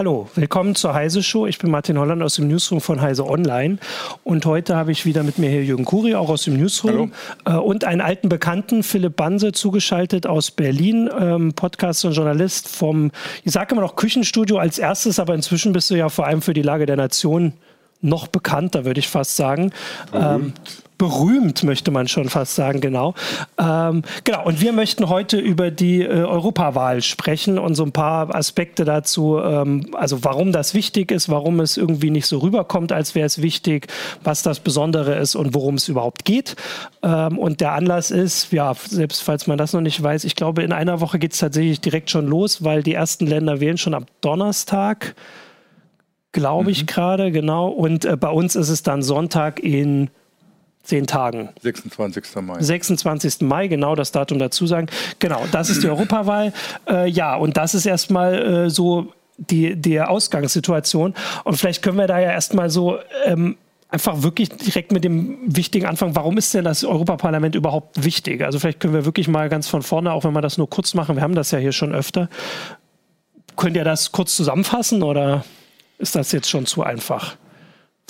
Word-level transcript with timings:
Hallo, 0.00 0.30
willkommen 0.34 0.76
zur 0.76 0.94
Heise 0.94 1.22
Show. 1.22 1.46
Ich 1.46 1.58
bin 1.58 1.70
Martin 1.70 1.98
Holland 1.98 2.22
aus 2.22 2.36
dem 2.36 2.48
Newsroom 2.48 2.80
von 2.80 3.02
Heise 3.02 3.26
Online 3.26 3.76
und 4.24 4.46
heute 4.46 4.74
habe 4.74 4.92
ich 4.92 5.04
wieder 5.04 5.22
mit 5.22 5.36
mir 5.36 5.50
hier 5.50 5.62
Jürgen 5.62 5.84
Kuri, 5.84 6.14
auch 6.14 6.30
aus 6.30 6.44
dem 6.44 6.56
Newsroom 6.56 7.12
Hallo. 7.44 7.58
Äh, 7.58 7.60
und 7.60 7.84
einen 7.84 8.00
alten 8.00 8.30
Bekannten, 8.30 8.82
Philipp 8.82 9.16
Banse, 9.16 9.52
zugeschaltet 9.52 10.26
aus 10.26 10.52
Berlin, 10.52 11.10
ähm, 11.20 11.52
Podcast 11.52 12.06
und 12.06 12.12
Journalist 12.12 12.74
vom, 12.74 13.10
ich 13.44 13.52
sage 13.52 13.74
immer 13.74 13.82
noch 13.82 13.94
Küchenstudio 13.96 14.56
als 14.56 14.78
erstes, 14.78 15.18
aber 15.18 15.34
inzwischen 15.34 15.74
bist 15.74 15.90
du 15.90 15.96
ja 15.96 16.08
vor 16.08 16.26
allem 16.26 16.40
für 16.40 16.54
die 16.54 16.62
Lage 16.62 16.86
der 16.86 16.96
Nation 16.96 17.52
noch 18.00 18.28
bekannter, 18.28 18.84
würde 18.84 19.00
ich 19.00 19.08
fast 19.08 19.36
sagen. 19.36 19.72
Ähm, 20.12 20.52
berühmt, 21.00 21.64
möchte 21.64 21.90
man 21.90 22.08
schon 22.08 22.28
fast 22.28 22.54
sagen, 22.54 22.82
genau. 22.82 23.14
Ähm, 23.58 24.02
genau, 24.24 24.44
und 24.44 24.60
wir 24.60 24.74
möchten 24.74 25.08
heute 25.08 25.38
über 25.38 25.70
die 25.70 26.02
äh, 26.02 26.08
Europawahl 26.08 27.00
sprechen 27.00 27.58
und 27.58 27.74
so 27.74 27.84
ein 27.84 27.92
paar 27.92 28.34
Aspekte 28.34 28.84
dazu, 28.84 29.38
ähm, 29.42 29.86
also 29.94 30.22
warum 30.24 30.52
das 30.52 30.74
wichtig 30.74 31.10
ist, 31.10 31.30
warum 31.30 31.60
es 31.60 31.78
irgendwie 31.78 32.10
nicht 32.10 32.26
so 32.26 32.36
rüberkommt, 32.40 32.92
als 32.92 33.14
wäre 33.14 33.24
es 33.24 33.40
wichtig, 33.40 33.86
was 34.22 34.42
das 34.42 34.60
Besondere 34.60 35.14
ist 35.14 35.36
und 35.36 35.54
worum 35.54 35.76
es 35.76 35.88
überhaupt 35.88 36.26
geht. 36.26 36.54
Ähm, 37.02 37.38
und 37.38 37.62
der 37.62 37.72
Anlass 37.72 38.10
ist, 38.10 38.52
ja, 38.52 38.74
selbst 38.74 39.22
falls 39.22 39.46
man 39.46 39.56
das 39.56 39.72
noch 39.72 39.80
nicht 39.80 40.02
weiß, 40.02 40.24
ich 40.24 40.36
glaube, 40.36 40.62
in 40.62 40.72
einer 40.72 41.00
Woche 41.00 41.18
geht 41.18 41.32
es 41.32 41.38
tatsächlich 41.38 41.80
direkt 41.80 42.10
schon 42.10 42.26
los, 42.26 42.62
weil 42.62 42.82
die 42.82 42.92
ersten 42.92 43.26
Länder 43.26 43.60
wählen 43.60 43.78
schon 43.78 43.94
am 43.94 44.04
Donnerstag 44.20 45.14
glaube 46.32 46.70
ich 46.70 46.82
mhm. 46.82 46.86
gerade, 46.86 47.32
genau. 47.32 47.68
Und 47.68 48.04
äh, 48.04 48.16
bei 48.16 48.30
uns 48.30 48.56
ist 48.56 48.68
es 48.68 48.82
dann 48.82 49.02
Sonntag 49.02 49.60
in 49.60 50.10
zehn 50.82 51.06
Tagen. 51.06 51.50
26. 51.60 52.24
Mai. 52.42 52.60
26. 52.60 53.40
Mai, 53.42 53.68
genau 53.68 53.94
das 53.94 54.12
Datum 54.12 54.38
dazu 54.38 54.66
sagen. 54.66 54.88
Genau, 55.18 55.44
das 55.52 55.70
ist 55.70 55.82
die 55.82 55.88
Europawahl. 55.90 56.52
Äh, 56.88 57.08
ja, 57.08 57.36
und 57.36 57.56
das 57.56 57.74
ist 57.74 57.86
erstmal 57.86 58.66
äh, 58.66 58.70
so 58.70 59.12
die, 59.36 59.76
die 59.76 60.00
Ausgangssituation. 60.00 61.14
Und 61.44 61.56
vielleicht 61.56 61.82
können 61.82 61.98
wir 61.98 62.06
da 62.06 62.18
ja 62.18 62.30
erstmal 62.30 62.70
so 62.70 62.98
ähm, 63.24 63.56
einfach 63.88 64.22
wirklich 64.22 64.50
direkt 64.50 64.92
mit 64.92 65.04
dem 65.04 65.38
wichtigen 65.44 65.86
Anfang, 65.86 66.14
warum 66.14 66.38
ist 66.38 66.54
denn 66.54 66.64
das 66.64 66.84
Europaparlament 66.84 67.54
überhaupt 67.54 68.04
wichtig? 68.04 68.42
Also 68.42 68.58
vielleicht 68.58 68.80
können 68.80 68.94
wir 68.94 69.04
wirklich 69.04 69.28
mal 69.28 69.48
ganz 69.48 69.68
von 69.68 69.82
vorne, 69.82 70.12
auch 70.12 70.24
wenn 70.24 70.32
wir 70.32 70.40
das 70.40 70.58
nur 70.58 70.70
kurz 70.70 70.94
machen, 70.94 71.16
wir 71.16 71.22
haben 71.22 71.34
das 71.34 71.50
ja 71.50 71.58
hier 71.58 71.72
schon 71.72 71.94
öfter. 71.94 72.28
Könnt 73.56 73.76
ihr 73.76 73.84
das 73.84 74.12
kurz 74.12 74.36
zusammenfassen 74.36 75.02
oder 75.02 75.44
ist 76.00 76.16
das 76.16 76.32
jetzt 76.32 76.48
schon 76.48 76.66
zu 76.66 76.82
einfach? 76.82 77.36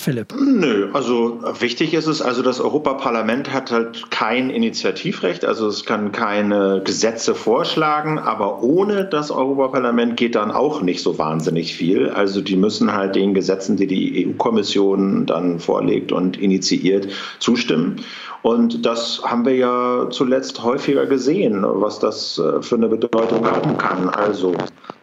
Philipp? 0.01 0.33
Nö, 0.35 0.89
also 0.93 1.39
wichtig 1.59 1.93
ist 1.93 2.07
es, 2.07 2.23
also 2.23 2.41
das 2.41 2.59
Europaparlament 2.59 3.53
hat 3.53 3.69
halt 3.69 4.09
kein 4.09 4.49
Initiativrecht, 4.49 5.45
also 5.45 5.67
es 5.67 5.85
kann 5.85 6.11
keine 6.11 6.81
Gesetze 6.83 7.35
vorschlagen, 7.35 8.17
aber 8.17 8.63
ohne 8.63 9.05
das 9.05 9.29
Europaparlament 9.29 10.17
geht 10.17 10.33
dann 10.33 10.49
auch 10.49 10.81
nicht 10.81 11.03
so 11.03 11.19
wahnsinnig 11.19 11.75
viel. 11.75 12.09
Also 12.09 12.41
die 12.41 12.55
müssen 12.55 12.91
halt 12.93 13.15
den 13.15 13.35
Gesetzen, 13.35 13.77
die 13.77 13.85
die 13.85 14.27
EU-Kommission 14.27 15.27
dann 15.27 15.59
vorlegt 15.59 16.11
und 16.11 16.35
initiiert, 16.35 17.07
zustimmen. 17.37 17.97
Und 18.43 18.85
das 18.85 19.21
haben 19.23 19.45
wir 19.45 19.55
ja 19.55 20.07
zuletzt 20.09 20.63
häufiger 20.63 21.05
gesehen, 21.05 21.63
was 21.63 21.99
das 21.99 22.39
äh, 22.39 22.61
für 22.61 22.75
eine 22.75 22.87
Bedeutung 22.87 23.45
haben 23.45 23.77
kann. 23.77 24.09
Also 24.09 24.53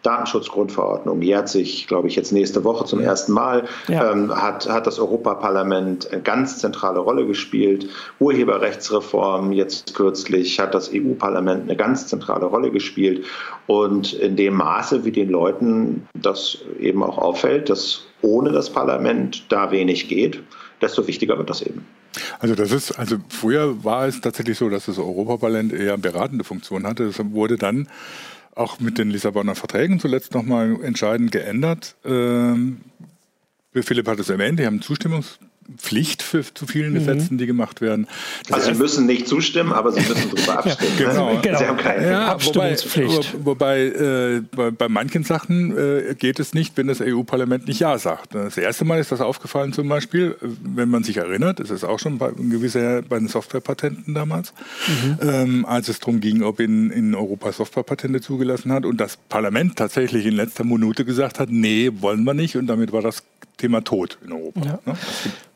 Datenschutzgrundverordnung 0.03 1.21
jährt 1.21 1.49
sich, 1.49 1.87
glaube 1.87 2.07
ich, 2.07 2.15
jetzt 2.15 2.31
nächste 2.31 2.63
Woche 2.63 2.85
zum 2.85 2.99
ersten 2.99 3.31
Mal, 3.31 3.65
ja. 3.87 4.11
ähm, 4.11 4.33
hat, 4.33 4.67
hat 4.69 4.87
das 4.87 4.99
Europaparlament 4.99 6.11
eine 6.11 6.21
ganz 6.21 6.59
zentrale 6.59 6.99
Rolle 6.99 7.25
gespielt. 7.25 7.87
Urheberrechtsreform 8.19 9.51
jetzt 9.53 9.95
kürzlich 9.95 10.59
hat 10.59 10.73
das 10.73 10.91
EU-Parlament 10.93 11.63
eine 11.63 11.75
ganz 11.75 12.07
zentrale 12.07 12.45
Rolle 12.45 12.71
gespielt. 12.71 13.25
Und 13.67 14.13
in 14.13 14.35
dem 14.35 14.55
Maße, 14.55 15.05
wie 15.05 15.11
den 15.11 15.29
Leuten 15.29 16.07
das 16.13 16.57
eben 16.79 17.03
auch 17.03 17.17
auffällt, 17.17 17.69
dass 17.69 18.03
ohne 18.21 18.51
das 18.51 18.69
Parlament 18.69 19.43
da 19.49 19.71
wenig 19.71 20.09
geht, 20.09 20.41
desto 20.81 21.07
wichtiger 21.07 21.37
wird 21.37 21.49
das 21.49 21.61
eben. 21.61 21.85
Also 22.39 22.55
das 22.55 22.71
ist, 22.71 22.91
also 22.93 23.17
früher 23.29 23.83
war 23.83 24.07
es 24.07 24.21
tatsächlich 24.21 24.57
so, 24.57 24.69
dass 24.69 24.85
das 24.85 24.97
Europaparlament 24.97 25.73
eher 25.73 25.97
beratende 25.97 26.43
Funktion 26.43 26.85
hatte. 26.85 27.07
Das 27.07 27.19
wurde 27.31 27.57
dann 27.57 27.87
auch 28.55 28.79
mit 28.79 28.97
den 28.97 29.09
Lissabonner 29.09 29.55
Verträgen 29.55 29.99
zuletzt 29.99 30.33
nochmal 30.33 30.77
entscheidend 30.83 31.31
geändert. 31.31 31.95
Ähm, 32.03 32.81
Philipp 33.73 34.07
hat 34.07 34.19
es 34.19 34.29
erwähnt, 34.29 34.59
die 34.59 34.65
haben 34.65 34.81
Zustimmungs 34.81 35.39
Pflicht 35.77 36.21
für 36.21 36.43
zu 36.53 36.65
vielen 36.65 36.91
mhm. 36.91 36.95
Gesetzen, 36.95 37.37
die 37.37 37.45
gemacht 37.45 37.81
werden. 37.81 38.07
Das 38.47 38.59
also 38.59 38.73
Sie 38.73 38.79
müssen 38.79 39.05
nicht 39.05 39.27
zustimmen, 39.27 39.71
aber 39.71 39.91
Sie 39.91 40.01
müssen 40.01 40.31
darüber 40.33 40.59
abstimmen. 40.65 40.91
ja, 40.99 41.09
genau. 41.09 41.39
genau. 41.41 41.59
Sie 41.59 41.65
haben 41.65 41.77
keine 41.77 42.09
ja, 42.09 42.27
Abstimmungspflicht. 42.27 43.35
Wobei, 43.45 43.91
wobei 43.93 44.37
äh, 44.37 44.41
bei, 44.55 44.71
bei, 44.71 44.89
manchen 44.89 45.23
Sachen 45.23 45.77
äh, 45.77 46.15
geht 46.15 46.39
es 46.39 46.53
nicht, 46.53 46.77
wenn 46.77 46.87
das 46.87 47.01
EU-Parlament 47.01 47.67
nicht 47.67 47.79
Ja 47.79 47.97
sagt. 47.97 48.35
Das 48.35 48.57
erste 48.57 48.85
Mal 48.85 48.99
ist 48.99 49.11
das 49.11 49.21
aufgefallen 49.21 49.73
zum 49.73 49.87
Beispiel, 49.89 50.35
wenn 50.41 50.89
man 50.89 51.03
sich 51.03 51.17
erinnert, 51.17 51.59
ist 51.59 51.69
es 51.69 51.83
auch 51.83 51.99
schon 51.99 52.17
bei, 52.17 52.31
gewisser, 52.31 53.01
bei 53.01 53.19
den 53.19 53.27
Softwarepatenten 53.27 54.13
damals, 54.13 54.53
mhm. 54.87 55.17
ähm, 55.21 55.65
als 55.65 55.89
es 55.89 55.99
darum 55.99 56.19
ging, 56.19 56.43
ob 56.43 56.59
in, 56.59 56.91
in 56.91 57.15
Europa 57.15 57.51
Softwarepatente 57.51 58.21
zugelassen 58.21 58.71
hat 58.71 58.85
und 58.85 58.99
das 58.99 59.17
Parlament 59.17 59.75
tatsächlich 59.75 60.25
in 60.25 60.35
letzter 60.35 60.63
Minute 60.63 61.05
gesagt 61.05 61.39
hat, 61.39 61.49
nee, 61.49 61.91
wollen 61.99 62.23
wir 62.23 62.33
nicht 62.33 62.55
und 62.55 62.67
damit 62.67 62.91
war 62.91 63.01
das 63.01 63.23
Thema 63.59 63.81
tot 63.83 64.17
in 64.25 64.33
Europa. 64.33 64.61
Ja. 64.61 64.79
Ne? 64.85 64.95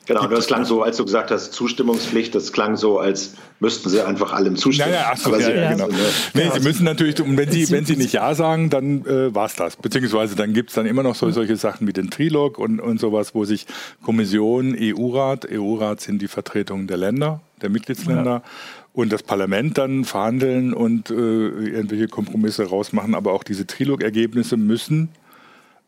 Genau, 0.05 0.27
das 0.27 0.47
klang 0.47 0.65
so, 0.65 0.83
als 0.83 0.97
du 0.97 1.05
gesagt 1.05 1.31
hast, 1.31 1.53
Zustimmungspflicht, 1.53 2.35
das 2.35 2.51
klang 2.51 2.75
so, 2.75 2.99
als 2.99 3.35
müssten 3.61 3.89
sie 3.89 4.01
einfach 4.01 4.33
allem 4.33 4.57
zustimmen. 4.57 4.91
Naja, 4.91 5.11
ach 5.13 5.17
so, 5.17 5.31
ja, 5.31 5.39
sie, 5.39 5.51
ja, 5.51 5.71
genau. 5.71 5.87
Ne, 5.87 5.95
nee, 6.33 6.49
sie 6.53 6.59
müssen 6.59 6.83
natürlich, 6.83 7.21
und 7.21 7.37
wenn 7.37 7.49
sie, 7.49 7.69
wenn 7.69 7.85
sie 7.85 7.95
nicht 7.95 8.11
Ja 8.11 8.35
sagen, 8.35 8.69
dann 8.69 9.05
äh, 9.05 9.33
war 9.33 9.45
es 9.45 9.55
das. 9.55 9.77
Beziehungsweise 9.77 10.35
dann 10.35 10.53
gibt 10.53 10.71
es 10.71 10.75
dann 10.75 10.87
immer 10.87 11.03
noch 11.03 11.15
so, 11.15 11.31
solche 11.31 11.55
Sachen 11.55 11.87
wie 11.87 11.93
den 11.93 12.09
Trilog 12.09 12.57
und, 12.57 12.81
und 12.81 12.99
sowas, 12.99 13.33
wo 13.33 13.45
sich 13.45 13.65
Kommission, 14.03 14.75
EU-Rat, 14.77 15.47
EU-Rat 15.49 16.01
sind 16.01 16.21
die 16.21 16.27
Vertretungen 16.27 16.87
der 16.87 16.97
Länder, 16.97 17.39
der 17.61 17.69
Mitgliedsländer, 17.69 18.25
ja. 18.25 18.43
und 18.91 19.13
das 19.13 19.23
Parlament 19.23 19.77
dann 19.77 20.03
verhandeln 20.03 20.73
und 20.73 21.11
äh, 21.11 21.13
irgendwelche 21.13 22.09
Kompromisse 22.09 22.65
rausmachen. 22.65 23.15
Aber 23.15 23.31
auch 23.31 23.45
diese 23.45 23.65
Trilog-Ergebnisse 23.65 24.57
müssen 24.57 25.09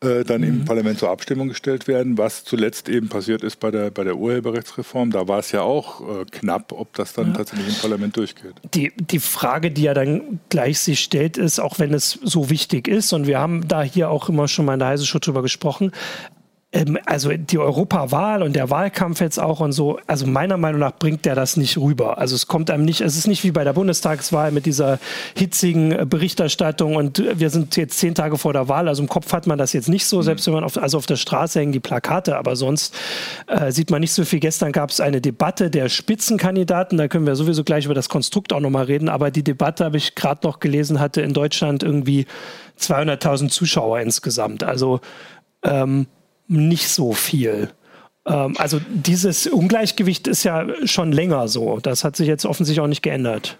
äh, 0.00 0.24
dann 0.24 0.42
mhm. 0.42 0.48
im 0.48 0.64
Parlament 0.66 0.98
zur 0.98 1.10
Abstimmung 1.10 1.48
gestellt 1.48 1.88
werden, 1.88 2.18
was 2.18 2.44
zuletzt 2.44 2.88
eben 2.88 3.08
passiert 3.08 3.42
ist 3.42 3.60
bei 3.60 3.70
der, 3.70 3.90
bei 3.90 4.04
der 4.04 4.16
Urheberrechtsreform. 4.16 5.10
Da 5.10 5.26
war 5.26 5.38
es 5.38 5.52
ja 5.52 5.62
auch 5.62 6.00
äh, 6.00 6.24
knapp, 6.30 6.72
ob 6.72 6.92
das 6.94 7.14
dann 7.14 7.28
ja. 7.28 7.32
tatsächlich 7.38 7.68
im 7.68 7.80
Parlament 7.80 8.16
durchgeht. 8.16 8.54
Die, 8.74 8.92
die 8.94 9.20
Frage, 9.20 9.70
die 9.70 9.82
ja 9.82 9.94
dann 9.94 10.40
gleich 10.50 10.80
sich 10.80 11.00
stellt, 11.00 11.38
ist, 11.38 11.58
auch 11.58 11.78
wenn 11.78 11.94
es 11.94 12.18
so 12.22 12.50
wichtig 12.50 12.88
ist, 12.88 13.14
und 13.14 13.26
wir 13.26 13.38
haben 13.38 13.66
da 13.68 13.82
hier 13.82 14.10
auch 14.10 14.28
immer 14.28 14.48
schon 14.48 14.66
mal 14.66 14.74
in 14.74 14.80
der 14.80 14.88
Heise 14.88 15.06
Show 15.06 15.18
drüber 15.18 15.42
gesprochen, 15.42 15.92
ähm, 16.72 16.98
also 17.06 17.30
die 17.30 17.58
Europawahl 17.58 18.42
und 18.42 18.56
der 18.56 18.70
Wahlkampf 18.70 19.20
jetzt 19.20 19.38
auch 19.38 19.60
und 19.60 19.72
so, 19.72 20.00
also 20.06 20.26
meiner 20.26 20.56
Meinung 20.56 20.80
nach 20.80 20.92
bringt 20.92 21.24
der 21.24 21.36
das 21.36 21.56
nicht 21.56 21.78
rüber. 21.78 22.18
Also 22.18 22.34
es 22.34 22.48
kommt 22.48 22.70
einem 22.70 22.84
nicht, 22.84 23.00
es 23.00 23.16
ist 23.16 23.28
nicht 23.28 23.44
wie 23.44 23.52
bei 23.52 23.62
der 23.62 23.72
Bundestagswahl 23.72 24.50
mit 24.50 24.66
dieser 24.66 24.98
hitzigen 25.36 25.92
äh, 25.92 26.06
Berichterstattung 26.08 26.96
und 26.96 27.22
wir 27.38 27.50
sind 27.50 27.76
jetzt 27.76 27.98
zehn 27.98 28.14
Tage 28.14 28.36
vor 28.36 28.52
der 28.52 28.68
Wahl, 28.68 28.88
also 28.88 29.02
im 29.02 29.08
Kopf 29.08 29.32
hat 29.32 29.46
man 29.46 29.58
das 29.58 29.72
jetzt 29.72 29.88
nicht 29.88 30.06
so, 30.06 30.22
selbst 30.22 30.46
wenn 30.46 30.54
man 30.54 30.64
auf, 30.64 30.76
also 30.76 30.98
auf 30.98 31.06
der 31.06 31.16
Straße 31.16 31.60
hängen 31.60 31.72
die 31.72 31.80
Plakate, 31.80 32.36
aber 32.36 32.56
sonst 32.56 32.94
äh, 33.46 33.70
sieht 33.70 33.90
man 33.90 34.00
nicht 34.00 34.12
so 34.12 34.24
viel. 34.24 34.40
Gestern 34.40 34.72
gab 34.72 34.90
es 34.90 35.00
eine 35.00 35.20
Debatte 35.20 35.70
der 35.70 35.88
Spitzenkandidaten, 35.88 36.98
da 36.98 37.06
können 37.06 37.26
wir 37.26 37.36
sowieso 37.36 37.62
gleich 37.62 37.84
über 37.84 37.94
das 37.94 38.08
Konstrukt 38.08 38.52
auch 38.52 38.60
nochmal 38.60 38.86
reden, 38.86 39.08
aber 39.08 39.30
die 39.30 39.44
Debatte 39.44 39.84
habe 39.84 39.98
ich 39.98 40.16
gerade 40.16 40.44
noch 40.44 40.58
gelesen, 40.58 40.98
hatte 40.98 41.20
in 41.22 41.32
Deutschland 41.32 41.84
irgendwie 41.84 42.26
200.000 42.80 43.50
Zuschauer 43.50 44.00
insgesamt. 44.00 44.64
Also 44.64 45.00
ähm, 45.62 46.06
nicht 46.48 46.88
so 46.88 47.12
viel. 47.12 47.70
Ähm, 48.26 48.54
also 48.58 48.80
dieses 48.88 49.46
Ungleichgewicht 49.46 50.26
ist 50.26 50.44
ja 50.44 50.66
schon 50.86 51.12
länger 51.12 51.48
so. 51.48 51.78
Das 51.80 52.04
hat 52.04 52.16
sich 52.16 52.28
jetzt 52.28 52.44
offensichtlich 52.44 52.82
auch 52.82 52.88
nicht 52.88 53.02
geändert. 53.02 53.58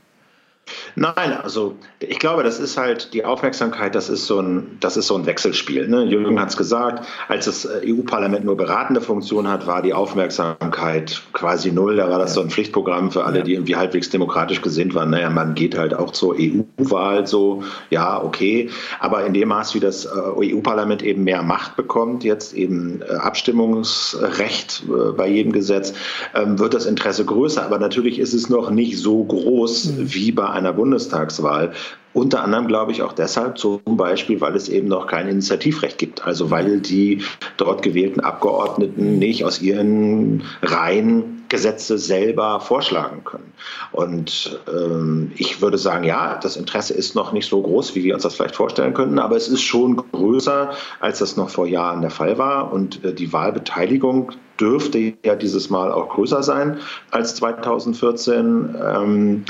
Nein, 0.96 1.32
also 1.42 1.76
ich 2.00 2.18
glaube, 2.18 2.42
das 2.42 2.58
ist 2.58 2.76
halt 2.76 3.12
die 3.12 3.24
Aufmerksamkeit, 3.24 3.94
das 3.94 4.08
ist 4.08 4.26
so 4.26 4.40
ein, 4.40 4.78
das 4.80 4.96
ist 4.96 5.06
so 5.06 5.14
ein 5.14 5.26
Wechselspiel. 5.26 5.86
Ne? 5.88 6.04
Jürgen 6.04 6.40
hat 6.40 6.48
es 6.48 6.56
gesagt, 6.56 7.06
als 7.28 7.44
das 7.44 7.64
äh, 7.66 7.92
EU-Parlament 7.92 8.44
nur 8.44 8.56
beratende 8.56 9.00
Funktion 9.00 9.46
hat, 9.46 9.66
war 9.66 9.82
die 9.82 9.94
Aufmerksamkeit 9.94 11.22
quasi 11.32 11.70
null. 11.70 11.96
Da 11.96 12.10
war 12.10 12.18
das 12.18 12.34
so 12.34 12.40
ein 12.40 12.50
Pflichtprogramm 12.50 13.12
für 13.12 13.24
alle, 13.24 13.42
die 13.42 13.52
irgendwie 13.54 13.76
halbwegs 13.76 14.10
demokratisch 14.10 14.60
gesinnt 14.62 14.94
waren. 14.94 15.10
Naja, 15.10 15.30
man 15.30 15.54
geht 15.54 15.78
halt 15.78 15.94
auch 15.94 16.10
zur 16.10 16.34
EU-Wahl 16.38 17.26
so, 17.26 17.62
ja, 17.90 18.22
okay. 18.22 18.70
Aber 18.98 19.24
in 19.24 19.34
dem 19.34 19.48
Maß, 19.48 19.74
wie 19.74 19.80
das 19.80 20.06
äh, 20.06 20.08
EU-Parlament 20.54 21.02
eben 21.02 21.22
mehr 21.24 21.42
Macht 21.42 21.76
bekommt, 21.76 22.24
jetzt 22.24 22.54
eben 22.54 23.02
äh, 23.02 23.14
Abstimmungsrecht 23.14 24.84
bei 25.16 25.28
jedem 25.28 25.52
Gesetz, 25.52 25.92
ähm, 26.34 26.58
wird 26.58 26.74
das 26.74 26.86
Interesse 26.86 27.24
größer. 27.24 27.62
Aber 27.64 27.78
natürlich 27.78 28.18
ist 28.18 28.32
es 28.32 28.48
noch 28.48 28.70
nicht 28.70 28.98
so 28.98 29.22
groß 29.22 29.84
mhm. 29.92 30.14
wie 30.14 30.32
bei 30.32 30.55
einer 30.56 30.72
Bundestagswahl. 30.72 31.72
Unter 32.12 32.42
anderem 32.42 32.66
glaube 32.66 32.92
ich 32.92 33.02
auch 33.02 33.12
deshalb 33.12 33.58
zum 33.58 33.80
Beispiel, 33.84 34.40
weil 34.40 34.56
es 34.56 34.68
eben 34.68 34.88
noch 34.88 35.06
kein 35.06 35.28
Initiativrecht 35.28 35.98
gibt. 35.98 36.24
Also 36.24 36.50
weil 36.50 36.80
die 36.80 37.22
dort 37.58 37.82
gewählten 37.82 38.20
Abgeordneten 38.20 39.18
nicht 39.18 39.44
aus 39.44 39.60
ihren 39.60 40.42
Reihen 40.62 41.36
Gesetze 41.48 41.98
selber 41.98 42.60
vorschlagen 42.60 43.22
können. 43.24 43.52
Und 43.92 44.58
ähm, 44.68 45.30
ich 45.36 45.60
würde 45.60 45.78
sagen, 45.78 46.04
ja, 46.04 46.38
das 46.42 46.56
Interesse 46.56 46.94
ist 46.94 47.14
noch 47.14 47.32
nicht 47.32 47.48
so 47.48 47.62
groß, 47.62 47.94
wie 47.94 48.04
wir 48.04 48.14
uns 48.14 48.22
das 48.22 48.34
vielleicht 48.34 48.56
vorstellen 48.56 48.94
könnten, 48.94 49.18
aber 49.18 49.36
es 49.36 49.48
ist 49.48 49.62
schon 49.62 49.96
größer, 49.96 50.70
als 51.00 51.20
das 51.20 51.36
noch 51.36 51.50
vor 51.50 51.66
Jahren 51.66 52.00
der 52.00 52.10
Fall 52.10 52.38
war. 52.38 52.72
Und 52.72 53.04
äh, 53.04 53.12
die 53.12 53.32
Wahlbeteiligung 53.32 54.32
dürfte 54.58 55.14
ja 55.24 55.36
dieses 55.36 55.70
Mal 55.70 55.92
auch 55.92 56.08
größer 56.08 56.42
sein 56.42 56.78
als 57.10 57.34
2014. 57.36 58.74
Ähm, 58.82 59.44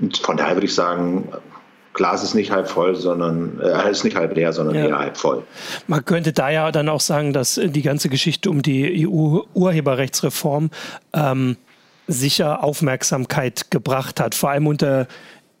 und 0.00 0.18
von 0.18 0.36
daher 0.36 0.56
würde 0.56 0.66
ich 0.66 0.74
sagen, 0.74 1.28
Glas 1.94 2.24
ist 2.24 2.34
nicht 2.34 2.50
halb 2.50 2.68
voll, 2.68 2.96
sondern 2.96 3.60
äh, 3.60 3.90
ist 3.90 4.04
nicht 4.04 4.16
halb 4.16 4.34
leer, 4.34 4.52
sondern 4.52 4.74
ja. 4.74 4.86
eher 4.86 4.98
halb 4.98 5.16
voll. 5.16 5.44
Man 5.86 6.04
könnte 6.04 6.32
da 6.32 6.50
ja 6.50 6.72
dann 6.72 6.88
auch 6.88 7.00
sagen, 7.00 7.32
dass 7.32 7.60
die 7.62 7.82
ganze 7.82 8.08
Geschichte 8.08 8.50
um 8.50 8.62
die 8.62 9.06
EU-Urheberrechtsreform 9.06 10.70
ähm, 11.12 11.56
sicher 12.08 12.64
Aufmerksamkeit 12.64 13.70
gebracht 13.70 14.20
hat, 14.20 14.34
vor 14.34 14.50
allem 14.50 14.66
unter 14.66 15.06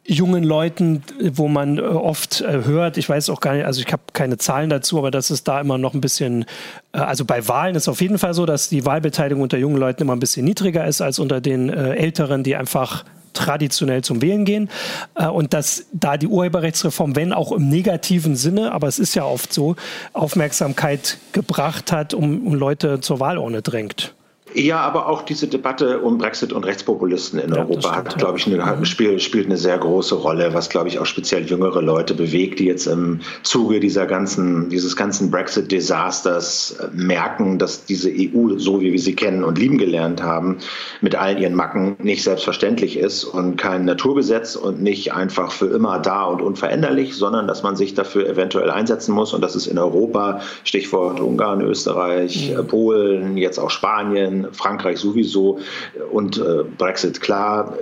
jungen 0.06 0.44
Leuten, 0.44 1.02
wo 1.18 1.48
man 1.48 1.78
äh, 1.78 1.82
oft 1.82 2.42
äh, 2.42 2.64
hört, 2.64 2.98
ich 2.98 3.08
weiß 3.08 3.30
auch 3.30 3.40
gar 3.40 3.54
nicht, 3.54 3.64
also 3.64 3.80
ich 3.80 3.90
habe 3.90 4.02
keine 4.12 4.36
Zahlen 4.36 4.68
dazu, 4.68 4.98
aber 4.98 5.10
das 5.10 5.30
ist 5.30 5.48
da 5.48 5.60
immer 5.60 5.78
noch 5.78 5.94
ein 5.94 6.02
bisschen, 6.02 6.44
äh, 6.92 6.98
also 6.98 7.24
bei 7.24 7.48
Wahlen 7.48 7.74
ist 7.74 7.88
auf 7.88 8.02
jeden 8.02 8.18
Fall 8.18 8.34
so, 8.34 8.44
dass 8.44 8.68
die 8.68 8.84
Wahlbeteiligung 8.84 9.42
unter 9.42 9.56
jungen 9.56 9.78
Leuten 9.78 10.02
immer 10.02 10.14
ein 10.14 10.20
bisschen 10.20 10.44
niedriger 10.44 10.86
ist 10.86 11.00
als 11.00 11.18
unter 11.18 11.40
den 11.40 11.70
Älteren, 11.70 12.42
die 12.42 12.54
einfach 12.54 13.04
traditionell 13.34 14.02
zum 14.02 14.22
Wählen 14.22 14.44
gehen. 14.44 14.70
Äh, 15.14 15.26
und 15.26 15.52
dass 15.52 15.86
da 15.92 16.16
die 16.16 16.26
Urheberrechtsreform, 16.26 17.16
wenn 17.16 17.32
auch 17.32 17.52
im 17.52 17.68
negativen 17.68 18.36
Sinne, 18.36 18.72
aber 18.72 18.88
es 18.88 18.98
ist 18.98 19.14
ja 19.14 19.24
oft 19.24 19.52
so, 19.52 19.76
Aufmerksamkeit 20.12 21.18
gebracht 21.32 21.92
hat, 21.92 22.14
um, 22.14 22.46
um 22.46 22.54
Leute 22.54 23.00
zur 23.00 23.20
Wahlurne 23.20 23.62
drängt. 23.62 24.14
Ja, 24.54 24.80
aber 24.80 25.08
auch 25.08 25.22
diese 25.22 25.48
Debatte 25.48 25.98
um 25.98 26.18
Brexit 26.18 26.52
und 26.52 26.64
Rechtspopulisten 26.64 27.40
in 27.40 27.52
ja, 27.52 27.62
Europa 27.62 27.96
hat, 27.96 28.16
glaube 28.18 28.38
ich, 28.38 28.46
eine, 28.46 28.76
mhm. 28.76 28.84
spielt, 28.84 29.20
spielt 29.20 29.46
eine 29.46 29.56
sehr 29.56 29.76
große 29.78 30.14
Rolle, 30.14 30.54
was, 30.54 30.68
glaube 30.70 30.88
ich, 30.88 31.00
auch 31.00 31.06
speziell 31.06 31.44
jüngere 31.44 31.82
Leute 31.82 32.14
bewegt, 32.14 32.60
die 32.60 32.66
jetzt 32.66 32.86
im 32.86 33.20
Zuge 33.42 33.80
dieser 33.80 34.06
ganzen, 34.06 34.68
dieses 34.68 34.94
ganzen 34.94 35.32
Brexit-Desasters 35.32 36.76
merken, 36.92 37.58
dass 37.58 37.84
diese 37.84 38.10
EU, 38.10 38.56
so 38.56 38.80
wie 38.80 38.92
wir 38.92 39.00
sie 39.00 39.16
kennen 39.16 39.42
und 39.42 39.58
lieben 39.58 39.76
gelernt 39.76 40.22
haben, 40.22 40.58
mit 41.00 41.16
allen 41.16 41.38
ihren 41.38 41.54
Macken 41.54 41.96
nicht 41.98 42.22
selbstverständlich 42.22 42.96
ist 42.96 43.24
und 43.24 43.56
kein 43.56 43.84
Naturgesetz 43.84 44.54
und 44.54 44.80
nicht 44.80 45.12
einfach 45.12 45.50
für 45.50 45.66
immer 45.66 45.98
da 45.98 46.24
und 46.24 46.40
unveränderlich, 46.40 47.14
sondern 47.14 47.48
dass 47.48 47.64
man 47.64 47.74
sich 47.74 47.94
dafür 47.94 48.28
eventuell 48.28 48.70
einsetzen 48.70 49.14
muss 49.14 49.34
und 49.34 49.40
dass 49.40 49.56
es 49.56 49.66
in 49.66 49.78
Europa, 49.78 50.40
Stichwort 50.62 51.18
Ungarn, 51.18 51.60
Österreich, 51.60 52.54
mhm. 52.56 52.66
Polen, 52.68 53.36
jetzt 53.36 53.58
auch 53.58 53.70
Spanien, 53.70 54.43
Frankreich 54.52 54.98
sowieso 54.98 55.58
und 56.12 56.38
äh, 56.38 56.64
Brexit 56.78 57.20
klar, 57.20 57.76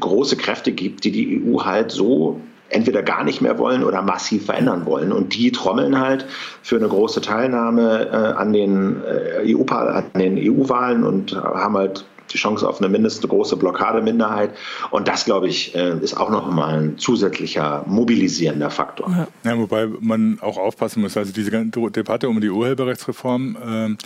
große 0.00 0.36
Kräfte 0.36 0.72
gibt, 0.72 1.04
die 1.04 1.12
die 1.12 1.42
EU 1.42 1.64
halt 1.64 1.90
so 1.90 2.40
entweder 2.70 3.02
gar 3.02 3.24
nicht 3.24 3.40
mehr 3.40 3.58
wollen 3.58 3.84
oder 3.84 4.02
massiv 4.02 4.46
verändern 4.46 4.86
wollen. 4.86 5.12
Und 5.12 5.34
die 5.34 5.52
trommeln 5.52 5.98
halt 5.98 6.26
für 6.62 6.76
eine 6.76 6.88
große 6.88 7.20
Teilnahme 7.20 8.08
äh, 8.10 8.38
an 8.38 8.52
den 8.52 9.02
äh, 9.04 9.54
EU-Wahlen 9.54 10.38
EU 10.38 11.06
und 11.06 11.36
haben 11.36 11.76
halt 11.76 12.04
die 12.32 12.38
Chance 12.38 12.68
auf 12.68 12.80
eine 12.80 12.88
mindestens 12.88 13.28
große 13.28 13.56
Blockademinderheit. 13.56 14.50
Und 14.90 15.08
das, 15.08 15.24
glaube 15.24 15.48
ich, 15.48 15.74
äh, 15.74 15.98
ist 16.00 16.16
auch 16.16 16.30
noch 16.30 16.50
mal 16.50 16.78
ein 16.78 16.98
zusätzlicher 16.98 17.84
mobilisierender 17.86 18.70
Faktor. 18.70 19.28
Ja, 19.44 19.58
wobei 19.58 19.88
man 20.00 20.38
auch 20.40 20.56
aufpassen 20.58 21.02
muss. 21.02 21.16
Also 21.16 21.32
diese 21.32 21.50
Debatte 21.50 22.28
um 22.28 22.40
die 22.40 22.50
Urheberrechtsreform 22.50 23.56
äh, 23.56 23.96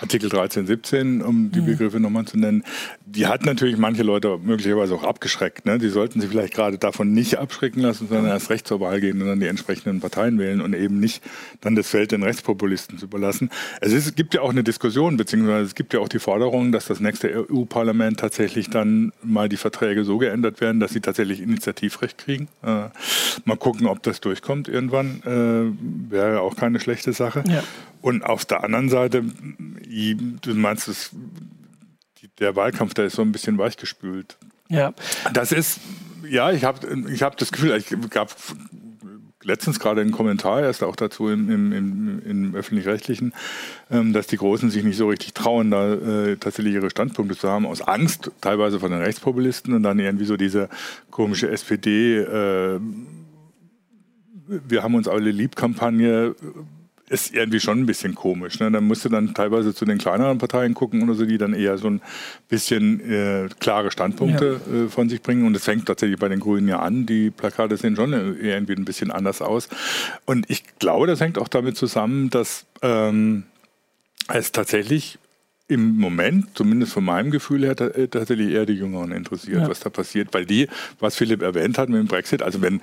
Artikel 0.00 0.28
13, 0.28 0.66
17, 0.66 1.22
um 1.22 1.50
die 1.50 1.60
mhm. 1.60 1.66
Begriffe 1.66 2.00
nochmal 2.00 2.24
zu 2.24 2.38
nennen, 2.38 2.64
die 3.06 3.26
hat 3.26 3.44
natürlich 3.44 3.76
manche 3.76 4.02
Leute 4.02 4.38
möglicherweise 4.42 4.94
auch 4.94 5.04
abgeschreckt. 5.04 5.66
Ne? 5.66 5.78
Die 5.78 5.88
sollten 5.88 6.20
sich 6.20 6.30
vielleicht 6.30 6.54
gerade 6.54 6.78
davon 6.78 7.12
nicht 7.12 7.38
abschrecken 7.38 7.80
lassen, 7.80 8.08
sondern 8.08 8.26
erst 8.26 8.50
recht 8.50 8.66
zur 8.66 8.80
Wahl 8.80 9.00
gehen 9.00 9.20
und 9.20 9.28
dann 9.28 9.40
die 9.40 9.46
entsprechenden 9.46 10.00
Parteien 10.00 10.38
wählen 10.38 10.60
und 10.60 10.74
eben 10.74 11.00
nicht 11.00 11.22
dann 11.60 11.74
das 11.74 11.88
Feld 11.88 12.12
den 12.12 12.22
Rechtspopulisten 12.22 12.98
zu 12.98 13.06
überlassen. 13.06 13.50
Es, 13.80 13.92
ist, 13.92 14.16
gibt 14.16 14.34
ja 14.34 14.42
auch 14.42 14.50
eine 14.50 14.62
Diskussion, 14.62 15.16
beziehungsweise 15.16 15.66
es 15.66 15.74
gibt 15.74 15.92
ja 15.92 16.00
auch 16.00 16.08
die 16.08 16.18
Forderung, 16.18 16.72
dass 16.72 16.86
das 16.86 17.00
nächste 17.00 17.46
EU-Parlament 17.50 18.20
tatsächlich 18.20 18.70
dann 18.70 19.12
mal 19.22 19.48
die 19.48 19.56
Verträge 19.56 20.04
so 20.04 20.18
geändert 20.18 20.60
werden, 20.60 20.80
dass 20.80 20.92
sie 20.92 21.00
tatsächlich 21.00 21.40
Initiativrecht 21.40 22.18
kriegen. 22.18 22.48
Äh, 22.62 22.88
mal 23.44 23.56
gucken, 23.56 23.86
ob 23.86 24.02
das 24.02 24.20
durchkommt 24.20 24.68
irgendwann. 24.68 25.22
Äh, 25.24 26.10
Wäre 26.12 26.40
auch 26.40 26.56
keine 26.56 26.80
schlechte 26.80 27.12
Sache. 27.12 27.44
Ja. 27.48 27.62
Und 28.02 28.24
auf 28.24 28.44
der 28.46 28.64
anderen 28.64 28.88
Seite, 28.88 29.24
du 29.90 30.54
meinst, 30.54 30.88
es, 30.88 31.10
der 32.38 32.56
Wahlkampf, 32.56 32.94
der 32.94 33.06
ist 33.06 33.16
so 33.16 33.22
ein 33.22 33.32
bisschen 33.32 33.58
weichgespült. 33.58 34.36
Ja. 34.68 34.94
Das 35.32 35.52
ist, 35.52 35.80
ja, 36.28 36.52
ich 36.52 36.64
habe 36.64 36.86
ich 37.10 37.22
hab 37.22 37.36
das 37.36 37.52
Gefühl, 37.52 37.76
ich 37.76 37.88
gab 38.10 38.34
letztens 39.42 39.80
gerade 39.80 40.00
einen 40.00 40.12
Kommentar 40.12 40.62
erst 40.62 40.82
auch 40.82 40.96
dazu 40.96 41.28
im, 41.28 41.50
im, 41.50 41.72
im, 41.72 42.22
im 42.24 42.54
öffentlich-rechtlichen, 42.54 43.32
ähm, 43.90 44.12
dass 44.12 44.26
die 44.26 44.36
Großen 44.36 44.70
sich 44.70 44.84
nicht 44.84 44.96
so 44.96 45.08
richtig 45.08 45.34
trauen, 45.34 45.70
da 45.70 45.94
äh, 45.94 46.36
tatsächlich 46.36 46.74
ihre 46.74 46.90
Standpunkte 46.90 47.36
zu 47.36 47.48
haben, 47.48 47.66
aus 47.66 47.80
Angst 47.80 48.30
teilweise 48.40 48.80
von 48.80 48.90
den 48.90 49.00
Rechtspopulisten 49.00 49.74
und 49.74 49.82
dann 49.82 49.98
irgendwie 49.98 50.26
so 50.26 50.36
diese 50.36 50.68
komische 51.10 51.50
SPD, 51.50 52.18
äh, 52.18 52.80
wir 54.46 54.82
haben 54.82 54.94
uns 54.94 55.08
alle 55.08 55.30
lieb 55.30 55.56
Kampagne 55.56 56.34
ist 57.10 57.34
irgendwie 57.34 57.58
schon 57.58 57.80
ein 57.80 57.86
bisschen 57.86 58.14
komisch. 58.14 58.60
Ne? 58.60 58.70
Dann 58.70 58.84
musst 58.84 59.04
du 59.04 59.08
dann 59.08 59.34
teilweise 59.34 59.74
zu 59.74 59.84
den 59.84 59.98
kleineren 59.98 60.38
Parteien 60.38 60.74
gucken 60.74 61.02
oder 61.02 61.14
so, 61.14 61.26
die 61.26 61.38
dann 61.38 61.54
eher 61.54 61.76
so 61.76 61.88
ein 61.88 62.00
bisschen 62.48 63.00
äh, 63.00 63.48
klare 63.58 63.90
Standpunkte 63.90 64.60
ja. 64.64 64.84
äh, 64.84 64.88
von 64.88 65.08
sich 65.08 65.20
bringen. 65.20 65.44
Und 65.44 65.56
es 65.56 65.64
fängt 65.64 65.86
tatsächlich 65.86 66.20
bei 66.20 66.28
den 66.28 66.38
Grünen 66.38 66.68
ja 66.68 66.78
an. 66.78 67.06
Die 67.06 67.30
Plakate 67.30 67.76
sehen 67.76 67.96
schon 67.96 68.12
irgendwie 68.12 68.74
ein 68.74 68.84
bisschen 68.84 69.10
anders 69.10 69.42
aus. 69.42 69.68
Und 70.24 70.48
ich 70.48 70.62
glaube, 70.78 71.08
das 71.08 71.20
hängt 71.20 71.36
auch 71.36 71.48
damit 71.48 71.76
zusammen, 71.76 72.30
dass 72.30 72.64
ähm, 72.80 73.42
es 74.28 74.52
tatsächlich 74.52 75.18
im 75.66 75.96
Moment, 75.96 76.46
zumindest 76.54 76.92
von 76.92 77.04
meinem 77.04 77.30
Gefühl 77.30 77.64
her, 77.64 77.80
äh, 77.80 78.06
tatsächlich 78.08 78.50
eher 78.50 78.66
die 78.66 78.74
Jüngeren 78.74 79.10
interessiert, 79.10 79.62
ja. 79.62 79.68
was 79.68 79.80
da 79.80 79.90
passiert. 79.90 80.28
Weil 80.32 80.46
die, 80.46 80.68
was 81.00 81.16
Philipp 81.16 81.42
erwähnt 81.42 81.76
hat 81.76 81.88
mit 81.88 81.98
dem 81.98 82.06
Brexit, 82.06 82.42
also 82.42 82.62
wenn 82.62 82.80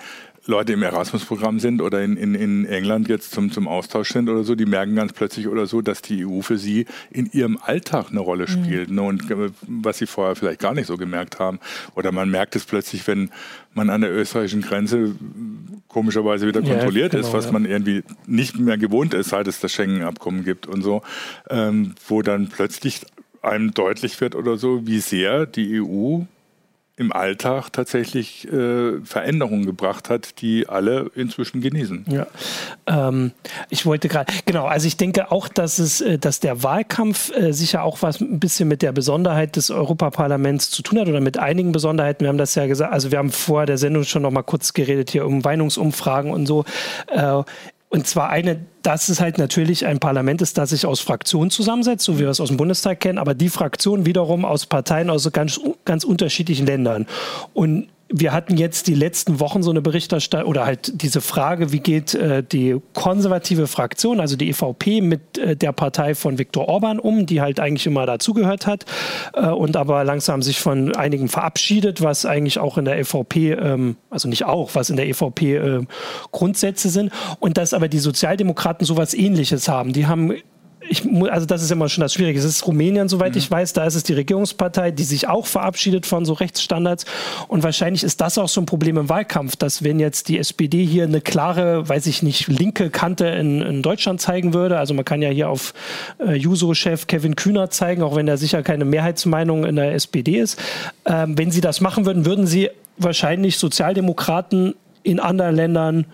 Leute 0.47 0.73
im 0.73 0.81
Erasmus-Programm 0.81 1.59
sind 1.59 1.81
oder 1.81 2.01
in, 2.01 2.15
in, 2.15 2.33
in 2.33 2.65
England 2.65 3.09
jetzt 3.09 3.31
zum, 3.31 3.51
zum 3.51 3.67
Austausch 3.67 4.11
sind 4.11 4.29
oder 4.29 4.43
so, 4.43 4.55
die 4.55 4.65
merken 4.65 4.95
ganz 4.95 5.13
plötzlich 5.13 5.47
oder 5.47 5.65
so, 5.65 5.81
dass 5.81 6.01
die 6.01 6.25
EU 6.25 6.41
für 6.41 6.57
sie 6.57 6.85
in 7.11 7.29
ihrem 7.31 7.57
Alltag 7.61 8.07
eine 8.11 8.21
Rolle 8.21 8.45
mhm. 8.47 8.63
spielt. 8.63 8.89
Mhm. 8.89 8.95
Ne? 8.95 9.01
Und 9.01 9.31
äh, 9.31 9.49
was 9.67 9.97
sie 9.97 10.07
vorher 10.07 10.35
vielleicht 10.35 10.59
gar 10.59 10.73
nicht 10.73 10.87
so 10.87 10.97
gemerkt 10.97 11.39
haben. 11.39 11.59
Oder 11.95 12.11
man 12.11 12.29
merkt 12.29 12.55
es 12.55 12.65
plötzlich, 12.65 13.05
wenn 13.07 13.29
man 13.73 13.89
an 13.89 14.01
der 14.01 14.11
österreichischen 14.11 14.61
Grenze 14.61 15.15
komischerweise 15.87 16.47
wieder 16.47 16.61
kontrolliert 16.61 17.13
ja, 17.13 17.19
genau, 17.19 17.27
ist, 17.27 17.33
was 17.33 17.45
ja. 17.45 17.51
man 17.51 17.65
irgendwie 17.65 18.03
nicht 18.25 18.57
mehr 18.57 18.77
gewohnt 18.77 19.13
ist, 19.13 19.29
seit 19.29 19.47
es 19.47 19.59
das 19.59 19.71
Schengen-Abkommen 19.71 20.43
gibt 20.43 20.65
und 20.65 20.81
so, 20.81 21.01
ähm, 21.49 21.93
wo 22.07 22.21
dann 22.21 22.47
plötzlich 22.47 23.01
einem 23.41 23.73
deutlich 23.73 24.19
wird 24.21 24.35
oder 24.35 24.57
so, 24.57 24.87
wie 24.87 24.99
sehr 24.99 25.45
die 25.45 25.81
EU 25.81 26.21
im 26.97 27.13
Alltag 27.13 27.69
tatsächlich 27.71 28.51
äh, 28.51 28.99
Veränderungen 29.03 29.67
gebracht 29.67 30.09
hat, 30.09 30.41
die 30.41 30.67
alle 30.67 31.11
inzwischen 31.13 31.61
genießen. 31.61 32.05
Ja, 32.07 32.25
ähm, 32.87 33.31
ich 33.69 33.85
wollte 33.85 34.07
gerade, 34.07 34.33
genau, 34.45 34.65
also 34.65 34.87
ich 34.87 34.97
denke 34.97 35.31
auch, 35.31 35.47
dass 35.47 35.77
es, 35.77 36.01
äh, 36.01 36.17
dass 36.17 36.39
der 36.39 36.63
Wahlkampf 36.63 37.31
äh, 37.35 37.53
sicher 37.53 37.83
auch 37.83 38.01
was 38.01 38.19
ein 38.19 38.39
bisschen 38.39 38.67
mit 38.67 38.81
der 38.81 38.93
Besonderheit 38.93 39.55
des 39.57 39.69
Europaparlaments 39.69 40.71
zu 40.71 40.81
tun 40.81 40.99
hat 40.99 41.07
oder 41.07 41.21
mit 41.21 41.37
einigen 41.37 41.71
Besonderheiten. 41.71 42.21
Wir 42.21 42.29
haben 42.29 42.39
das 42.39 42.55
ja 42.55 42.65
gesagt, 42.65 42.91
also 42.91 43.11
wir 43.11 43.19
haben 43.19 43.31
vor 43.31 43.67
der 43.67 43.77
Sendung 43.77 44.03
schon 44.03 44.23
noch 44.23 44.31
mal 44.31 44.41
kurz 44.41 44.73
geredet 44.73 45.11
hier 45.11 45.27
um 45.27 45.39
Meinungsumfragen 45.39 46.31
und 46.31 46.47
so. 46.47 46.65
Äh, 47.07 47.43
und 47.89 48.05
zwar 48.05 48.29
eine, 48.29 48.65
dass 48.81 49.07
es 49.07 49.21
halt 49.21 49.37
natürlich 49.37 49.85
ein 49.85 49.99
Parlament 49.99 50.41
ist, 50.41 50.57
das 50.57 50.71
sich 50.71 50.85
aus 50.85 50.99
Fraktionen 50.99 51.49
zusammensetzt, 51.49 52.03
so 52.03 52.15
wie 52.15 52.23
wir 52.23 52.29
es 52.29 52.41
aus 52.41 52.49
dem 52.49 52.57
Bundestag 52.57 52.99
kennen, 52.99 53.17
aber 53.17 53.33
die 53.33 53.49
Fraktionen 53.49 54.05
wiederum 54.05 54.43
aus 54.43 54.65
Parteien 54.65 55.09
aus 55.09 55.31
ganz, 55.31 55.59
ganz 55.85 56.03
unterschiedlichen 56.03 56.65
Ländern. 56.65 57.07
Und 57.53 57.87
wir 58.09 58.31
hatten 58.31 58.57
jetzt 58.57 58.87
die 58.87 58.93
letzten 58.93 59.39
Wochen 59.39 59.63
so 59.63 59.69
eine 59.69 59.81
Berichterstattung 59.81 60.49
oder 60.49 60.65
halt 60.65 61.01
diese 61.01 61.21
Frage, 61.21 61.71
wie 61.71 61.79
geht 61.79 62.13
äh, 62.13 62.43
die 62.43 62.77
konservative 62.93 63.67
Fraktion, 63.67 64.19
also 64.19 64.35
die 64.35 64.49
EVP, 64.49 65.01
mit 65.01 65.37
äh, 65.37 65.55
der 65.55 65.73
Partei 65.73 66.15
von 66.15 66.37
Viktor 66.37 66.69
Orban 66.69 66.99
um, 66.99 67.25
die 67.25 67.41
halt 67.41 67.59
eigentlich 67.59 67.85
immer 67.85 68.05
dazugehört 68.05 68.65
hat 68.65 68.85
äh, 69.33 69.47
und 69.47 69.75
aber 69.75 70.03
langsam 70.03 70.41
sich 70.41 70.59
von 70.59 70.95
einigen 70.95 71.27
verabschiedet, 71.27 72.01
was 72.01 72.25
eigentlich 72.25 72.59
auch 72.59 72.77
in 72.77 72.85
der 72.85 72.99
EVP, 72.99 73.53
ähm, 73.53 73.97
also 74.09 74.29
nicht 74.29 74.45
auch, 74.45 74.73
was 74.75 74.89
in 74.89 74.95
der 74.95 75.07
EVP 75.07 75.55
äh, 75.57 75.85
Grundsätze 76.31 76.89
sind. 76.89 77.11
Und 77.39 77.57
dass 77.57 77.73
aber 77.73 77.89
die 77.89 77.99
Sozialdemokraten 77.99 78.85
sowas 78.85 79.13
ähnliches 79.13 79.67
haben. 79.67 79.93
Die 79.93 80.07
haben 80.07 80.33
ich, 80.89 81.03
also 81.29 81.45
das 81.45 81.63
ist 81.63 81.71
immer 81.71 81.89
schon 81.89 82.01
das 82.01 82.13
Schwierige. 82.13 82.39
Es 82.39 82.45
ist 82.45 82.65
Rumänien, 82.65 83.09
soweit 83.09 83.33
mhm. 83.33 83.39
ich 83.39 83.49
weiß, 83.49 83.73
da 83.73 83.85
ist 83.85 83.95
es 83.95 84.03
die 84.03 84.13
Regierungspartei, 84.13 84.91
die 84.91 85.03
sich 85.03 85.27
auch 85.27 85.45
verabschiedet 85.45 86.05
von 86.05 86.25
so 86.25 86.33
Rechtsstandards. 86.33 87.05
Und 87.47 87.63
wahrscheinlich 87.63 88.03
ist 88.03 88.21
das 88.21 88.37
auch 88.37 88.49
so 88.49 88.61
ein 88.61 88.65
Problem 88.65 88.97
im 88.97 89.09
Wahlkampf, 89.09 89.55
dass 89.55 89.83
wenn 89.83 89.99
jetzt 89.99 90.29
die 90.29 90.39
SPD 90.39 90.85
hier 90.85 91.03
eine 91.03 91.21
klare, 91.21 91.87
weiß 91.87 92.07
ich 92.07 92.23
nicht, 92.23 92.47
linke 92.47 92.89
Kante 92.89 93.27
in, 93.27 93.61
in 93.61 93.81
Deutschland 93.81 94.21
zeigen 94.21 94.53
würde, 94.53 94.77
also 94.77 94.93
man 94.93 95.05
kann 95.05 95.21
ja 95.21 95.29
hier 95.29 95.49
auf 95.49 95.73
äh, 96.19 96.33
Juso-Chef 96.33 97.07
Kevin 97.07 97.35
Kühner 97.35 97.69
zeigen, 97.69 98.01
auch 98.01 98.15
wenn 98.15 98.27
er 98.27 98.37
sicher 98.37 98.63
keine 98.63 98.85
Mehrheitsmeinung 98.85 99.65
in 99.65 99.75
der 99.75 99.93
SPD 99.93 100.37
ist. 100.39 100.59
Ähm, 101.05 101.37
wenn 101.37 101.51
sie 101.51 101.61
das 101.61 101.81
machen 101.81 102.05
würden, 102.05 102.25
würden 102.25 102.47
sie 102.47 102.69
wahrscheinlich 102.97 103.57
Sozialdemokraten 103.57 104.75
in 105.03 105.19
anderen 105.19 105.55
Ländern 105.55 106.05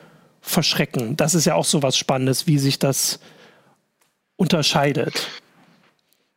verschrecken. 0.42 1.16
Das 1.16 1.36
ist 1.36 1.46
ja 1.46 1.56
auch 1.56 1.66
so 1.66 1.82
was 1.82 1.98
Spannendes, 1.98 2.48
wie 2.48 2.60
sich 2.60 2.78
das 2.78 3.20
unterscheidet. 4.36 5.28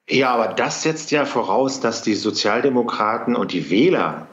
Ja, 0.08 0.34
aber 0.34 0.54
das 0.54 0.82
setzt 0.82 1.10
ja 1.10 1.24
voraus, 1.24 1.80
dass 1.80 2.02
die 2.02 2.14
Sozialdemokraten 2.14 3.34
und 3.34 3.52
die 3.52 3.70
Wähler 3.70 4.28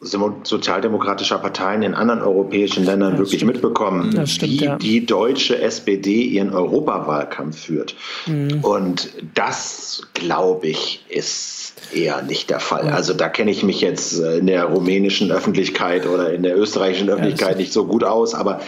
sozialdemokratischer 0.00 1.38
Parteien 1.38 1.82
in 1.82 1.94
anderen 1.94 2.20
europäischen 2.20 2.84
Ländern 2.84 3.14
ja, 3.14 3.18
wirklich 3.18 3.40
stimmt. 3.40 3.54
mitbekommen, 3.54 4.26
stimmt, 4.26 4.52
wie 4.52 4.64
ja. 4.64 4.76
die 4.76 5.06
deutsche 5.06 5.60
SPD 5.60 6.22
ihren 6.22 6.52
Europawahlkampf 6.52 7.58
führt. 7.64 7.94
Mhm. 8.26 8.62
Und 8.62 9.10
das, 9.34 10.02
glaube 10.12 10.68
ich, 10.68 11.04
ist 11.08 11.74
eher 11.94 12.22
nicht 12.22 12.50
der 12.50 12.60
Fall. 12.60 12.86
Ja. 12.86 12.92
Also 12.92 13.14
da 13.14 13.28
kenne 13.28 13.50
ich 13.50 13.62
mich 13.62 13.80
jetzt 13.80 14.18
in 14.18 14.46
der 14.46 14.64
rumänischen 14.66 15.32
Öffentlichkeit 15.32 16.06
oder 16.06 16.32
in 16.32 16.42
der 16.42 16.56
österreichischen 16.58 17.08
Öffentlichkeit 17.08 17.56
nicht 17.56 17.72
so 17.72 17.86
gut 17.86 18.04
aus, 18.04 18.34
aber 18.34 18.60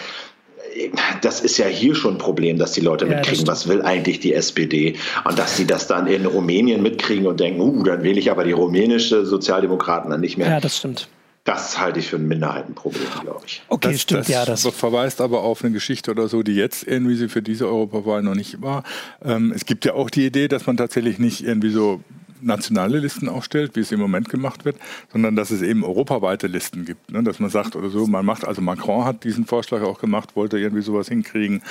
das 1.22 1.40
ist 1.40 1.58
ja 1.58 1.66
hier 1.66 1.94
schon 1.94 2.14
ein 2.14 2.18
Problem, 2.18 2.58
dass 2.58 2.72
die 2.72 2.80
Leute 2.80 3.06
ja, 3.06 3.16
mitkriegen, 3.16 3.46
was 3.46 3.68
will 3.68 3.82
eigentlich 3.82 4.20
die 4.20 4.34
SPD. 4.34 4.96
Und 5.24 5.38
dass 5.38 5.56
sie 5.56 5.66
das 5.66 5.86
dann 5.86 6.06
in 6.06 6.26
Rumänien 6.26 6.82
mitkriegen 6.82 7.26
und 7.26 7.40
denken, 7.40 7.60
uh, 7.60 7.82
dann 7.82 8.02
wähle 8.02 8.18
ich 8.18 8.30
aber 8.30 8.44
die 8.44 8.52
rumänische 8.52 9.26
Sozialdemokraten 9.26 10.10
dann 10.10 10.20
nicht 10.20 10.38
mehr. 10.38 10.48
Ja, 10.48 10.60
das 10.60 10.78
stimmt. 10.78 11.08
Das 11.44 11.80
halte 11.80 11.98
ich 11.98 12.08
für 12.08 12.16
ein 12.16 12.28
Minderheitenproblem, 12.28 13.06
glaube 13.22 13.40
ich. 13.46 13.62
Okay, 13.68 13.92
das, 13.92 14.02
stimmt, 14.02 14.20
das 14.20 14.28
ja. 14.28 14.44
Das 14.44 14.66
verweist 14.66 15.22
aber 15.22 15.42
auf 15.42 15.64
eine 15.64 15.72
Geschichte 15.72 16.10
oder 16.10 16.28
so, 16.28 16.42
die 16.42 16.54
jetzt 16.54 16.86
irgendwie 16.86 17.14
sie 17.14 17.30
für 17.30 17.40
diese 17.40 17.66
Europawahl 17.66 18.22
noch 18.22 18.34
nicht 18.34 18.60
war. 18.60 18.84
Ähm, 19.24 19.52
es 19.56 19.64
gibt 19.64 19.86
ja 19.86 19.94
auch 19.94 20.10
die 20.10 20.26
Idee, 20.26 20.48
dass 20.48 20.66
man 20.66 20.76
tatsächlich 20.76 21.18
nicht 21.18 21.42
irgendwie 21.42 21.70
so 21.70 22.00
nationale 22.40 22.98
Listen 22.98 23.28
aufstellt, 23.28 23.76
wie 23.76 23.80
es 23.80 23.92
im 23.92 24.00
Moment 24.00 24.28
gemacht 24.28 24.64
wird, 24.64 24.76
sondern 25.12 25.36
dass 25.36 25.50
es 25.50 25.62
eben 25.62 25.84
europaweite 25.84 26.46
Listen 26.46 26.84
gibt. 26.84 27.10
Ne? 27.10 27.22
Dass 27.22 27.38
man 27.38 27.50
sagt 27.50 27.76
oder 27.76 27.90
so, 27.90 28.06
man 28.06 28.24
macht, 28.24 28.46
also 28.46 28.60
Macron 28.62 29.04
hat 29.04 29.24
diesen 29.24 29.44
Vorschlag 29.44 29.82
auch 29.82 30.00
gemacht, 30.00 30.36
wollte 30.36 30.58
irgendwie 30.58 30.82
sowas 30.82 31.08
hinkriegen. 31.08 31.62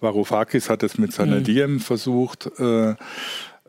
Varoufakis 0.00 0.70
hat 0.70 0.82
es 0.82 0.98
mit 0.98 1.12
seiner 1.12 1.40
mhm. 1.40 1.44
Diem 1.44 1.80
versucht. 1.80 2.50
Äh, 2.58 2.94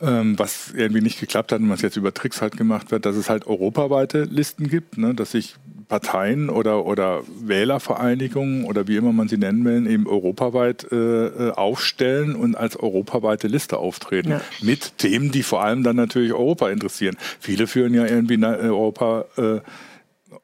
ähm, 0.01 0.37
was 0.37 0.73
irgendwie 0.75 1.01
nicht 1.01 1.19
geklappt 1.19 1.51
hat 1.51 1.59
und 1.59 1.69
was 1.69 1.81
jetzt 1.81 1.97
über 1.97 2.13
Tricks 2.13 2.41
halt 2.41 2.57
gemacht 2.57 2.91
wird, 2.91 3.05
dass 3.05 3.15
es 3.15 3.29
halt 3.29 3.47
europaweite 3.47 4.23
Listen 4.23 4.67
gibt, 4.69 4.97
ne? 4.97 5.13
dass 5.13 5.31
sich 5.31 5.55
Parteien 5.87 6.49
oder, 6.49 6.85
oder 6.85 7.21
Wählervereinigungen 7.41 8.65
oder 8.65 8.87
wie 8.87 8.97
immer 8.97 9.13
man 9.13 9.27
sie 9.27 9.37
nennen 9.37 9.63
will, 9.63 9.87
eben 9.87 10.07
europaweit 10.07 10.91
äh, 10.91 10.95
äh, 11.27 11.51
aufstellen 11.51 12.35
und 12.35 12.55
als 12.55 12.77
europaweite 12.77 13.47
Liste 13.47 13.77
auftreten. 13.77 14.31
Ja. 14.31 14.41
Mit 14.61 14.97
Themen, 14.97 15.31
die 15.31 15.43
vor 15.43 15.63
allem 15.63 15.83
dann 15.83 15.95
natürlich 15.95 16.33
Europa 16.33 16.69
interessieren. 16.69 17.15
Viele 17.39 17.67
führen 17.67 17.93
ja 17.93 18.05
irgendwie 18.05 18.43
Europa, 18.43 19.25
äh, 19.37 19.59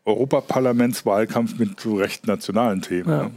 Europaparlamentswahlkampf 0.05 1.59
mit 1.59 1.79
so 1.79 1.95
recht 1.95 2.25
nationalen 2.25 2.81
Themen. 2.81 3.09
Ja. 3.09 3.23
Ne? 3.23 3.31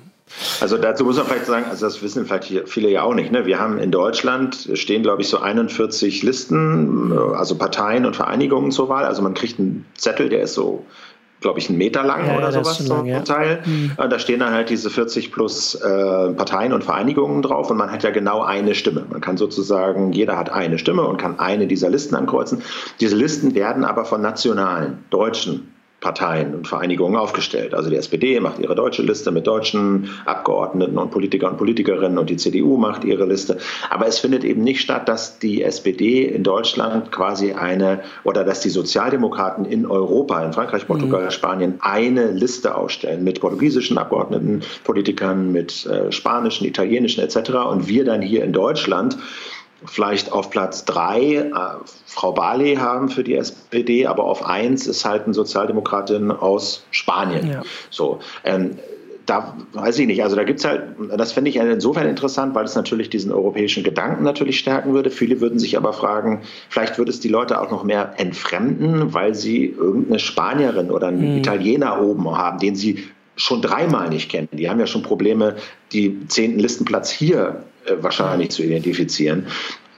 Also 0.60 0.76
dazu 0.76 1.04
muss 1.04 1.16
man 1.16 1.26
vielleicht 1.26 1.46
sagen, 1.46 1.66
also 1.70 1.86
das 1.86 2.02
wissen 2.02 2.26
vielleicht 2.26 2.68
viele 2.68 2.90
ja 2.90 3.02
auch 3.02 3.14
nicht. 3.14 3.30
Ne? 3.30 3.46
Wir 3.46 3.60
haben 3.60 3.78
in 3.78 3.90
Deutschland 3.90 4.68
stehen, 4.74 5.02
glaube 5.02 5.22
ich, 5.22 5.28
so 5.28 5.38
41 5.38 6.22
Listen, 6.22 7.16
also 7.34 7.56
Parteien 7.56 8.04
und 8.06 8.16
Vereinigungen 8.16 8.72
zur 8.72 8.88
Wahl. 8.88 9.04
Also 9.04 9.22
man 9.22 9.34
kriegt 9.34 9.58
einen 9.58 9.86
Zettel, 9.94 10.28
der 10.28 10.42
ist 10.42 10.54
so 10.54 10.84
glaube 11.40 11.58
ich, 11.58 11.68
einen 11.68 11.78
Meter 11.78 12.02
lang 12.02 12.26
ja, 12.26 12.38
oder 12.38 12.50
sowas, 12.50 12.78
so 12.78 12.94
ein 12.94 13.06
ja. 13.06 13.20
Teil. 13.20 13.62
Mhm. 13.64 13.92
Da 13.96 14.18
stehen 14.18 14.40
dann 14.40 14.52
halt 14.52 14.70
diese 14.70 14.90
40 14.90 15.32
plus 15.32 15.74
äh, 15.74 16.30
Parteien 16.32 16.72
und 16.72 16.82
Vereinigungen 16.82 17.42
drauf 17.42 17.70
und 17.70 17.76
man 17.76 17.92
hat 17.92 18.02
ja 18.02 18.10
genau 18.10 18.42
eine 18.42 18.74
Stimme. 18.74 19.04
Man 19.08 19.20
kann 19.20 19.36
sozusagen, 19.36 20.12
jeder 20.12 20.36
hat 20.38 20.50
eine 20.50 20.78
Stimme 20.78 21.02
und 21.02 21.18
kann 21.18 21.38
eine 21.38 21.66
dieser 21.66 21.90
Listen 21.90 22.14
ankreuzen. 22.16 22.62
Diese 23.00 23.14
Listen 23.14 23.54
werden 23.54 23.84
aber 23.84 24.06
von 24.06 24.22
nationalen, 24.22 25.04
deutschen 25.10 25.75
Parteien 26.00 26.54
und 26.54 26.68
Vereinigungen 26.68 27.16
aufgestellt. 27.16 27.74
Also 27.74 27.88
die 27.88 27.96
SPD 27.96 28.38
macht 28.38 28.58
ihre 28.58 28.74
deutsche 28.74 29.02
Liste 29.02 29.32
mit 29.32 29.46
deutschen 29.46 30.10
Abgeordneten 30.26 30.98
und 30.98 31.10
Politiker 31.10 31.50
und 31.50 31.56
Politikerinnen 31.56 32.18
und 32.18 32.28
die 32.28 32.36
CDU 32.36 32.76
macht 32.76 33.04
ihre 33.04 33.24
Liste. 33.24 33.58
Aber 33.88 34.06
es 34.06 34.18
findet 34.18 34.44
eben 34.44 34.62
nicht 34.62 34.80
statt, 34.80 35.08
dass 35.08 35.38
die 35.38 35.62
SPD 35.62 36.24
in 36.24 36.42
Deutschland 36.42 37.10
quasi 37.10 37.52
eine 37.52 38.02
oder 38.24 38.44
dass 38.44 38.60
die 38.60 38.68
Sozialdemokraten 38.68 39.64
in 39.64 39.86
Europa, 39.86 40.44
in 40.44 40.52
Frankreich, 40.52 40.82
mhm. 40.82 40.88
Portugal, 40.88 41.24
mhm. 41.24 41.30
Spanien 41.30 41.74
eine 41.80 42.30
Liste 42.30 42.74
aufstellen 42.74 43.24
mit 43.24 43.40
portugiesischen 43.40 43.96
Abgeordneten, 43.96 44.62
Politikern, 44.84 45.50
mit 45.50 45.86
äh, 45.86 46.12
spanischen, 46.12 46.66
italienischen 46.66 47.24
etc. 47.24 47.52
Und 47.70 47.88
wir 47.88 48.04
dann 48.04 48.20
hier 48.20 48.44
in 48.44 48.52
Deutschland 48.52 49.16
vielleicht 49.84 50.32
auf 50.32 50.50
Platz 50.50 50.84
drei 50.84 51.36
äh, 51.36 51.50
Frau 52.06 52.32
Barley 52.32 52.76
haben 52.76 53.08
für 53.08 53.22
die 53.22 53.34
SPD, 53.34 54.06
aber 54.06 54.24
auf 54.24 54.44
eins 54.46 54.86
ist 54.86 55.04
halt 55.04 55.24
eine 55.24 55.34
Sozialdemokratin 55.34 56.30
aus 56.30 56.84
Spanien. 56.90 57.50
Ja. 57.50 57.62
So. 57.90 58.20
Ähm, 58.44 58.78
da 59.26 59.56
weiß 59.72 59.98
ich 59.98 60.06
nicht, 60.06 60.22
also 60.22 60.36
da 60.36 60.44
gibt 60.44 60.60
es 60.60 60.64
halt, 60.64 60.82
das 61.16 61.32
finde 61.32 61.50
ich 61.50 61.56
insofern 61.56 62.08
interessant, 62.08 62.54
weil 62.54 62.64
es 62.64 62.76
natürlich 62.76 63.10
diesen 63.10 63.32
europäischen 63.32 63.82
Gedanken 63.82 64.22
natürlich 64.22 64.56
stärken 64.58 64.94
würde. 64.94 65.10
Viele 65.10 65.40
würden 65.40 65.58
sich 65.58 65.76
aber 65.76 65.92
fragen, 65.92 66.42
vielleicht 66.68 66.96
würde 66.96 67.10
es 67.10 67.18
die 67.18 67.28
Leute 67.28 67.60
auch 67.60 67.72
noch 67.72 67.82
mehr 67.82 68.14
entfremden, 68.18 69.12
weil 69.12 69.34
sie 69.34 69.66
irgendeine 69.66 70.20
Spanierin 70.20 70.92
oder 70.92 71.08
einen 71.08 71.32
mhm. 71.32 71.38
Italiener 71.38 72.00
oben 72.00 72.30
haben, 72.36 72.60
den 72.60 72.76
sie 72.76 73.02
schon 73.34 73.60
dreimal 73.60 74.08
nicht 74.08 74.30
kennen. 74.30 74.48
Die 74.52 74.70
haben 74.70 74.78
ja 74.78 74.86
schon 74.86 75.02
Probleme, 75.02 75.56
die 75.92 76.26
zehnten 76.28 76.60
Listenplatz 76.60 77.10
hier 77.10 77.64
wahrscheinlich 78.00 78.50
zu 78.50 78.62
identifizieren. 78.62 79.46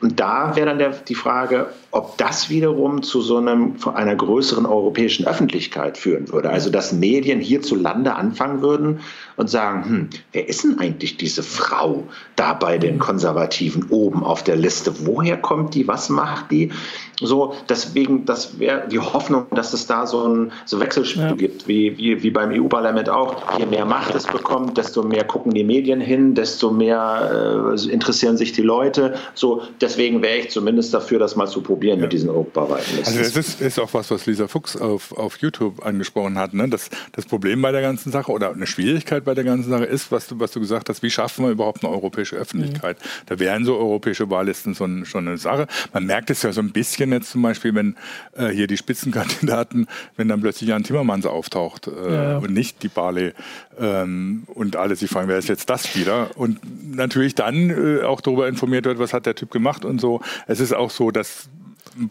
Und 0.00 0.20
da 0.20 0.54
wäre 0.54 0.66
dann 0.66 0.78
der, 0.78 0.90
die 0.90 1.16
Frage, 1.16 1.70
ob 1.90 2.16
das 2.18 2.50
wiederum 2.50 3.02
zu 3.02 3.20
so 3.20 3.38
einem, 3.38 3.74
einer 3.94 4.14
größeren 4.14 4.64
europäischen 4.64 5.26
Öffentlichkeit 5.26 5.98
führen 5.98 6.30
würde. 6.30 6.50
Also, 6.50 6.70
dass 6.70 6.92
Medien 6.92 7.40
hierzulande 7.40 8.14
anfangen 8.14 8.62
würden 8.62 9.00
und 9.36 9.50
sagen, 9.50 9.84
hm, 9.84 10.08
wer 10.32 10.48
ist 10.48 10.62
denn 10.62 10.78
eigentlich 10.78 11.16
diese 11.16 11.42
Frau 11.42 12.04
da 12.36 12.52
bei 12.52 12.78
den 12.78 13.00
Konservativen 13.00 13.86
oben 13.90 14.22
auf 14.22 14.44
der 14.44 14.56
Liste? 14.56 15.04
Woher 15.04 15.36
kommt 15.36 15.74
die? 15.74 15.88
Was 15.88 16.08
macht 16.08 16.52
die? 16.52 16.70
So, 17.20 17.54
deswegen, 17.68 18.24
das 18.24 18.58
wäre 18.58 18.86
die 18.88 18.98
Hoffnung, 18.98 19.46
dass 19.50 19.72
es 19.72 19.86
da 19.86 20.06
so 20.06 20.26
ein 20.26 20.52
so 20.66 20.78
Wechselspiel 20.78 21.22
ja. 21.22 21.32
gibt, 21.32 21.66
wie, 21.66 21.96
wie, 21.98 22.22
wie 22.22 22.30
beim 22.30 22.50
EU-Parlament 22.50 23.08
auch. 23.08 23.58
Je 23.58 23.66
mehr 23.66 23.84
Macht 23.84 24.14
es 24.14 24.26
bekommt, 24.26 24.78
desto 24.78 25.02
mehr 25.02 25.24
gucken 25.24 25.52
die 25.52 25.64
Medien 25.64 26.00
hin, 26.00 26.34
desto 26.34 26.70
mehr 26.70 27.74
äh, 27.74 27.90
interessieren 27.90 28.36
sich 28.36 28.52
die 28.52 28.62
Leute. 28.62 29.14
So, 29.34 29.62
deswegen 29.80 30.22
wäre 30.22 30.38
ich 30.38 30.50
zumindest 30.50 30.94
dafür, 30.94 31.18
das 31.18 31.34
mal 31.34 31.48
zu 31.48 31.60
probieren 31.60 31.98
ja. 31.98 32.02
mit 32.02 32.12
diesen 32.12 32.28
europaweiten 32.30 32.96
Listen. 32.96 33.18
Also, 33.18 33.18
das 33.18 33.48
ist, 33.48 33.60
ist, 33.60 33.78
auch 33.80 33.92
was, 33.94 34.10
was 34.10 34.26
Lisa 34.26 34.46
Fuchs 34.46 34.76
auf, 34.76 35.12
auf 35.16 35.38
YouTube 35.38 35.84
angesprochen 35.84 36.38
hat. 36.38 36.54
Ne? 36.54 36.68
Das, 36.68 36.88
das 37.12 37.26
Problem 37.26 37.62
bei 37.62 37.72
der 37.72 37.82
ganzen 37.82 38.12
Sache 38.12 38.30
oder 38.30 38.52
eine 38.52 38.66
Schwierigkeit 38.66 39.24
bei 39.24 39.34
der 39.34 39.44
ganzen 39.44 39.70
Sache 39.70 39.84
ist, 39.84 40.12
was 40.12 40.28
du, 40.28 40.38
was 40.38 40.52
du 40.52 40.60
gesagt 40.60 40.88
hast, 40.88 41.02
wie 41.02 41.10
schaffen 41.10 41.44
wir 41.44 41.50
überhaupt 41.50 41.84
eine 41.84 41.92
europäische 41.92 42.36
Öffentlichkeit? 42.36 42.98
Mhm. 42.98 43.26
Da 43.26 43.38
wären 43.38 43.64
so 43.64 43.76
europäische 43.76 44.30
Wahllisten 44.30 44.74
so 44.74 44.84
ein, 44.84 45.04
schon 45.04 45.26
eine 45.26 45.38
Sache. 45.38 45.66
Man 45.92 46.04
merkt 46.06 46.30
es 46.30 46.42
ja 46.42 46.52
so 46.52 46.60
ein 46.60 46.70
bisschen 46.70 47.07
jetzt 47.12 47.30
zum 47.30 47.42
Beispiel, 47.42 47.74
wenn 47.74 47.96
äh, 48.36 48.48
hier 48.48 48.66
die 48.66 48.76
Spitzenkandidaten, 48.76 49.86
wenn 50.16 50.28
dann 50.28 50.40
plötzlich 50.40 50.68
Jan 50.68 50.84
Timmermans 50.84 51.26
auftaucht 51.26 51.88
äh, 51.88 51.90
ja, 51.90 52.30
ja. 52.30 52.38
und 52.38 52.52
nicht 52.52 52.82
die 52.82 52.88
Barley 52.88 53.32
ähm, 53.78 54.44
und 54.46 54.76
alle 54.76 54.96
sich 54.96 55.10
fragen, 55.10 55.28
wer 55.28 55.38
ist 55.38 55.48
jetzt 55.48 55.70
das 55.70 55.96
wieder? 55.96 56.36
Und 56.36 56.94
natürlich 56.94 57.34
dann 57.34 57.70
äh, 57.70 58.02
auch 58.02 58.20
darüber 58.20 58.48
informiert 58.48 58.84
wird, 58.84 58.98
was 58.98 59.12
hat 59.12 59.26
der 59.26 59.34
Typ 59.34 59.50
gemacht 59.50 59.84
und 59.84 60.00
so. 60.00 60.20
Es 60.46 60.60
ist 60.60 60.74
auch 60.74 60.90
so, 60.90 61.10
dass 61.10 61.48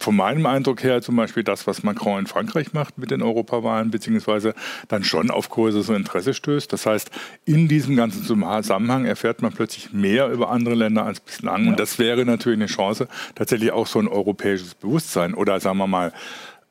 von 0.00 0.16
meinem 0.16 0.46
Eindruck 0.46 0.82
her 0.82 1.02
zum 1.02 1.16
Beispiel 1.16 1.42
das, 1.42 1.66
was 1.66 1.82
Macron 1.82 2.20
in 2.20 2.26
Frankreich 2.26 2.72
macht 2.72 2.98
mit 2.98 3.10
den 3.10 3.22
Europawahlen, 3.22 3.90
beziehungsweise 3.90 4.54
dann 4.88 5.04
schon 5.04 5.30
auf 5.30 5.48
größeres 5.48 5.88
Interesse 5.90 6.34
stößt. 6.34 6.72
Das 6.72 6.86
heißt, 6.86 7.10
in 7.44 7.68
diesem 7.68 7.96
ganzen 7.96 8.22
Zusammenhang 8.22 9.04
erfährt 9.04 9.42
man 9.42 9.52
plötzlich 9.52 9.92
mehr 9.92 10.28
über 10.28 10.50
andere 10.50 10.74
Länder 10.74 11.04
als 11.04 11.20
bislang. 11.20 11.64
Ja. 11.64 11.70
Und 11.70 11.80
das 11.80 11.98
wäre 11.98 12.24
natürlich 12.24 12.58
eine 12.58 12.66
Chance, 12.66 13.08
tatsächlich 13.34 13.72
auch 13.72 13.86
so 13.86 13.98
ein 13.98 14.08
europäisches 14.08 14.74
Bewusstsein 14.74 15.34
oder 15.34 15.60
sagen 15.60 15.78
wir 15.78 15.86
mal 15.86 16.12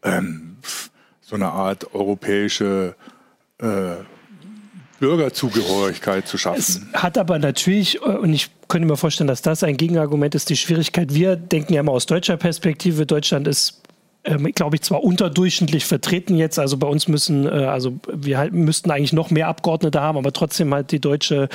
ähm, 0.04 0.58
so 1.22 1.36
eine 1.36 1.48
Art 1.48 1.94
europäische 1.94 2.96
äh, 3.60 3.96
Bürgerzugehörigkeit 5.00 6.28
zu 6.28 6.38
schaffen. 6.38 6.60
Es 6.94 7.02
hat 7.02 7.18
aber 7.18 7.40
natürlich, 7.40 8.02
äh, 8.02 8.06
und 8.06 8.34
ich 8.34 8.50
könnte 8.68 8.88
mir 8.88 8.98
vorstellen, 8.98 9.28
dass 9.28 9.42
das 9.42 9.64
ein 9.64 9.78
Gegenargument 9.78 10.36
ist, 10.36 10.50
die 10.50 10.58
Schwierigkeit. 10.58 11.14
Wir 11.14 11.36
denken 11.36 11.74
ja 11.74 11.82
immer 11.82 11.92
aus 11.92 12.06
deutscher 12.06 12.38
Perspektive, 12.38 13.06
Deutschland 13.06 13.48
ist 13.48 13.82
ähm, 14.28 14.52
glaube 14.54 14.76
ich, 14.76 14.82
zwar 14.82 15.04
unterdurchschnittlich 15.04 15.86
vertreten 15.86 16.36
jetzt. 16.36 16.60
Also 16.60 16.78
bei 16.78 16.88
uns 16.88 17.08
müssen, 17.08 17.46
äh, 17.46 17.50
also 17.50 17.94
wir 18.14 18.38
halt, 18.38 18.54
müssten 18.54 18.92
eigentlich 18.92 19.14
noch 19.14 19.32
mehr 19.32 19.48
Abgeordnete 19.48 20.02
haben, 20.02 20.18
aber 20.18 20.34
trotzdem 20.34 20.74
halt 20.74 20.92
die 20.92 21.00
deutsche, 21.00 21.48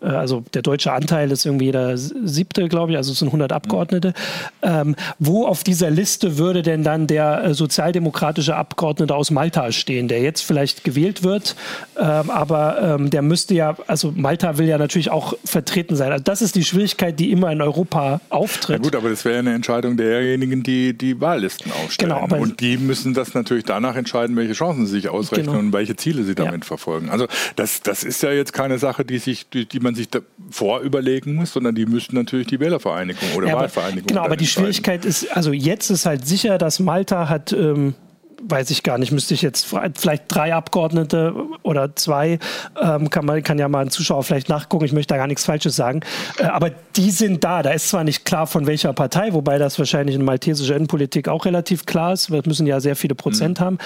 äh, 0.00 0.06
also 0.06 0.44
der 0.54 0.62
deutsche 0.62 0.92
Anteil 0.92 1.30
ist 1.32 1.44
irgendwie 1.44 1.66
jeder 1.66 1.96
siebte, 1.96 2.68
glaube 2.68 2.92
ich, 2.92 2.96
also 2.96 3.12
es 3.12 3.18
sind 3.18 3.28
100 3.28 3.52
Abgeordnete. 3.52 4.14
Ähm, 4.62 4.94
wo 5.18 5.46
auf 5.46 5.64
dieser 5.64 5.90
Liste 5.90 6.38
würde 6.38 6.62
denn 6.62 6.84
dann 6.84 7.06
der 7.06 7.44
äh, 7.44 7.54
sozialdemokratische 7.54 8.54
Abgeordnete 8.54 9.14
aus 9.14 9.30
Malta 9.30 9.72
stehen, 9.72 10.06
der 10.08 10.20
jetzt 10.20 10.42
vielleicht 10.42 10.84
gewählt 10.84 11.24
wird, 11.24 11.56
ähm, 11.98 12.30
aber 12.30 12.80
ähm, 12.80 13.10
der 13.10 13.22
müsste 13.22 13.54
ja, 13.54 13.76
also 13.86 14.12
Malta 14.14 14.58
will 14.58 14.68
ja 14.68 14.78
natürlich 14.78 15.10
auch 15.10 15.34
vertreten 15.44 15.96
sein. 15.96 16.12
Also 16.12 16.22
das 16.22 16.42
ist 16.42 16.54
die 16.54 16.64
Schwierigkeit, 16.64 17.18
die 17.18 17.32
immer 17.32 17.50
in 17.50 17.60
Europa 17.60 18.20
auftritt. 18.30 18.78
Ja 18.78 18.82
gut, 18.82 18.94
aber 18.94 19.10
das 19.10 19.24
wäre 19.24 19.34
ja 19.34 19.40
eine 19.40 19.54
Entscheidung 19.54 19.96
derjenigen, 19.96 20.62
die 20.62 20.96
die 20.96 21.20
Wahllisten 21.20 21.72
aufstellen. 21.72 22.10
Genau, 22.10 22.19
und 22.22 22.60
die 22.60 22.76
müssen 22.76 23.14
das 23.14 23.34
natürlich 23.34 23.64
danach 23.64 23.96
entscheiden, 23.96 24.36
welche 24.36 24.52
Chancen 24.52 24.86
sie 24.86 24.92
sich 24.92 25.08
ausrechnen 25.08 25.46
genau. 25.46 25.58
und 25.58 25.72
welche 25.72 25.96
Ziele 25.96 26.24
sie 26.24 26.34
damit 26.34 26.62
ja. 26.62 26.66
verfolgen. 26.66 27.10
Also 27.10 27.26
das, 27.56 27.82
das 27.82 28.04
ist 28.04 28.22
ja 28.22 28.32
jetzt 28.32 28.52
keine 28.52 28.78
Sache, 28.78 29.04
die, 29.04 29.18
sich, 29.18 29.48
die, 29.48 29.66
die 29.66 29.80
man 29.80 29.94
sich 29.94 30.08
vorüberlegen 30.50 31.34
muss, 31.34 31.52
sondern 31.52 31.74
die 31.74 31.86
müssten 31.86 32.16
natürlich 32.16 32.46
die 32.46 32.60
Wählervereinigung 32.60 33.34
oder 33.36 33.48
ja, 33.48 33.56
Wahlvereinigung. 33.56 34.06
Genau, 34.06 34.22
aber 34.22 34.36
die 34.36 34.46
Schwierigkeit 34.46 35.04
ist, 35.04 35.36
also 35.36 35.52
jetzt 35.52 35.90
ist 35.90 36.06
halt 36.06 36.26
sicher, 36.26 36.58
dass 36.58 36.80
Malta 36.80 37.28
hat 37.28 37.52
ähm, 37.52 37.94
weiß 38.42 38.70
ich 38.70 38.82
gar 38.82 38.98
nicht, 38.98 39.12
müsste 39.12 39.34
ich 39.34 39.42
jetzt 39.42 39.74
vielleicht 39.94 40.24
drei 40.28 40.54
Abgeordnete 40.54 41.34
oder 41.62 41.94
zwei, 41.96 42.38
ähm, 42.80 43.10
kann 43.10 43.24
man 43.26 43.42
kann 43.42 43.58
ja 43.58 43.68
mal 43.68 43.84
ein 43.84 43.90
Zuschauer 43.90 44.22
vielleicht 44.22 44.48
nachgucken, 44.48 44.84
ich 44.84 44.92
möchte 44.92 45.14
da 45.14 45.18
gar 45.18 45.26
nichts 45.26 45.44
Falsches 45.44 45.76
sagen. 45.76 46.00
Äh, 46.38 46.44
aber 46.44 46.70
die 46.96 47.10
sind 47.10 47.44
da. 47.44 47.62
Da 47.62 47.70
ist 47.70 47.88
zwar 47.88 48.04
nicht 48.04 48.24
klar 48.24 48.46
von 48.46 48.66
welcher 48.66 48.92
Partei, 48.92 49.32
wobei 49.32 49.58
das 49.58 49.78
wahrscheinlich 49.78 50.16
in 50.16 50.24
maltesischer 50.24 50.76
Innenpolitik 50.76 51.28
auch 51.28 51.44
relativ 51.44 51.86
klar 51.86 52.12
ist. 52.12 52.30
Wir 52.30 52.42
müssen 52.46 52.66
ja 52.66 52.80
sehr 52.80 52.96
viele 52.96 53.14
Prozent 53.14 53.60
mhm. 53.60 53.64
haben. 53.64 53.78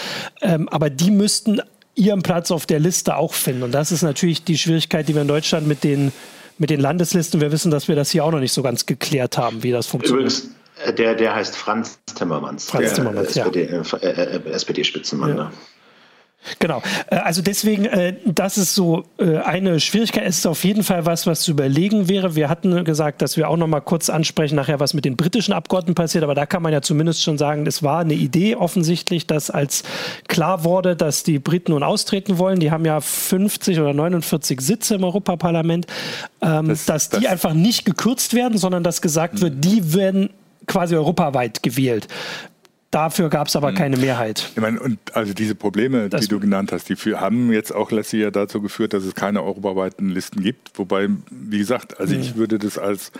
Ähm, 0.42 0.68
aber 0.68 0.90
die 0.90 1.11
müssten 1.11 1.61
ihren 1.94 2.23
Platz 2.23 2.50
auf 2.50 2.66
der 2.66 2.80
Liste 2.80 3.16
auch 3.16 3.34
finden. 3.34 3.62
Und 3.62 3.73
das 3.73 3.92
ist 3.92 4.02
natürlich 4.02 4.44
die 4.44 4.58
Schwierigkeit, 4.58 5.08
die 5.08 5.14
wir 5.14 5.23
in 5.23 5.28
Deutschland 5.28 5.66
mit 5.66 5.84
den 5.84 6.12
mit 6.56 6.70
den 6.70 6.80
Landeslisten. 6.80 7.40
Wir 7.40 7.50
wissen, 7.50 7.70
dass 7.70 7.88
wir 7.88 7.96
das 7.96 8.11
hier 8.11 8.25
auch 8.25 8.30
noch 8.30 8.38
nicht 8.38 8.52
so 8.52 8.62
ganz 8.62 8.87
geklärt 8.87 9.38
haben, 9.38 9.64
wie 9.64 9.73
das 9.73 9.87
funktioniert. 9.87 10.30
Übrigens, 10.30 10.54
der, 10.97 11.14
der 11.14 11.35
heißt 11.35 11.57
Franz 11.57 11.99
Timmermans. 12.14 12.66
Franz 12.66 12.87
der 12.87 12.95
Timmermans, 12.95 13.37
SPD-Spitzenmann. 13.37 13.97
Ja. 13.97 14.09
Äh, 14.09 14.37
äh, 14.37 14.52
SPD 14.52 14.83
ja. 14.83 15.35
ne? 15.35 15.52
Genau, 16.59 16.83
also 17.09 17.40
deswegen, 17.40 17.88
das 18.26 18.59
ist 18.59 18.75
so 18.75 19.04
eine 19.19 19.81
Schwierigkeit. 19.81 20.25
Es 20.26 20.38
ist 20.38 20.47
auf 20.47 20.62
jeden 20.64 20.83
Fall 20.83 21.07
was, 21.07 21.26
was 21.26 21.40
zu 21.40 21.52
überlegen 21.52 22.09
wäre. 22.09 22.37
Wir 22.37 22.50
hatten 22.50 22.85
gesagt, 22.85 23.23
dass 23.23 23.37
wir 23.37 23.49
auch 23.49 23.57
noch 23.57 23.66
mal 23.66 23.81
kurz 23.81 24.11
ansprechen, 24.11 24.54
nachher, 24.54 24.78
was 24.78 24.93
mit 24.93 25.07
den 25.07 25.16
britischen 25.16 25.54
Abgeordneten 25.54 25.95
passiert. 25.95 26.23
Aber 26.23 26.35
da 26.35 26.45
kann 26.45 26.62
man 26.62 26.73
ja 26.73 26.83
zumindest 26.83 27.23
schon 27.23 27.38
sagen, 27.38 27.66
es 27.66 27.83
war 27.83 28.00
eine 28.00 28.12
Idee 28.12 28.57
offensichtlich, 28.57 29.26
dass 29.26 29.50
als 29.50 29.85
klar 30.28 30.64
wurde, 30.64 30.97
dass 30.97 31.23
die 31.23 31.38
Briten 31.38 31.73
nun 31.73 31.83
austreten 31.83 32.37
wollen, 32.37 32.61
die 32.61 32.71
haben 32.71 32.85
ja 32.85 33.00
50 33.00 33.81
oder 33.81 33.95
49 33.95 34.61
Sitze 34.61 34.97
im 34.97 35.04
Europaparlament, 35.04 35.87
ähm, 36.43 36.69
das, 36.69 36.85
dass 36.85 37.09
die 37.09 37.21
das 37.21 37.33
einfach 37.33 37.54
nicht 37.54 37.87
gekürzt 37.87 38.35
werden, 38.35 38.59
sondern 38.59 38.83
dass 38.83 39.00
gesagt 39.00 39.40
wird, 39.40 39.64
die 39.64 39.95
werden 39.95 40.28
quasi 40.66 40.94
europaweit 40.94 41.62
gewählt. 41.62 42.09
Dafür 42.90 43.28
gab 43.28 43.49
es 43.49 43.56
aber 43.56 43.71
hm. 43.71 43.75
keine 43.75 43.97
Mehrheit. 43.97 44.50
Ich 44.54 44.61
meine, 44.61 44.78
und 44.78 44.99
also 45.14 45.35
diese 45.35 45.56
Probleme, 45.56 46.09
das 46.09 46.23
die 46.23 46.28
du 46.28 46.38
genannt 46.38 46.71
hast, 46.71 46.88
die 46.88 46.94
für, 46.94 47.21
haben 47.21 47.52
jetzt 47.52 47.75
auch 47.75 47.90
letztes 47.90 48.21
Jahr 48.21 48.30
dazu 48.30 48.61
geführt, 48.61 48.92
dass 48.92 49.02
es 49.02 49.16
keine 49.16 49.42
europaweiten 49.42 50.11
Listen 50.11 50.42
gibt. 50.42 50.78
Wobei, 50.78 51.09
wie 51.30 51.59
gesagt, 51.59 51.99
also 51.99 52.14
hm. 52.14 52.21
ich 52.21 52.37
würde 52.37 52.59
das 52.61 52.78
als 52.78 53.11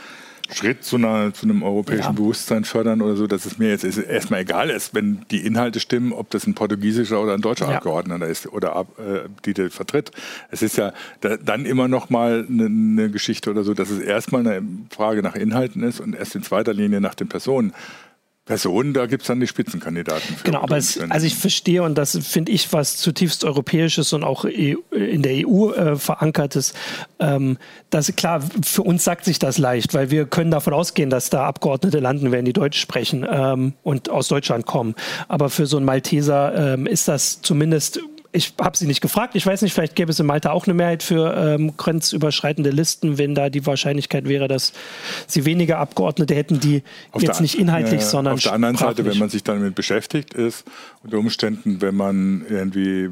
Schritt 0.53 0.85
zu, 0.85 0.97
einer, 0.97 1.33
zu 1.33 1.47
einem 1.47 1.63
europäischen 1.63 2.03
ja. 2.03 2.13
Bewusstsein 2.13 2.65
fördern 2.65 3.01
oder 3.01 3.17
so, 3.17 3.27
dass 3.27 3.47
es 3.47 3.59
mir 3.59 3.71
jetzt 3.71 3.85
erstmal 3.85 4.41
egal 4.41 4.71
ist, 4.71 4.95
wenn 4.95 5.25
die 5.31 5.45
Inhalte 5.45 5.81
stimmen, 5.81 6.13
ob 6.13 6.31
das 6.31 6.47
ein 6.47 6.55
portugiesischer 6.55 7.21
oder 7.21 7.35
ein 7.35 7.41
deutscher 7.41 7.71
ja. 7.71 7.77
Abgeordneter 7.77 8.27
ist 8.27 8.47
oder 8.47 8.87
äh, 8.99 9.29
die 9.45 9.55
der 9.55 9.71
vertritt. 9.71 10.11
Es 10.51 10.63
ist 10.63 10.77
ja 10.77 10.93
da, 11.21 11.37
dann 11.37 11.65
immer 11.65 11.89
noch 11.89 12.11
mal 12.11 12.47
eine, 12.49 12.67
eine 12.67 13.11
Geschichte 13.11 13.51
oder 13.51 13.65
so, 13.65 13.75
dass 13.75 13.91
es 13.91 14.01
erstmal 14.01 14.47
eine 14.47 14.63
Frage 14.91 15.23
nach 15.23 15.35
Inhalten 15.35 15.83
ist 15.83 16.01
und 16.01 16.15
erst 16.15 16.35
in 16.35 16.43
zweiter 16.43 16.75
Linie 16.75 17.01
nach 17.01 17.15
den 17.15 17.29
Personen. 17.29 17.73
Personen, 18.45 18.93
da 18.93 19.07
gibt 19.07 19.23
es 19.23 19.29
dann 19.29 19.41
die 19.41 19.47
Spitzenkandidaten. 19.47 20.37
Genau, 20.45 20.61
aber 20.61 20.77
es, 20.77 20.99
also 20.99 21.27
ich 21.27 21.35
verstehe 21.35 21.83
und 21.83 21.97
das 21.97 22.19
finde 22.19 22.53
ich 22.53 22.71
was 22.75 22.99
zutiefst 22.99 23.43
Europäisches 23.43 24.13
und 24.13 24.23
auch 24.23 24.45
e 24.45 24.77
in 24.91 25.23
der 25.23 25.49
EU 25.49 25.73
äh, 25.73 25.97
verankertes. 25.97 26.75
Ähm, 27.21 27.57
das, 27.89 28.15
klar, 28.17 28.43
für 28.63 28.83
uns 28.83 29.03
sagt 29.03 29.25
sich 29.25 29.39
das 29.39 29.57
leicht, 29.57 29.95
weil 29.95 30.11
wir 30.11 30.27
können 30.27 30.51
davon 30.51 30.75
ausgehen, 30.75 31.09
dass 31.09 31.31
da 31.31 31.47
Abgeordnete 31.47 32.01
landen 32.01 32.33
werden, 32.33 32.45
die 32.45 32.53
Deutsch 32.53 32.79
sprechen 32.79 33.27
ähm, 33.27 33.73
und 33.83 34.11
aus 34.11 34.29
Deutschland 34.29 34.67
kommen. 34.67 34.95
Aber 35.29 35.49
für 35.49 35.65
so 35.65 35.79
einen 35.79 35.87
Malteser 35.87 36.75
ähm, 36.75 36.87
ist 36.87 37.09
das 37.09 37.41
zumindest 37.41 38.01
ich 38.35 38.53
habe 38.61 38.77
sie 38.77 38.87
nicht 38.87 39.01
gefragt. 39.01 39.37
Ich 39.37 39.47
weiß 39.47 39.63
nicht, 39.63 39.73
vielleicht 39.73 39.95
gäbe 39.95 40.11
es 40.11 40.19
in 40.19 40.27
Malta 40.27 40.51
auch 40.51 40.67
eine 40.67 40.75
Mehrheit 40.75 41.05
für 41.05 41.35
ähm, 41.37 41.77
grenzüberschreitende 41.77 42.71
Listen, 42.71 43.17
wenn 43.17 43.37
da 43.37 43.49
die 43.49 43.65
Wahrscheinlichkeit 43.65 44.29
wäre, 44.29 44.49
dass 44.49 44.73
sie 45.29 45.45
weniger 45.45 45.79
Abgeordnete 45.79 46.35
hätten, 46.35 46.59
die 46.59 46.83
auf 47.13 47.23
jetzt 47.23 47.41
nicht 47.41 47.57
inhaltlich, 47.57 48.01
äh, 48.01 48.05
sondern 48.05 48.35
Auf 48.35 48.43
der 48.43 48.53
anderen 48.53 48.77
Seite, 48.77 49.05
wenn 49.05 49.19
man 49.19 49.29
sich 49.29 49.45
damit 49.45 49.77
beschäftigt 49.77 50.35
ist, 50.35 50.65
unter 51.05 51.19
Umständen, 51.19 51.81
wenn 51.81 51.95
man 51.95 52.45
irgendwie 52.49 53.09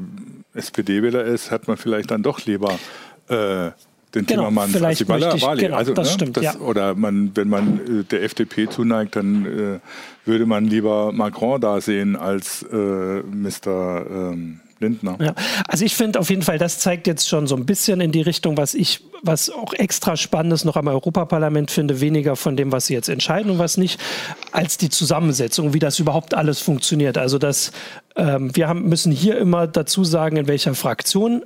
SPD-Wähler 0.53 1.23
ist, 1.23 1.51
hat 1.51 1.69
man 1.69 1.77
vielleicht 1.77 2.11
dann 2.11 2.21
doch 2.21 2.45
lieber 2.45 2.77
äh, 3.29 3.71
den 4.13 4.25
genau, 4.25 4.49
Timmermans 4.49 4.81
als 4.81 4.97
die 4.97 5.07
Wahli. 5.07 5.61
Genau, 5.61 5.77
also, 5.77 5.93
das 5.93 6.09
ne, 6.09 6.13
stimmt, 6.13 6.37
das, 6.37 6.43
ja. 6.43 6.55
Oder 6.57 6.95
man, 6.95 7.31
wenn 7.35 7.47
man 7.47 8.01
äh, 8.01 8.03
der 8.03 8.23
FDP 8.23 8.69
zuneigt, 8.69 9.15
dann 9.15 9.45
äh, 9.45 9.79
würde 10.27 10.45
man 10.45 10.65
lieber 10.65 11.13
Macron 11.13 11.61
da 11.61 11.79
sehen 11.79 12.17
als 12.17 12.63
äh, 12.63 12.75
Mr. 12.75 14.05
Ähm, 14.05 14.59
Lindner. 14.83 15.17
Ja. 15.19 15.33
Also 15.67 15.85
ich 15.85 15.95
finde 15.95 16.19
auf 16.19 16.29
jeden 16.29 16.41
Fall, 16.41 16.57
das 16.57 16.79
zeigt 16.79 17.07
jetzt 17.07 17.27
schon 17.27 17.47
so 17.47 17.55
ein 17.55 17.65
bisschen 17.65 18.01
in 18.01 18.11
die 18.11 18.21
Richtung, 18.21 18.57
was 18.57 18.73
ich, 18.73 19.01
was 19.21 19.49
auch 19.49 19.73
extra 19.73 20.17
spannendes 20.17 20.65
noch 20.65 20.75
am 20.75 20.87
Europaparlament 20.87 21.71
finde, 21.71 22.01
weniger 22.01 22.35
von 22.35 22.55
dem, 22.55 22.71
was 22.71 22.87
sie 22.87 22.93
jetzt 22.93 23.09
entscheiden 23.09 23.51
und 23.51 23.59
was 23.59 23.77
nicht, 23.77 23.99
als 24.51 24.77
die 24.77 24.89
Zusammensetzung, 24.89 25.73
wie 25.73 25.79
das 25.79 25.99
überhaupt 25.99 26.33
alles 26.33 26.59
funktioniert. 26.59 27.17
Also 27.17 27.37
das, 27.37 27.71
ähm, 28.15 28.55
wir 28.55 28.67
haben, 28.67 28.89
müssen 28.89 29.11
hier 29.11 29.37
immer 29.37 29.67
dazu 29.67 30.03
sagen, 30.03 30.37
in 30.37 30.47
welcher 30.47 30.75
Fraktion 30.75 31.43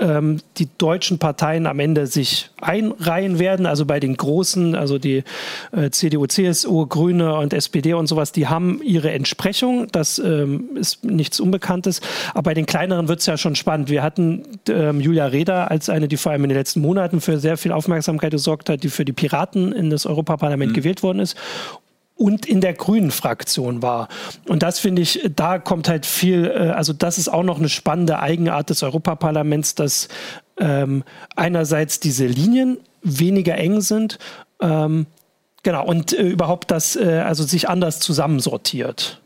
ähm, 0.00 0.40
die 0.56 0.68
deutschen 0.78 1.18
Parteien 1.18 1.66
am 1.66 1.78
Ende 1.78 2.06
sich 2.06 2.50
einreihen 2.60 3.38
werden. 3.38 3.66
Also 3.66 3.86
bei 3.86 4.00
den 4.00 4.16
großen, 4.16 4.74
also 4.74 4.98
die 4.98 5.24
äh, 5.72 5.90
CDU, 5.90 6.26
CSU, 6.26 6.86
Grüne 6.86 7.34
und 7.36 7.52
SPD 7.52 7.94
und 7.94 8.06
sowas, 8.06 8.32
die 8.32 8.48
haben 8.48 8.80
ihre 8.82 9.10
Entsprechung. 9.12 9.86
Das 9.92 10.18
ähm, 10.18 10.70
ist 10.76 11.04
nichts 11.04 11.40
Unbekanntes. 11.40 12.00
Aber 12.32 12.42
bei 12.44 12.54
den 12.54 12.66
kleineren 12.66 13.08
wird 13.08 13.20
es 13.20 13.26
ja 13.26 13.36
schon 13.36 13.54
spannend. 13.54 13.90
Wir 13.90 14.02
hatten 14.02 14.42
ähm, 14.68 15.00
Julia 15.00 15.26
Reda 15.26 15.64
als 15.64 15.88
eine, 15.88 16.08
die 16.08 16.16
vor 16.16 16.32
allem 16.32 16.44
in 16.44 16.50
den 16.50 16.58
letzten 16.58 16.80
Monaten 16.80 17.20
für 17.20 17.38
sehr 17.38 17.56
viel 17.56 17.72
Aufmerksamkeit 17.72 18.30
gesorgt 18.32 18.68
hat, 18.68 18.82
die 18.82 18.88
für 18.88 19.04
die 19.04 19.12
Piraten 19.12 19.72
in 19.72 19.90
das 19.90 20.06
Europaparlament 20.06 20.72
mhm. 20.72 20.76
gewählt 20.76 21.02
worden 21.02 21.20
ist 21.20 21.36
und 22.20 22.44
in 22.44 22.60
der 22.60 22.74
grünen 22.74 23.10
Fraktion 23.10 23.80
war. 23.80 24.08
Und 24.46 24.62
das 24.62 24.78
finde 24.78 25.00
ich, 25.00 25.30
da 25.34 25.58
kommt 25.58 25.88
halt 25.88 26.04
viel, 26.04 26.44
äh, 26.44 26.68
also 26.68 26.92
das 26.92 27.16
ist 27.16 27.28
auch 27.28 27.42
noch 27.42 27.58
eine 27.58 27.70
spannende 27.70 28.18
Eigenart 28.18 28.68
des 28.68 28.82
Europaparlaments, 28.82 29.74
dass 29.74 30.08
ähm, 30.58 31.02
einerseits 31.34 31.98
diese 31.98 32.26
Linien 32.26 32.76
weniger 33.02 33.56
eng 33.56 33.80
sind, 33.80 34.18
ähm, 34.60 35.06
genau, 35.62 35.86
und 35.86 36.12
äh, 36.12 36.22
überhaupt 36.24 36.70
das, 36.70 36.94
äh, 36.94 37.22
also 37.24 37.42
sich 37.44 37.70
anders 37.70 38.00
zusammensortiert. 38.00 39.18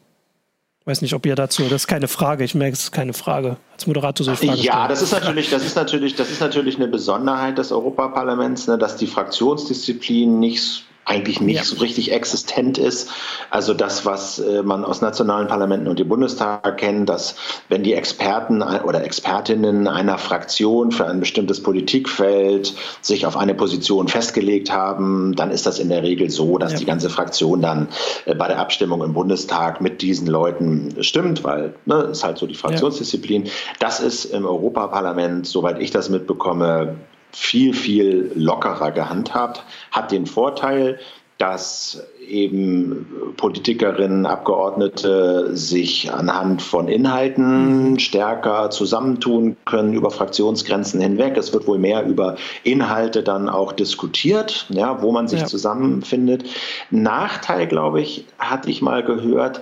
Ich 0.78 0.86
weiß 0.86 1.02
nicht, 1.02 1.14
ob 1.14 1.26
ihr 1.26 1.34
dazu, 1.34 1.64
das 1.64 1.82
ist 1.82 1.86
keine 1.88 2.06
Frage, 2.06 2.44
ich 2.44 2.54
merke, 2.54 2.74
es 2.74 2.84
ist 2.84 2.92
keine 2.92 3.14
Frage. 3.14 3.56
Als 3.72 3.88
Moderator 3.88 4.32
ich 4.34 4.38
Frage 4.38 4.60
Ja, 4.60 4.72
stellen. 4.72 4.88
das 4.88 5.02
ist 5.02 5.12
natürlich, 5.12 5.50
das 5.50 5.64
ist 5.64 5.74
natürlich, 5.74 6.14
das 6.14 6.30
ist 6.30 6.40
natürlich 6.40 6.76
eine 6.76 6.86
Besonderheit 6.86 7.58
des 7.58 7.72
Europaparlaments, 7.72 8.68
ne, 8.68 8.78
dass 8.78 8.94
die 8.94 9.08
Fraktionsdisziplin 9.08 10.38
nicht 10.38 10.84
eigentlich 11.04 11.40
nicht 11.40 11.56
ja. 11.56 11.64
so 11.64 11.76
richtig 11.76 12.12
existent 12.12 12.78
ist. 12.78 13.10
Also 13.50 13.74
das, 13.74 14.06
was 14.06 14.38
äh, 14.38 14.62
man 14.62 14.84
aus 14.84 15.00
nationalen 15.00 15.48
Parlamenten 15.48 15.88
und 15.88 15.98
dem 15.98 16.08
Bundestag 16.08 16.78
kennt, 16.78 17.08
dass 17.08 17.36
wenn 17.68 17.82
die 17.82 17.94
Experten 17.94 18.62
oder 18.62 19.04
Expertinnen 19.04 19.86
einer 19.86 20.18
Fraktion 20.18 20.92
für 20.92 21.06
ein 21.06 21.20
bestimmtes 21.20 21.62
Politikfeld 21.62 22.74
sich 23.00 23.26
auf 23.26 23.36
eine 23.36 23.54
Position 23.54 24.08
festgelegt 24.08 24.72
haben, 24.72 25.34
dann 25.36 25.50
ist 25.50 25.66
das 25.66 25.78
in 25.78 25.88
der 25.88 26.02
Regel 26.02 26.30
so, 26.30 26.58
dass 26.58 26.72
ja. 26.72 26.78
die 26.78 26.86
ganze 26.86 27.10
Fraktion 27.10 27.60
dann 27.60 27.88
äh, 28.24 28.34
bei 28.34 28.48
der 28.48 28.58
Abstimmung 28.58 29.02
im 29.02 29.12
Bundestag 29.12 29.80
mit 29.80 30.00
diesen 30.02 30.26
Leuten 30.26 30.94
stimmt, 31.00 31.44
weil 31.44 31.74
ne, 31.84 32.08
ist 32.12 32.24
halt 32.24 32.38
so 32.38 32.46
die 32.46 32.54
Fraktionsdisziplin. 32.54 33.44
Ja. 33.44 33.52
Das 33.78 34.00
ist 34.00 34.26
im 34.26 34.46
Europaparlament, 34.46 35.46
soweit 35.46 35.80
ich 35.80 35.90
das 35.90 36.08
mitbekomme, 36.08 36.96
viel, 37.34 37.74
viel 37.74 38.32
lockerer 38.34 38.92
gehandhabt, 38.92 39.64
hat 39.90 40.12
den 40.12 40.26
Vorteil, 40.26 40.98
dass 41.38 42.06
eben 42.28 43.34
Politikerinnen, 43.36 44.24
Abgeordnete 44.24 45.56
sich 45.56 46.12
anhand 46.12 46.62
von 46.62 46.86
Inhalten 46.88 47.98
stärker 47.98 48.70
zusammentun 48.70 49.56
können 49.64 49.94
über 49.94 50.10
Fraktionsgrenzen 50.10 51.00
hinweg. 51.00 51.36
Es 51.36 51.52
wird 51.52 51.66
wohl 51.66 51.78
mehr 51.78 52.06
über 52.06 52.36
Inhalte 52.62 53.22
dann 53.22 53.48
auch 53.48 53.72
diskutiert, 53.72 54.66
ja, 54.70 55.02
wo 55.02 55.10
man 55.10 55.26
sich 55.26 55.40
ja. 55.40 55.46
zusammenfindet. 55.46 56.44
Nachteil, 56.90 57.66
glaube 57.66 58.00
ich, 58.00 58.26
hatte 58.38 58.70
ich 58.70 58.80
mal 58.80 59.02
gehört, 59.02 59.60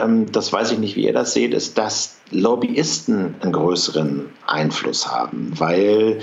ähm, 0.00 0.30
das 0.32 0.52
weiß 0.52 0.72
ich 0.72 0.78
nicht, 0.78 0.96
wie 0.96 1.06
ihr 1.06 1.12
das 1.12 1.34
seht, 1.34 1.54
ist, 1.54 1.78
dass 1.78 2.16
Lobbyisten 2.30 3.34
einen 3.40 3.52
größeren 3.52 4.30
Einfluss 4.46 5.10
haben, 5.10 5.52
weil 5.56 6.20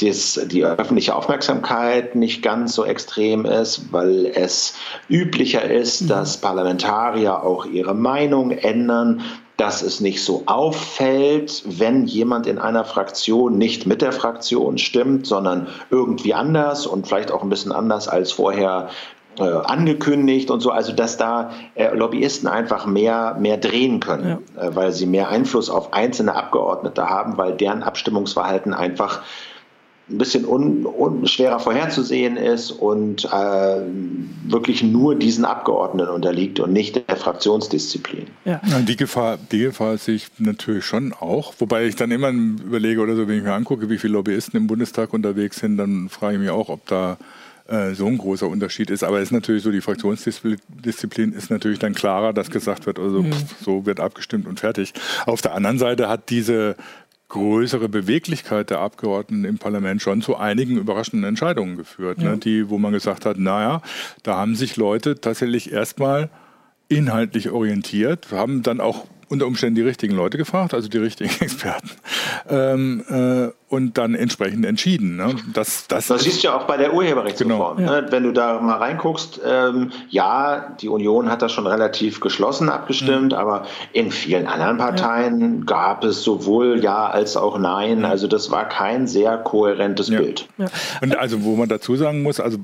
das, 0.00 0.40
die 0.46 0.64
öffentliche 0.64 1.14
Aufmerksamkeit 1.14 2.14
nicht 2.14 2.42
ganz 2.42 2.74
so 2.74 2.84
extrem 2.84 3.44
ist, 3.44 3.92
weil 3.92 4.26
es 4.26 4.74
üblicher 5.08 5.64
ist, 5.70 6.02
mhm. 6.02 6.08
dass 6.08 6.36
Parlamentarier 6.36 7.42
auch 7.42 7.66
ihre 7.66 7.94
Meinung 7.94 8.50
ändern, 8.50 9.22
dass 9.58 9.82
es 9.82 10.00
nicht 10.00 10.22
so 10.22 10.44
auffällt, 10.46 11.64
wenn 11.66 12.06
jemand 12.06 12.46
in 12.46 12.58
einer 12.58 12.84
Fraktion 12.84 13.58
nicht 13.58 13.86
mit 13.86 14.02
der 14.02 14.12
Fraktion 14.12 14.78
stimmt, 14.78 15.26
sondern 15.26 15.66
irgendwie 15.90 16.32
anders 16.32 16.86
und 16.86 17.08
vielleicht 17.08 17.32
auch 17.32 17.42
ein 17.42 17.48
bisschen 17.48 17.72
anders 17.72 18.06
als 18.06 18.30
vorher 18.30 18.88
äh, 19.38 19.42
angekündigt 19.42 20.50
und 20.50 20.60
so, 20.60 20.70
also 20.70 20.92
dass 20.92 21.16
da 21.16 21.50
äh, 21.74 21.94
Lobbyisten 21.94 22.48
einfach 22.48 22.86
mehr, 22.86 23.36
mehr 23.38 23.56
drehen 23.56 24.00
können, 24.00 24.38
ja. 24.56 24.62
äh, 24.62 24.74
weil 24.74 24.92
sie 24.92 25.06
mehr 25.06 25.28
Einfluss 25.28 25.70
auf 25.70 25.92
einzelne 25.92 26.34
Abgeordnete 26.34 27.08
haben, 27.08 27.36
weil 27.36 27.52
deren 27.52 27.82
Abstimmungsverhalten 27.82 28.74
einfach 28.74 29.22
ein 30.10 30.18
bisschen 30.18 30.46
un, 30.46 30.86
un, 30.86 31.26
schwerer 31.26 31.60
vorherzusehen 31.60 32.36
ist 32.36 32.70
und 32.70 33.26
äh, 33.26 33.80
wirklich 34.46 34.82
nur 34.82 35.14
diesen 35.14 35.44
Abgeordneten 35.44 36.10
unterliegt 36.10 36.60
und 36.60 36.72
nicht 36.72 36.96
der 37.08 37.16
Fraktionsdisziplin. 37.16 38.26
Ja. 38.44 38.60
Die, 38.86 38.96
Gefahr, 38.96 39.38
die 39.52 39.58
Gefahr 39.58 39.98
sehe 39.98 40.14
ich 40.14 40.28
natürlich 40.38 40.84
schon 40.84 41.12
auch, 41.12 41.52
wobei 41.58 41.84
ich 41.84 41.96
dann 41.96 42.10
immer 42.10 42.30
überlege 42.30 43.00
oder 43.00 43.16
so, 43.16 43.28
wenn 43.28 43.36
ich 43.36 43.44
mir 43.44 43.52
angucke, 43.52 43.90
wie 43.90 43.98
viele 43.98 44.14
Lobbyisten 44.14 44.58
im 44.58 44.66
Bundestag 44.66 45.12
unterwegs 45.12 45.58
sind, 45.58 45.76
dann 45.76 46.08
frage 46.08 46.36
ich 46.36 46.40
mich 46.40 46.50
auch, 46.50 46.70
ob 46.70 46.86
da 46.86 47.18
äh, 47.68 47.94
so 47.94 48.06
ein 48.06 48.18
großer 48.18 48.48
Unterschied 48.48 48.90
ist. 48.90 49.04
Aber 49.04 49.18
es 49.18 49.24
ist 49.24 49.32
natürlich 49.32 49.62
so, 49.62 49.70
die 49.70 49.80
Fraktionsdisziplin 49.80 51.32
ist 51.32 51.50
natürlich 51.50 51.78
dann 51.78 51.94
klarer, 51.94 52.32
dass 52.32 52.50
gesagt 52.50 52.86
wird, 52.86 52.98
also 52.98 53.22
mhm. 53.22 53.32
pff, 53.32 53.62
so 53.62 53.86
wird 53.86 54.00
abgestimmt 54.00 54.46
und 54.46 54.60
fertig. 54.60 54.94
Auf 55.26 55.42
der 55.42 55.54
anderen 55.54 55.78
Seite 55.78 56.08
hat 56.08 56.30
diese 56.30 56.76
größere 57.28 57.88
Beweglichkeit 57.88 58.70
der 58.70 58.80
Abgeordneten 58.80 59.44
im 59.44 59.58
Parlament 59.58 60.00
schon 60.00 60.22
zu 60.22 60.36
einigen 60.36 60.78
überraschenden 60.78 61.28
Entscheidungen 61.28 61.76
geführt, 61.76 62.18
ne? 62.18 62.24
ja. 62.24 62.30
ne, 62.32 62.38
die, 62.38 62.70
wo 62.70 62.78
man 62.78 62.92
gesagt 62.92 63.26
hat, 63.26 63.38
naja, 63.38 63.82
da 64.22 64.36
haben 64.36 64.54
sich 64.54 64.76
Leute 64.76 65.20
tatsächlich 65.20 65.70
erstmal 65.70 66.30
inhaltlich 66.88 67.50
orientiert, 67.50 68.28
haben 68.32 68.62
dann 68.62 68.80
auch 68.80 69.06
unter 69.28 69.46
Umständen 69.46 69.74
die 69.76 69.82
richtigen 69.82 70.14
Leute 70.14 70.38
gefragt, 70.38 70.74
also 70.74 70.88
die 70.88 70.98
richtigen 70.98 71.30
Experten, 71.40 71.90
ähm, 72.48 73.04
äh, 73.08 73.52
und 73.68 73.98
dann 73.98 74.14
entsprechend 74.14 74.64
entschieden. 74.64 75.16
Ne? 75.16 75.36
Das, 75.52 75.86
das, 75.88 76.06
das 76.06 76.22
siehst 76.22 76.42
du 76.42 76.48
ja 76.48 76.56
auch 76.56 76.64
bei 76.64 76.78
der 76.78 76.94
Urheberrechtsreform. 76.94 77.76
Genau. 77.76 77.90
Ne? 77.92 78.06
Wenn 78.10 78.22
du 78.22 78.32
da 78.32 78.60
mal 78.60 78.76
reinguckst, 78.76 79.40
ähm, 79.44 79.90
ja, 80.08 80.74
die 80.80 80.88
Union 80.88 81.30
hat 81.30 81.42
das 81.42 81.52
schon 81.52 81.66
relativ 81.66 82.20
geschlossen 82.20 82.70
abgestimmt, 82.70 83.32
mhm. 83.32 83.38
aber 83.38 83.66
in 83.92 84.10
vielen 84.10 84.46
anderen 84.46 84.78
Parteien 84.78 85.58
ja. 85.58 85.64
gab 85.66 86.04
es 86.04 86.22
sowohl 86.22 86.82
Ja 86.82 87.08
als 87.08 87.36
auch 87.36 87.58
Nein. 87.58 88.04
Also 88.04 88.26
das 88.26 88.50
war 88.50 88.68
kein 88.68 89.06
sehr 89.06 89.36
kohärentes 89.36 90.08
ja. 90.08 90.18
Bild. 90.18 90.48
Ja. 90.56 90.66
Und 91.02 91.16
also 91.16 91.42
wo 91.42 91.56
man 91.56 91.68
dazu 91.68 91.96
sagen 91.96 92.22
muss, 92.22 92.40
also 92.40 92.58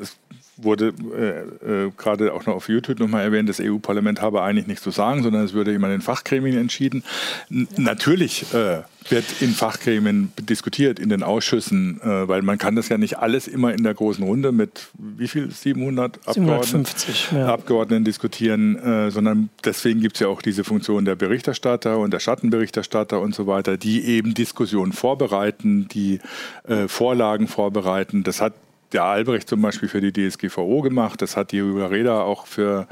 es 0.00 0.16
wurde 0.62 0.92
äh, 1.16 1.86
äh, 1.86 1.90
gerade 1.96 2.32
auch 2.32 2.46
noch 2.46 2.54
auf 2.54 2.68
YouTube 2.68 3.00
nochmal 3.00 3.24
erwähnt, 3.24 3.48
das 3.48 3.60
EU-Parlament 3.60 4.20
habe 4.20 4.42
eigentlich 4.42 4.66
nichts 4.66 4.82
zu 4.82 4.90
sagen, 4.90 5.22
sondern 5.22 5.44
es 5.44 5.52
würde 5.52 5.72
immer 5.72 5.86
in 5.88 5.94
den 5.94 6.00
Fachgremien 6.02 6.56
entschieden. 6.56 7.04
N 7.50 7.68
ja. 7.76 7.82
Natürlich 7.82 8.52
äh, 8.54 8.82
wird 9.08 9.24
in 9.40 9.50
Fachgremien 9.50 10.32
diskutiert, 10.38 10.98
in 10.98 11.08
den 11.08 11.22
Ausschüssen, 11.22 12.00
äh, 12.02 12.28
weil 12.28 12.42
man 12.42 12.58
kann 12.58 12.76
das 12.76 12.88
ja 12.88 12.98
nicht 12.98 13.18
alles 13.18 13.48
immer 13.48 13.72
in 13.72 13.82
der 13.82 13.94
großen 13.94 14.22
Runde 14.22 14.52
mit 14.52 14.88
wie 14.98 15.28
viel, 15.28 15.50
700 15.50 16.20
750, 16.26 17.28
Abgeordneten, 17.28 17.36
ja. 17.36 17.52
Abgeordneten 17.54 18.04
diskutieren, 18.04 18.76
äh, 18.76 19.10
sondern 19.10 19.48
deswegen 19.64 20.00
gibt 20.00 20.16
es 20.16 20.20
ja 20.20 20.28
auch 20.28 20.42
diese 20.42 20.64
Funktion 20.64 21.04
der 21.04 21.16
Berichterstatter 21.16 21.98
und 21.98 22.12
der 22.12 22.20
Schattenberichterstatter 22.20 23.20
und 23.20 23.34
so 23.34 23.46
weiter, 23.46 23.76
die 23.76 24.04
eben 24.04 24.34
Diskussionen 24.34 24.92
vorbereiten, 24.92 25.88
die 25.88 26.20
äh, 26.68 26.88
Vorlagen 26.88 27.48
vorbereiten. 27.48 28.22
Das 28.22 28.40
hat 28.40 28.52
der 28.92 29.04
Albrecht 29.04 29.48
zum 29.48 29.62
Beispiel 29.62 29.88
für 29.88 30.00
die 30.00 30.12
DSGVO 30.12 30.82
gemacht. 30.82 31.22
Das 31.22 31.36
hat 31.36 31.52
die 31.52 31.60
Reda 31.60 32.22
auch 32.22 32.46
für, 32.46 32.86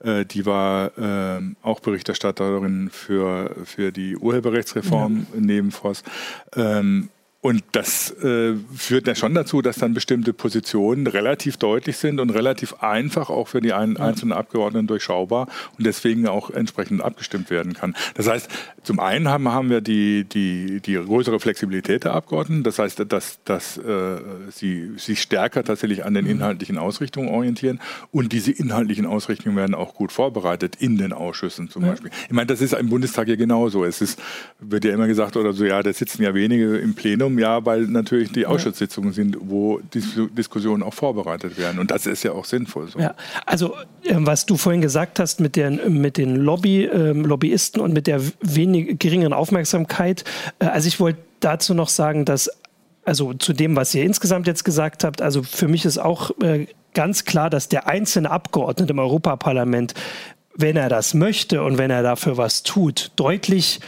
äh, 0.00 0.24
die 0.24 0.46
war 0.46 0.96
äh, 0.98 1.40
auch 1.62 1.80
Berichterstatterin 1.80 2.90
für, 2.90 3.54
für 3.64 3.92
die 3.92 4.16
Urheberrechtsreform 4.16 5.26
ja. 5.32 5.40
neben 5.40 5.70
Voss. 5.70 6.02
Ähm, 6.56 7.10
und 7.44 7.62
das 7.72 8.10
äh, 8.22 8.54
führt 8.74 9.06
ja 9.06 9.14
schon 9.14 9.34
dazu, 9.34 9.60
dass 9.60 9.76
dann 9.76 9.92
bestimmte 9.92 10.32
Positionen 10.32 11.06
relativ 11.06 11.58
deutlich 11.58 11.98
sind 11.98 12.18
und 12.18 12.30
relativ 12.30 12.76
einfach 12.80 13.28
auch 13.28 13.48
für 13.48 13.60
die 13.60 13.74
ein, 13.74 13.98
einzelnen 13.98 14.32
Abgeordneten 14.32 14.86
durchschaubar 14.86 15.48
und 15.76 15.86
deswegen 15.86 16.26
auch 16.26 16.48
entsprechend 16.48 17.02
abgestimmt 17.02 17.50
werden 17.50 17.74
kann. 17.74 17.94
Das 18.14 18.28
heißt, 18.28 18.48
zum 18.82 18.98
einen 18.98 19.28
haben, 19.28 19.46
haben 19.52 19.68
wir 19.68 19.82
die, 19.82 20.24
die, 20.24 20.80
die 20.80 20.94
größere 20.94 21.38
Flexibilität 21.38 22.04
der 22.04 22.14
Abgeordneten. 22.14 22.62
Das 22.62 22.78
heißt, 22.78 23.04
dass, 23.10 23.38
dass 23.44 23.76
äh, 23.76 24.16
sie 24.50 24.92
sich 24.96 25.20
stärker 25.20 25.64
tatsächlich 25.64 26.02
an 26.06 26.14
den 26.14 26.24
inhaltlichen 26.24 26.78
Ausrichtungen 26.78 27.28
orientieren 27.28 27.78
und 28.10 28.32
diese 28.32 28.52
inhaltlichen 28.52 29.04
Ausrichtungen 29.04 29.56
werden 29.56 29.74
auch 29.74 29.92
gut 29.92 30.12
vorbereitet 30.12 30.76
in 30.78 30.96
den 30.96 31.12
Ausschüssen 31.12 31.68
zum. 31.68 31.82
Beispiel. 31.82 32.10
Ich 32.24 32.32
meine, 32.32 32.46
das 32.46 32.62
ist 32.62 32.72
im 32.72 32.88
Bundestag 32.88 33.28
ja 33.28 33.36
genauso. 33.36 33.84
Es 33.84 34.00
ist, 34.00 34.18
wird 34.60 34.86
ja 34.86 34.94
immer 34.94 35.08
gesagt 35.08 35.36
oder 35.36 35.52
so, 35.52 35.66
ja, 35.66 35.82
da 35.82 35.92
sitzen 35.92 36.22
ja 36.22 36.32
wenige 36.32 36.78
im 36.78 36.94
Plenum 36.94 37.33
Plenum, 37.34 37.38
ja, 37.38 37.64
weil 37.64 37.82
natürlich 37.82 38.32
die 38.32 38.46
Ausschusssitzungen 38.46 39.12
sind, 39.12 39.36
wo 39.40 39.80
Dis 39.92 40.18
Diskussionen 40.36 40.82
auch 40.82 40.94
vorbereitet 40.94 41.58
werden. 41.58 41.78
Und 41.78 41.90
das 41.90 42.06
ist 42.06 42.22
ja 42.22 42.32
auch 42.32 42.44
sinnvoll. 42.44 42.88
So. 42.88 42.98
Ja, 42.98 43.14
also 43.46 43.74
äh, 44.02 44.14
was 44.16 44.46
du 44.46 44.56
vorhin 44.56 44.80
gesagt 44.80 45.18
hast 45.18 45.40
mit, 45.40 45.56
der, 45.56 45.70
mit 45.70 46.16
den 46.16 46.36
Lobby, 46.36 46.84
äh, 46.84 47.12
Lobbyisten 47.12 47.80
und 47.80 47.92
mit 47.92 48.06
der 48.06 48.20
wenig 48.40 48.98
geringeren 48.98 49.32
Aufmerksamkeit. 49.32 50.24
Äh, 50.58 50.66
also 50.66 50.88
ich 50.88 51.00
wollte 51.00 51.20
dazu 51.40 51.74
noch 51.74 51.88
sagen, 51.88 52.24
dass 52.24 52.50
also 53.04 53.34
zu 53.34 53.52
dem, 53.52 53.76
was 53.76 53.94
ihr 53.94 54.02
insgesamt 54.02 54.46
jetzt 54.46 54.64
gesagt 54.64 55.04
habt, 55.04 55.20
also 55.20 55.42
für 55.42 55.68
mich 55.68 55.84
ist 55.84 55.98
auch 55.98 56.30
äh, 56.40 56.66
ganz 56.94 57.26
klar, 57.26 57.50
dass 57.50 57.68
der 57.68 57.86
einzelne 57.86 58.30
Abgeordnete 58.30 58.92
im 58.92 58.98
Europaparlament, 58.98 59.92
wenn 60.56 60.76
er 60.76 60.88
das 60.88 61.12
möchte 61.12 61.62
und 61.62 61.76
wenn 61.76 61.90
er 61.90 62.02
dafür 62.02 62.38
was 62.38 62.62
tut, 62.62 63.10
deutlich 63.16 63.80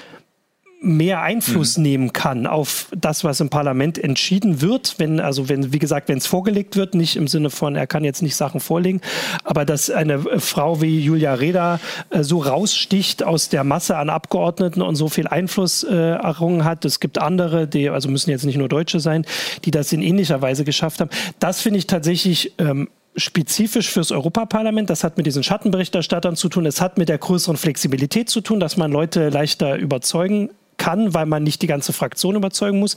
mehr 0.80 1.22
Einfluss 1.22 1.76
mhm. 1.76 1.82
nehmen 1.82 2.12
kann 2.12 2.46
auf 2.46 2.88
das, 2.96 3.24
was 3.24 3.40
im 3.40 3.48
Parlament 3.48 3.98
entschieden 3.98 4.60
wird, 4.60 4.96
wenn, 4.98 5.20
also 5.20 5.48
wenn, 5.48 5.72
wie 5.72 5.78
gesagt, 5.78 6.08
wenn 6.08 6.18
es 6.18 6.26
vorgelegt 6.26 6.76
wird, 6.76 6.94
nicht 6.94 7.16
im 7.16 7.28
Sinne 7.28 7.50
von, 7.50 7.76
er 7.76 7.86
kann 7.86 8.04
jetzt 8.04 8.22
nicht 8.22 8.36
Sachen 8.36 8.60
vorlegen, 8.60 9.00
aber 9.42 9.64
dass 9.64 9.90
eine 9.90 10.40
Frau 10.40 10.80
wie 10.82 11.00
Julia 11.00 11.34
Reda 11.34 11.80
äh, 12.10 12.22
so 12.22 12.38
raussticht 12.38 13.24
aus 13.24 13.48
der 13.48 13.64
Masse 13.64 13.96
an 13.96 14.10
Abgeordneten 14.10 14.82
und 14.82 14.96
so 14.96 15.08
viel 15.08 15.26
Einfluss 15.26 15.82
äh, 15.82 15.94
errungen 15.94 16.64
hat. 16.64 16.84
Es 16.84 17.00
gibt 17.00 17.18
andere, 17.18 17.66
die, 17.66 17.88
also 17.88 18.08
müssen 18.08 18.30
jetzt 18.30 18.44
nicht 18.44 18.58
nur 18.58 18.68
Deutsche 18.68 19.00
sein, 19.00 19.24
die 19.64 19.70
das 19.70 19.92
in 19.92 20.02
ähnlicher 20.02 20.42
Weise 20.42 20.64
geschafft 20.64 21.00
haben. 21.00 21.10
Das 21.38 21.60
finde 21.60 21.78
ich 21.78 21.86
tatsächlich 21.86 22.52
ähm, 22.58 22.88
spezifisch 23.16 23.90
fürs 23.90 24.12
Europaparlament. 24.12 24.90
Das 24.90 25.02
hat 25.02 25.16
mit 25.16 25.26
diesen 25.26 25.42
Schattenberichterstattern 25.42 26.36
zu 26.36 26.48
tun. 26.48 26.66
Es 26.66 26.80
hat 26.80 26.98
mit 26.98 27.08
der 27.08 27.18
größeren 27.18 27.56
Flexibilität 27.56 28.28
zu 28.28 28.42
tun, 28.42 28.60
dass 28.60 28.76
man 28.76 28.92
Leute 28.92 29.30
leichter 29.30 29.76
überzeugen 29.76 30.50
kann, 30.76 31.14
weil 31.14 31.26
man 31.26 31.42
nicht 31.42 31.62
die 31.62 31.66
ganze 31.66 31.92
Fraktion 31.92 32.36
überzeugen 32.36 32.78
muss. 32.78 32.96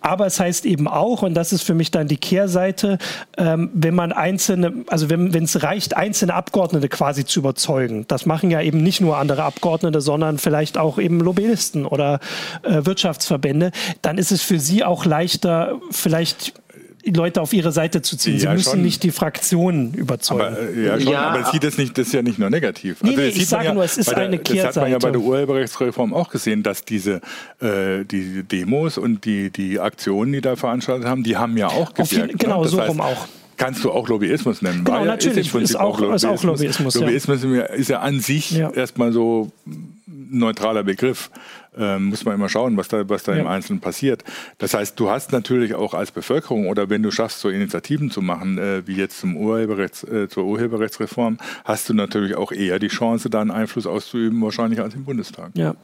Aber 0.00 0.26
es 0.26 0.40
heißt 0.40 0.66
eben 0.66 0.88
auch, 0.88 1.22
und 1.22 1.34
das 1.34 1.52
ist 1.52 1.62
für 1.62 1.74
mich 1.74 1.90
dann 1.90 2.08
die 2.08 2.16
Kehrseite, 2.16 2.98
ähm, 3.38 3.70
wenn 3.72 3.94
man 3.94 4.12
einzelne, 4.12 4.84
also 4.88 5.08
wenn 5.10 5.32
es 5.32 5.62
reicht, 5.62 5.96
einzelne 5.96 6.34
Abgeordnete 6.34 6.88
quasi 6.88 7.24
zu 7.24 7.40
überzeugen. 7.40 8.04
Das 8.08 8.26
machen 8.26 8.50
ja 8.50 8.60
eben 8.60 8.82
nicht 8.82 9.00
nur 9.00 9.18
andere 9.18 9.44
Abgeordnete, 9.44 10.00
sondern 10.00 10.38
vielleicht 10.38 10.76
auch 10.76 10.98
eben 10.98 11.20
Lobbyisten 11.20 11.86
oder 11.86 12.18
äh, 12.62 12.84
Wirtschaftsverbände. 12.84 13.70
Dann 14.02 14.18
ist 14.18 14.32
es 14.32 14.42
für 14.42 14.58
sie 14.58 14.82
auch 14.82 15.04
leichter, 15.04 15.78
vielleicht 15.90 16.54
Leute 17.04 17.40
auf 17.40 17.52
ihre 17.52 17.72
Seite 17.72 18.02
zu 18.02 18.16
ziehen. 18.16 18.38
Sie 18.38 18.44
ja, 18.44 18.52
müssen 18.52 18.70
schon. 18.70 18.82
nicht 18.82 19.02
die 19.02 19.10
Fraktionen 19.10 19.94
überzeugen. 19.94 20.40
Aber, 20.42 20.58
äh, 20.58 20.84
ja, 20.84 21.00
schon, 21.00 21.12
ja, 21.12 21.20
aber 21.30 21.50
sieht 21.50 21.64
das 21.64 21.78
nicht, 21.78 21.96
das 21.98 22.08
ist 22.08 22.12
ja 22.12 22.22
nicht 22.22 22.38
nur 22.38 22.50
negativ. 22.50 23.02
Nee, 23.02 23.10
also, 23.10 23.20
nee, 23.22 23.28
ich 23.28 23.46
sage 23.46 23.66
ja, 23.66 23.74
nur, 23.74 23.84
es 23.84 23.98
ist 23.98 24.14
eine 24.14 24.38
Kehrseite. 24.38 24.66
Das 24.66 24.76
hat 24.76 24.82
man 24.82 24.92
ja 24.92 24.98
bei 24.98 25.10
der 25.10 25.20
Urheberrechtsreform 25.20 26.14
auch 26.14 26.30
gesehen, 26.30 26.62
dass 26.62 26.84
diese 26.84 27.20
äh, 27.60 28.04
die 28.04 28.42
Demos 28.44 28.98
und 28.98 29.24
die, 29.24 29.50
die 29.50 29.80
Aktionen, 29.80 30.32
die 30.32 30.40
da 30.40 30.56
veranstaltet 30.56 31.08
haben, 31.08 31.22
die 31.22 31.36
haben 31.36 31.56
ja 31.56 31.68
auch 31.68 31.92
gewirkt. 31.92 32.10
Viel, 32.10 32.26
ne? 32.26 32.34
genau, 32.34 32.62
ne? 32.62 32.68
so 32.68 32.80
heißt, 32.80 32.90
rum 32.90 33.00
auch 33.00 33.26
kannst 33.56 33.84
du 33.84 33.92
auch 33.92 34.08
Lobbyismus 34.08 34.62
nennen. 34.62 34.84
Genau, 34.84 35.04
natürlich. 35.04 35.54
Ist, 35.54 35.54
ist, 35.54 35.76
auch, 35.76 36.00
Lobbyismus. 36.00 36.22
ist 36.22 36.40
auch 36.40 36.44
Lobbyismus. 36.44 36.94
Lobbyismus 36.96 37.44
ja. 37.44 37.62
ist 37.62 37.90
ja 37.90 38.00
an 38.00 38.18
sich 38.18 38.50
ja. 38.52 38.70
erstmal 38.70 39.12
so 39.12 39.52
ein 39.66 40.28
neutraler 40.30 40.82
Begriff 40.82 41.30
ähm, 41.76 42.06
muss 42.06 42.24
man 42.24 42.34
immer 42.34 42.48
schauen, 42.48 42.76
was 42.76 42.88
da, 42.88 43.08
was 43.08 43.22
da 43.22 43.34
ja. 43.34 43.40
im 43.40 43.46
Einzelnen 43.46 43.80
passiert. 43.80 44.24
Das 44.58 44.74
heißt, 44.74 44.98
du 44.98 45.10
hast 45.10 45.32
natürlich 45.32 45.74
auch 45.74 45.94
als 45.94 46.10
Bevölkerung 46.10 46.68
oder 46.68 46.90
wenn 46.90 47.02
du 47.02 47.10
schaffst, 47.10 47.40
so 47.40 47.48
Initiativen 47.48 48.10
zu 48.10 48.20
machen, 48.20 48.58
äh, 48.58 48.86
wie 48.86 48.96
jetzt 48.96 49.20
zum 49.20 49.36
Urheberrechts, 49.36 50.04
äh, 50.04 50.28
zur 50.28 50.44
Urheberrechtsreform, 50.44 51.38
hast 51.64 51.88
du 51.88 51.94
natürlich 51.94 52.34
auch 52.34 52.52
eher 52.52 52.78
die 52.78 52.88
Chance, 52.88 53.30
da 53.30 53.40
einen 53.40 53.50
Einfluss 53.50 53.86
auszuüben, 53.86 54.40
wahrscheinlich 54.42 54.80
als 54.80 54.94
im 54.94 55.04
Bundestag. 55.04 55.50
Ja. 55.54 55.74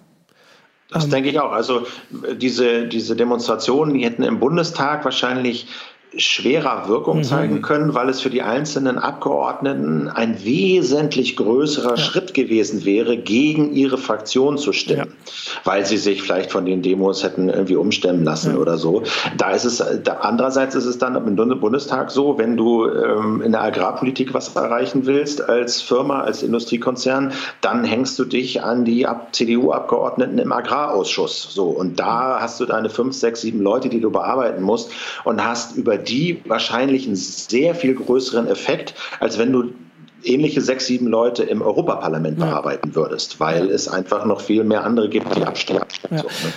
Das 0.91 1.09
denke 1.09 1.29
ich 1.29 1.39
auch. 1.39 1.53
Also 1.53 1.87
diese, 2.37 2.89
diese 2.89 3.15
Demonstrationen, 3.15 3.95
die 3.95 4.05
hätten 4.05 4.23
im 4.23 4.41
Bundestag 4.41 5.05
wahrscheinlich 5.05 5.69
schwerer 6.19 6.89
Wirkung 6.89 7.19
mhm. 7.19 7.25
zeigen 7.25 7.63
können, 7.63 7.95
weil 7.95 8.09
es 8.09 8.21
für 8.21 8.31
die 8.31 8.43
einzelnen 8.43 8.99
Abgeordneten 8.99 10.09
ein 10.09 10.45
wesentlich 10.45 11.37
größerer 11.37 11.91
ja. 11.91 11.97
Schritt 11.97 12.35
gewesen 12.35 12.85
wäre, 12.85 13.17
gegen 13.17 13.73
ihre 13.73 13.99
Fraktion 13.99 14.59
zu 14.59 14.73
stimmen, 14.73 15.15
ja. 15.35 15.43
weil 15.65 15.87
sie 15.87 15.97
sich 15.97 16.23
vielleicht 16.23 16.51
von 16.51 16.65
den 16.65 16.83
Demos 16.83 17.23
hätten 17.23 17.49
irgendwie 17.49 17.77
umstimmen 17.77 18.25
lassen 18.25 18.55
ja. 18.55 18.59
oder 18.59 18.79
so. 18.79 19.05
Da 19.37 19.53
ist 19.53 19.65
es, 19.65 19.83
da, 20.03 20.19
andererseits 20.23 20.75
ist 20.75 20.87
es 20.87 20.99
dann 20.99 21.15
im 21.15 21.37
Bundestag 21.61 22.11
so, 22.11 22.37
wenn 22.37 22.57
du 22.57 22.89
ähm, 22.89 23.41
in 23.43 23.53
der 23.53 23.63
Agrarpolitik 23.63 24.35
was 24.35 24.55
erreichen 24.57 25.07
willst 25.07 25.49
als 25.49 25.81
Firma, 25.81 26.23
als 26.23 26.43
Industriekonzern, 26.43 27.33
dann 27.61 27.85
hängst 27.85 28.19
du 28.19 28.25
dich 28.25 28.63
an 28.63 28.85
die 28.85 29.07
CDU-Abgeordneten 29.33 30.39
im 30.39 30.53
Agrarausschuss. 30.53 31.49
So 31.55 31.69
und 31.69 32.01
da 32.01 32.39
hast 32.41 32.59
du 32.59 32.67
deine 32.67 32.91
fünf, 32.91 33.15
sechs, 33.15 33.43
sieben 33.43 33.61
Leute, 33.61 33.89
die 33.89 34.01
du 34.01 34.11
bearbeiten 34.11 34.63
musst 34.63 34.91
und 35.25 35.45
hast 35.45 35.77
über 35.77 35.97
die 36.09 36.41
wahrscheinlich 36.47 37.07
einen 37.07 37.17
sehr 37.17 37.75
viel 37.75 37.95
größeren 37.95 38.49
Effekt, 38.49 38.95
als 39.21 39.39
wenn 39.39 39.53
du 39.53 39.73
ähnliche 40.25 40.61
sechs, 40.61 40.87
sieben 40.87 41.07
Leute 41.07 41.45
im 41.45 41.63
Europaparlament 41.63 42.39
bearbeiten 42.39 42.95
würdest, 42.95 43.39
weil 43.39 43.71
es 43.71 43.89
einfach 43.89 44.25
noch 44.25 44.41
viel 44.41 44.65
mehr 44.65 44.85
andere 44.85 45.09
gibt, 45.09 45.35
die 45.37 45.43
abstimmen. 45.43 45.85
Ja. 46.11 46.19
So, 46.19 46.25
ne? 46.25 46.53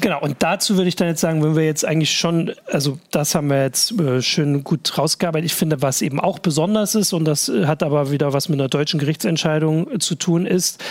Genau, 0.00 0.20
und 0.20 0.36
dazu 0.38 0.76
würde 0.76 0.88
ich 0.88 0.96
dann 0.96 1.08
jetzt 1.08 1.20
sagen, 1.20 1.42
wenn 1.44 1.54
wir 1.54 1.64
jetzt 1.64 1.84
eigentlich 1.84 2.12
schon, 2.12 2.52
also 2.66 2.98
das 3.10 3.34
haben 3.34 3.50
wir 3.50 3.62
jetzt 3.62 3.98
äh, 4.00 4.22
schön 4.22 4.64
gut 4.64 4.96
rausgearbeitet. 4.96 5.46
Ich 5.46 5.54
finde, 5.54 5.82
was 5.82 6.00
eben 6.00 6.18
auch 6.18 6.38
besonders 6.38 6.94
ist, 6.94 7.12
und 7.12 7.24
das 7.26 7.52
hat 7.66 7.82
aber 7.82 8.10
wieder 8.10 8.32
was 8.32 8.48
mit 8.48 8.58
einer 8.58 8.68
deutschen 8.68 8.98
Gerichtsentscheidung 8.98 10.00
zu 10.00 10.14
tun, 10.14 10.46
ist, 10.46 10.82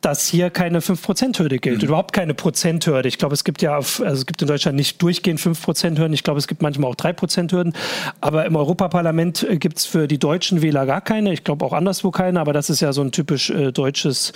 dass 0.00 0.26
hier 0.26 0.50
keine 0.50 0.80
5%-Hürde 0.80 1.58
gilt, 1.58 1.82
mhm. 1.82 1.88
überhaupt 1.88 2.12
keine 2.12 2.34
Prozenthürde. 2.34 3.08
Ich 3.08 3.18
glaube, 3.18 3.34
es 3.34 3.44
gibt 3.44 3.62
ja, 3.62 3.76
auf, 3.76 4.00
also 4.00 4.20
es 4.20 4.26
gibt 4.26 4.42
in 4.42 4.48
Deutschland 4.48 4.76
nicht 4.76 5.00
durchgehend 5.02 5.40
5%-Hürden, 5.40 6.12
ich 6.12 6.22
glaube, 6.22 6.38
es 6.38 6.46
gibt 6.46 6.62
manchmal 6.62 6.90
auch 6.90 6.96
3%-Hürden, 6.96 7.72
aber 8.20 8.46
im 8.46 8.56
Europaparlament 8.56 9.42
äh, 9.42 9.56
gibt 9.56 9.78
es 9.78 9.86
für 9.86 10.08
die 10.08 10.18
deutschen 10.18 10.62
Wähler 10.62 10.86
gar 10.86 11.00
keine, 11.00 11.32
ich 11.32 11.44
glaube 11.44 11.64
auch 11.64 11.72
anderswo 11.72 12.10
keine, 12.10 12.40
aber 12.40 12.52
das 12.52 12.70
ist 12.70 12.80
ja 12.80 12.92
so 12.92 13.02
ein 13.02 13.12
typisch 13.12 13.50
äh, 13.50 13.72
deutsches 13.72 14.32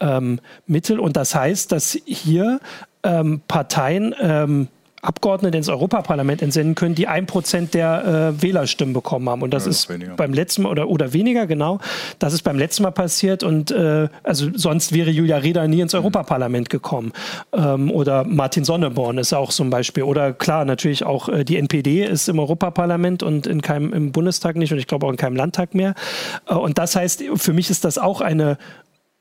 ähm, 0.00 0.40
Mittel. 0.66 1.00
Und 1.00 1.16
das 1.16 1.34
heißt, 1.34 1.72
dass 1.72 1.98
hier 2.04 2.60
ähm, 3.02 3.40
Parteien 3.48 4.14
ähm, 4.20 4.68
Abgeordnete 5.02 5.56
ins 5.56 5.68
Europaparlament 5.68 6.42
entsenden 6.42 6.74
können, 6.74 6.94
die 6.94 7.06
ein 7.06 7.26
Prozent 7.26 7.74
der 7.74 8.32
äh, 8.38 8.42
Wählerstimmen 8.42 8.94
bekommen 8.94 9.28
haben. 9.28 9.42
Und 9.42 9.54
das 9.54 9.64
ja, 9.64 9.70
ist 9.70 9.88
weniger. 9.88 10.16
beim 10.16 10.32
letzten 10.32 10.62
Mal 10.62 10.70
oder, 10.70 10.88
oder 10.88 11.12
weniger, 11.12 11.46
genau. 11.46 11.78
Das 12.18 12.32
ist 12.32 12.42
beim 12.42 12.58
letzten 12.58 12.82
Mal 12.82 12.90
passiert 12.90 13.42
und 13.42 13.70
äh, 13.70 14.08
also 14.22 14.48
sonst 14.54 14.92
wäre 14.92 15.10
Julia 15.10 15.36
Reda 15.36 15.66
nie 15.68 15.80
ins 15.80 15.92
mhm. 15.92 16.00
Europaparlament 16.00 16.68
gekommen. 16.68 17.12
Ähm, 17.52 17.90
oder 17.90 18.24
Martin 18.24 18.64
Sonneborn 18.64 19.18
ist 19.18 19.32
auch 19.32 19.50
zum 19.50 19.70
Beispiel. 19.70 20.02
Oder 20.02 20.32
klar, 20.32 20.64
natürlich 20.64 21.04
auch 21.04 21.28
äh, 21.28 21.44
die 21.44 21.56
NPD 21.56 22.04
ist 22.04 22.28
im 22.28 22.38
Europaparlament 22.38 23.22
und 23.22 23.46
in 23.46 23.62
keinem, 23.62 23.92
im 23.92 24.12
Bundestag 24.12 24.56
nicht 24.56 24.72
und 24.72 24.78
ich 24.78 24.86
glaube 24.86 25.06
auch 25.06 25.10
in 25.10 25.16
keinem 25.16 25.36
Landtag 25.36 25.74
mehr. 25.74 25.94
Äh, 26.48 26.54
und 26.54 26.78
das 26.78 26.96
heißt, 26.96 27.22
für 27.36 27.52
mich 27.52 27.70
ist 27.70 27.84
das 27.84 27.98
auch 27.98 28.20
eine 28.20 28.58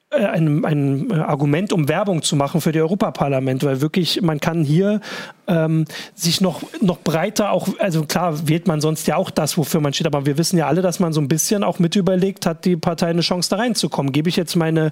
ein, 0.09 0.63
ein 0.63 1.11
Argument, 1.11 1.73
um 1.73 1.89
Werbung 1.89 2.21
zu 2.21 2.35
machen 2.35 2.61
für 2.61 2.71
die 2.71 2.79
Europaparlament, 2.79 3.63
weil 3.65 3.81
wirklich 3.81 4.21
man 4.21 4.39
kann 4.39 4.63
hier 4.63 5.01
ähm, 5.47 5.85
sich 6.13 6.41
noch, 6.41 6.61
noch 6.81 6.99
breiter 6.99 7.51
auch, 7.51 7.67
also 7.79 8.03
klar 8.03 8.47
wählt 8.47 8.67
man 8.67 8.81
sonst 8.81 9.07
ja 9.07 9.15
auch 9.15 9.29
das, 9.29 9.57
wofür 9.57 9.81
man 9.81 9.93
steht, 9.93 10.07
aber 10.07 10.25
wir 10.25 10.37
wissen 10.37 10.57
ja 10.57 10.67
alle, 10.67 10.81
dass 10.81 10.99
man 10.99 11.13
so 11.13 11.21
ein 11.21 11.27
bisschen 11.27 11.63
auch 11.63 11.79
mit 11.79 11.95
überlegt 11.95 12.45
hat, 12.45 12.65
die 12.65 12.77
Partei 12.77 13.07
eine 13.07 13.21
Chance 13.21 13.49
da 13.49 13.57
reinzukommen. 13.57 14.11
Gebe 14.11 14.29
ich 14.29 14.35
jetzt 14.35 14.55
meine 14.55 14.91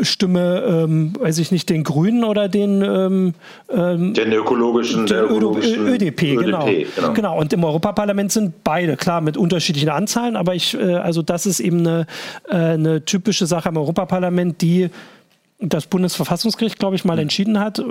Stimme, 0.00 0.62
ähm, 0.66 1.12
weiß 1.18 1.38
ich 1.38 1.52
nicht, 1.52 1.68
den 1.68 1.84
Grünen 1.84 2.24
oder 2.24 2.48
den 2.48 2.82
ähm, 2.82 3.34
ähm 3.68 4.14
den 4.14 4.32
ökologischen, 4.32 5.06
den 5.06 5.16
ökologischen 5.16 5.86
ÖDP, 5.86 6.22
ÖDP 6.22 6.44
genau. 6.44 6.64
genau. 6.66 7.12
genau. 7.12 7.38
Und 7.38 7.52
im 7.52 7.64
Europaparlament 7.64 8.32
sind 8.32 8.64
beide, 8.64 8.96
klar, 8.96 9.20
mit 9.20 9.36
unterschiedlichen 9.36 9.90
Anzahlen, 9.90 10.36
aber 10.36 10.54
ich, 10.54 10.74
äh, 10.74 10.94
also 10.94 11.22
das 11.22 11.46
ist 11.46 11.60
eben 11.60 11.80
eine, 11.80 12.06
äh, 12.48 12.54
eine 12.54 13.04
typische 13.04 13.46
Sache 13.46 13.68
im 13.68 13.76
Europaparlament, 13.76 14.55
die 14.60 14.90
das 15.58 15.86
Bundesverfassungsgericht, 15.86 16.78
glaube 16.78 16.96
ich, 16.96 17.04
mal 17.04 17.18
entschieden 17.18 17.58
hat 17.58 17.82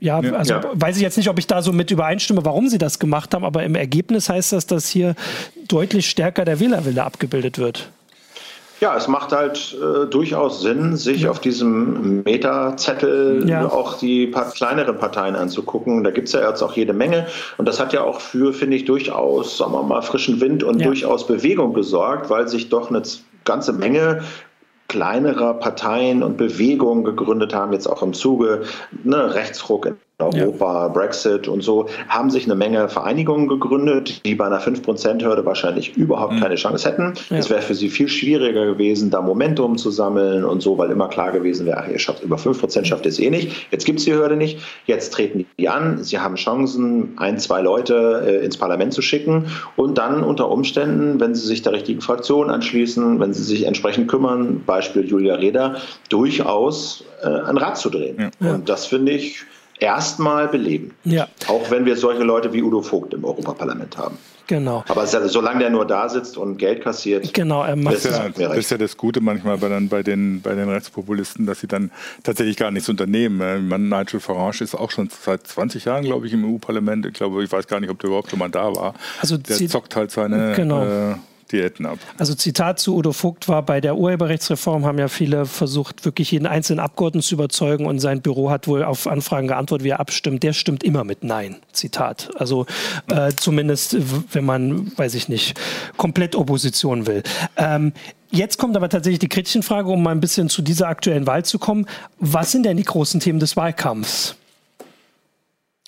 ja, 0.00 0.18
also 0.18 0.54
ja. 0.54 0.62
weiß 0.72 0.96
ich 0.96 1.02
jetzt 1.02 1.18
nicht, 1.18 1.28
ob 1.28 1.38
ich 1.38 1.46
da 1.46 1.60
so 1.62 1.72
mit 1.72 1.90
übereinstimme, 1.90 2.44
warum 2.44 2.68
sie 2.68 2.78
das 2.78 2.98
gemacht 2.98 3.34
haben, 3.34 3.44
aber 3.44 3.64
im 3.64 3.74
Ergebnis 3.74 4.28
heißt 4.30 4.52
das, 4.52 4.66
dass 4.66 4.88
hier 4.88 5.14
deutlich 5.68 6.08
stärker 6.08 6.44
der 6.44 6.58
Wählerwille 6.58 7.04
abgebildet 7.04 7.58
wird. 7.58 7.90
Ja, 8.80 8.96
es 8.96 9.08
macht 9.08 9.32
halt 9.32 9.76
äh, 9.78 10.06
durchaus 10.06 10.62
Sinn, 10.62 10.96
sich 10.96 11.28
auf 11.28 11.38
diesem 11.38 12.22
Meta-Zettel 12.22 13.46
ja. 13.46 13.68
auch 13.68 13.98
die 13.98 14.26
paar 14.26 14.50
kleineren 14.52 14.96
Parteien 14.96 15.36
anzugucken. 15.36 16.02
Da 16.02 16.10
gibt 16.10 16.28
es 16.28 16.32
ja 16.32 16.48
jetzt 16.48 16.62
auch 16.62 16.72
jede 16.72 16.94
Menge. 16.94 17.26
Und 17.58 17.68
das 17.68 17.78
hat 17.78 17.92
ja 17.92 18.02
auch 18.02 18.22
für, 18.22 18.54
finde 18.54 18.78
ich, 18.78 18.86
durchaus, 18.86 19.58
sagen 19.58 19.72
wir 19.72 19.82
mal, 19.82 20.00
frischen 20.00 20.40
Wind 20.40 20.64
und 20.64 20.80
ja. 20.80 20.86
durchaus 20.86 21.26
Bewegung 21.26 21.74
gesorgt, 21.74 22.30
weil 22.30 22.48
sich 22.48 22.70
doch 22.70 22.88
eine 22.88 23.02
ganze 23.44 23.74
Menge 23.74 24.22
kleinerer 24.90 25.54
Parteien 25.54 26.24
und 26.24 26.36
Bewegungen 26.36 27.04
gegründet 27.04 27.54
haben, 27.54 27.72
jetzt 27.72 27.86
auch 27.86 28.02
im 28.02 28.12
Zuge 28.12 28.64
ne, 29.04 29.34
Rechtsruck 29.34 29.86
in 29.86 29.96
Europa, 30.22 30.86
ja. 30.86 30.88
Brexit 30.88 31.48
und 31.48 31.62
so, 31.62 31.86
haben 32.08 32.30
sich 32.30 32.44
eine 32.44 32.54
Menge 32.54 32.88
Vereinigungen 32.88 33.48
gegründet, 33.48 34.24
die 34.24 34.34
bei 34.34 34.46
einer 34.46 34.60
5%-Hürde 34.60 35.44
wahrscheinlich 35.44 35.96
überhaupt 35.96 36.34
mhm. 36.34 36.40
keine 36.40 36.56
Chance 36.56 36.88
hätten. 36.88 37.14
Ja. 37.30 37.38
Es 37.38 37.50
wäre 37.50 37.62
für 37.62 37.74
sie 37.74 37.88
viel 37.88 38.08
schwieriger 38.08 38.66
gewesen, 38.66 39.10
da 39.10 39.20
Momentum 39.20 39.78
zu 39.78 39.90
sammeln 39.90 40.44
und 40.44 40.62
so, 40.62 40.78
weil 40.78 40.90
immer 40.90 41.08
klar 41.08 41.32
gewesen 41.32 41.66
wäre, 41.66 41.78
ach, 41.78 41.88
ihr 41.88 41.98
schafft 41.98 42.22
über 42.22 42.36
5% 42.36 42.84
schafft 42.84 43.06
es 43.06 43.18
eh 43.18 43.30
nicht. 43.30 43.66
Jetzt 43.70 43.84
gibt 43.84 43.98
es 43.98 44.04
die 44.04 44.12
Hürde 44.12 44.36
nicht. 44.36 44.58
Jetzt 44.86 45.12
treten 45.12 45.46
die 45.58 45.68
an. 45.68 46.02
Sie 46.02 46.18
haben 46.18 46.34
Chancen, 46.36 47.14
ein, 47.16 47.38
zwei 47.38 47.60
Leute 47.60 48.22
äh, 48.26 48.44
ins 48.44 48.56
Parlament 48.56 48.92
zu 48.92 49.02
schicken 49.02 49.46
und 49.76 49.98
dann 49.98 50.22
unter 50.22 50.50
Umständen, 50.50 51.20
wenn 51.20 51.34
sie 51.34 51.46
sich 51.46 51.62
der 51.62 51.72
richtigen 51.72 52.00
Fraktion 52.00 52.50
anschließen, 52.50 53.20
wenn 53.20 53.32
sie 53.32 53.42
sich 53.42 53.66
entsprechend 53.66 54.08
kümmern, 54.08 54.62
Beispiel 54.66 55.04
Julia 55.04 55.36
Reda, 55.36 55.76
durchaus 56.08 57.04
äh, 57.22 57.28
ein 57.28 57.56
Rad 57.56 57.78
zu 57.78 57.90
drehen. 57.90 58.30
Ja. 58.40 58.54
Und 58.54 58.68
das 58.68 58.86
finde 58.86 59.12
ich 59.12 59.44
erstmal 59.80 60.48
beleben. 60.48 60.94
Ja. 61.04 61.28
Auch 61.48 61.70
wenn 61.70 61.84
wir 61.84 61.96
solche 61.96 62.22
Leute 62.22 62.52
wie 62.52 62.62
Udo 62.62 62.82
Vogt 62.82 63.14
im 63.14 63.24
Europaparlament 63.24 63.96
haben. 63.96 64.18
Genau. 64.50 64.82
Aber 64.88 65.06
solange 65.06 65.60
der 65.60 65.70
nur 65.70 65.86
da 65.86 66.08
sitzt 66.08 66.36
und 66.36 66.56
Geld 66.56 66.82
kassiert, 66.82 67.32
genau, 67.32 67.62
er 67.62 67.76
macht 67.76 67.94
das, 67.94 68.04
ist 68.04 68.18
ja, 68.18 68.48
das 68.48 68.58
ist 68.58 68.70
ja 68.72 68.78
das 68.78 68.96
Gute 68.96 69.20
manchmal 69.20 69.58
bei, 69.58 69.68
dann, 69.68 69.88
bei, 69.88 70.02
den, 70.02 70.42
bei 70.42 70.56
den 70.56 70.68
Rechtspopulisten, 70.68 71.46
dass 71.46 71.60
sie 71.60 71.68
dann 71.68 71.92
tatsächlich 72.24 72.56
gar 72.56 72.72
nichts 72.72 72.88
unternehmen. 72.88 73.68
Man, 73.68 73.88
Nigel 73.88 74.18
Farage 74.18 74.64
ist 74.64 74.74
auch 74.74 74.90
schon 74.90 75.08
seit 75.08 75.46
20 75.46 75.84
Jahren, 75.84 76.02
glaube 76.02 76.26
ich, 76.26 76.32
im 76.32 76.44
EU-Parlament. 76.44 77.06
Ich 77.06 77.12
glaube, 77.12 77.44
ich 77.44 77.52
weiß 77.52 77.68
gar 77.68 77.78
nicht, 77.78 77.90
ob 77.90 78.00
der 78.00 78.08
überhaupt 78.08 78.30
schon 78.30 78.40
mal 78.40 78.50
da 78.50 78.74
war. 78.74 78.94
Also 79.20 79.38
der 79.38 79.56
zockt 79.68 79.94
halt 79.94 80.10
seine 80.10 80.54
genau. 80.56 80.82
äh, 80.82 81.14
Diäten 81.52 81.86
ab. 81.86 81.98
Also 82.18 82.34
Zitat 82.34 82.78
zu 82.78 82.96
Udo 82.96 83.12
Vogt 83.12 83.48
war, 83.48 83.62
bei 83.62 83.80
der 83.80 83.96
Urheberrechtsreform 83.96 84.84
haben 84.84 84.98
ja 84.98 85.08
viele 85.08 85.46
versucht, 85.46 86.04
wirklich 86.04 86.30
jeden 86.30 86.46
einzelnen 86.46 86.80
Abgeordneten 86.80 87.26
zu 87.26 87.34
überzeugen 87.34 87.86
und 87.86 87.98
sein 87.98 88.22
Büro 88.22 88.50
hat 88.50 88.68
wohl 88.68 88.84
auf 88.84 89.06
Anfragen 89.06 89.48
geantwortet, 89.48 89.84
wie 89.84 89.90
er 89.90 90.00
abstimmt. 90.00 90.42
Der 90.42 90.52
stimmt 90.52 90.82
immer 90.82 91.04
mit 91.04 91.24
Nein. 91.24 91.56
Zitat. 91.72 92.30
Also 92.36 92.66
äh, 93.08 93.32
zumindest, 93.36 93.96
wenn 94.34 94.44
man, 94.44 94.96
weiß 94.96 95.14
ich 95.14 95.28
nicht, 95.28 95.58
komplett 95.96 96.34
Opposition 96.34 97.06
will. 97.06 97.22
Ähm, 97.56 97.92
Jetzt 98.32 98.58
kommt 98.58 98.76
aber 98.76 98.88
tatsächlich 98.88 99.18
die 99.18 99.28
kritische 99.28 99.60
Frage, 99.60 99.88
um 99.88 100.04
mal 100.04 100.12
ein 100.12 100.20
bisschen 100.20 100.48
zu 100.48 100.62
dieser 100.62 100.86
aktuellen 100.86 101.26
Wahl 101.26 101.44
zu 101.44 101.58
kommen. 101.58 101.86
Was 102.20 102.52
sind 102.52 102.64
denn 102.64 102.76
die 102.76 102.84
großen 102.84 103.18
Themen 103.18 103.40
des 103.40 103.56
Wahlkampfs? 103.56 104.36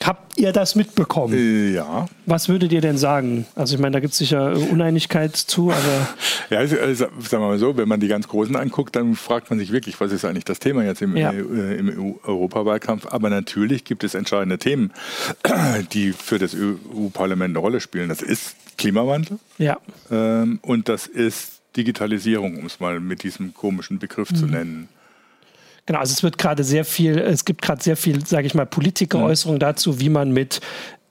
Habt 0.05 0.39
ihr 0.39 0.53
das 0.53 0.75
mitbekommen? 0.75 1.35
Äh, 1.35 1.75
ja. 1.75 2.07
Was 2.27 2.49
würdet 2.49 2.73
ihr 2.73 2.81
denn 2.81 2.99
sagen? 2.99 3.47
Also 3.55 3.75
ich 3.75 3.81
meine, 3.81 3.93
da 3.93 4.01
gibt 4.01 4.13
es 4.13 4.19
sicher 4.19 4.57
Uneinigkeit 4.71 5.37
zu, 5.37 5.71
aber... 5.71 6.09
Ja, 6.51 6.59
also, 6.59 6.77
also, 6.79 7.07
sagen 7.21 7.43
wir 7.43 7.49
mal 7.49 7.59
so, 7.59 7.79
wenn 7.79 7.89
man 7.89 8.01
die 8.01 8.09
ganz 8.09 8.29
Großen 8.29 8.55
anguckt, 8.57 8.95
dann 8.95 9.15
fragt 9.15 9.49
man 9.49 9.59
sich 9.59 9.73
wirklich, 9.73 9.99
was 10.01 10.13
ist 10.13 10.27
eigentlich 10.27 10.45
das 10.45 10.59
Thema 10.59 10.85
jetzt 10.85 11.01
im, 11.01 11.17
ja. 11.17 11.31
äh, 11.31 11.77
im 11.77 12.17
Europawahlkampf? 12.25 13.07
Aber 13.07 13.31
natürlich 13.31 13.85
gibt 13.85 14.05
es 14.05 14.15
entscheidende 14.15 14.59
Themen, 14.59 14.93
die 15.93 16.13
für 16.13 16.39
das 16.39 16.55
EU-Parlament 16.55 17.57
eine 17.57 17.59
Rolle 17.59 17.81
spielen. 17.81 18.11
Das 18.11 18.21
ist 18.21 18.55
Klimawandel 18.77 19.39
ja. 19.59 19.79
Ähm, 20.11 20.59
und 20.63 20.89
das 20.89 21.07
ist 21.07 21.61
Digitalisierung, 21.77 22.59
um 22.59 22.67
es 22.67 22.81
mal 22.81 23.01
mit 23.01 23.23
diesem 23.23 23.55
komischen 23.55 23.99
Begriff 23.99 24.31
mhm. 24.31 24.37
zu 24.37 24.47
nennen. 24.47 24.89
Genau, 25.87 25.99
also 25.99 26.13
es 26.13 26.23
wird 26.23 26.39
gerade 26.39 26.63
sehr 26.63 26.85
viel, 26.85 27.19
es 27.19 27.45
gibt 27.45 27.63
gerade 27.63 27.83
sehr 27.83 27.97
viel, 27.97 28.25
sage 28.25 28.47
ich 28.47 28.55
mal, 28.55 28.67
Politikeräußerungen 28.67 29.57
mhm. 29.57 29.61
dazu, 29.61 30.01
wie 30.01 30.09
man 30.09 30.31
mit 30.31 30.61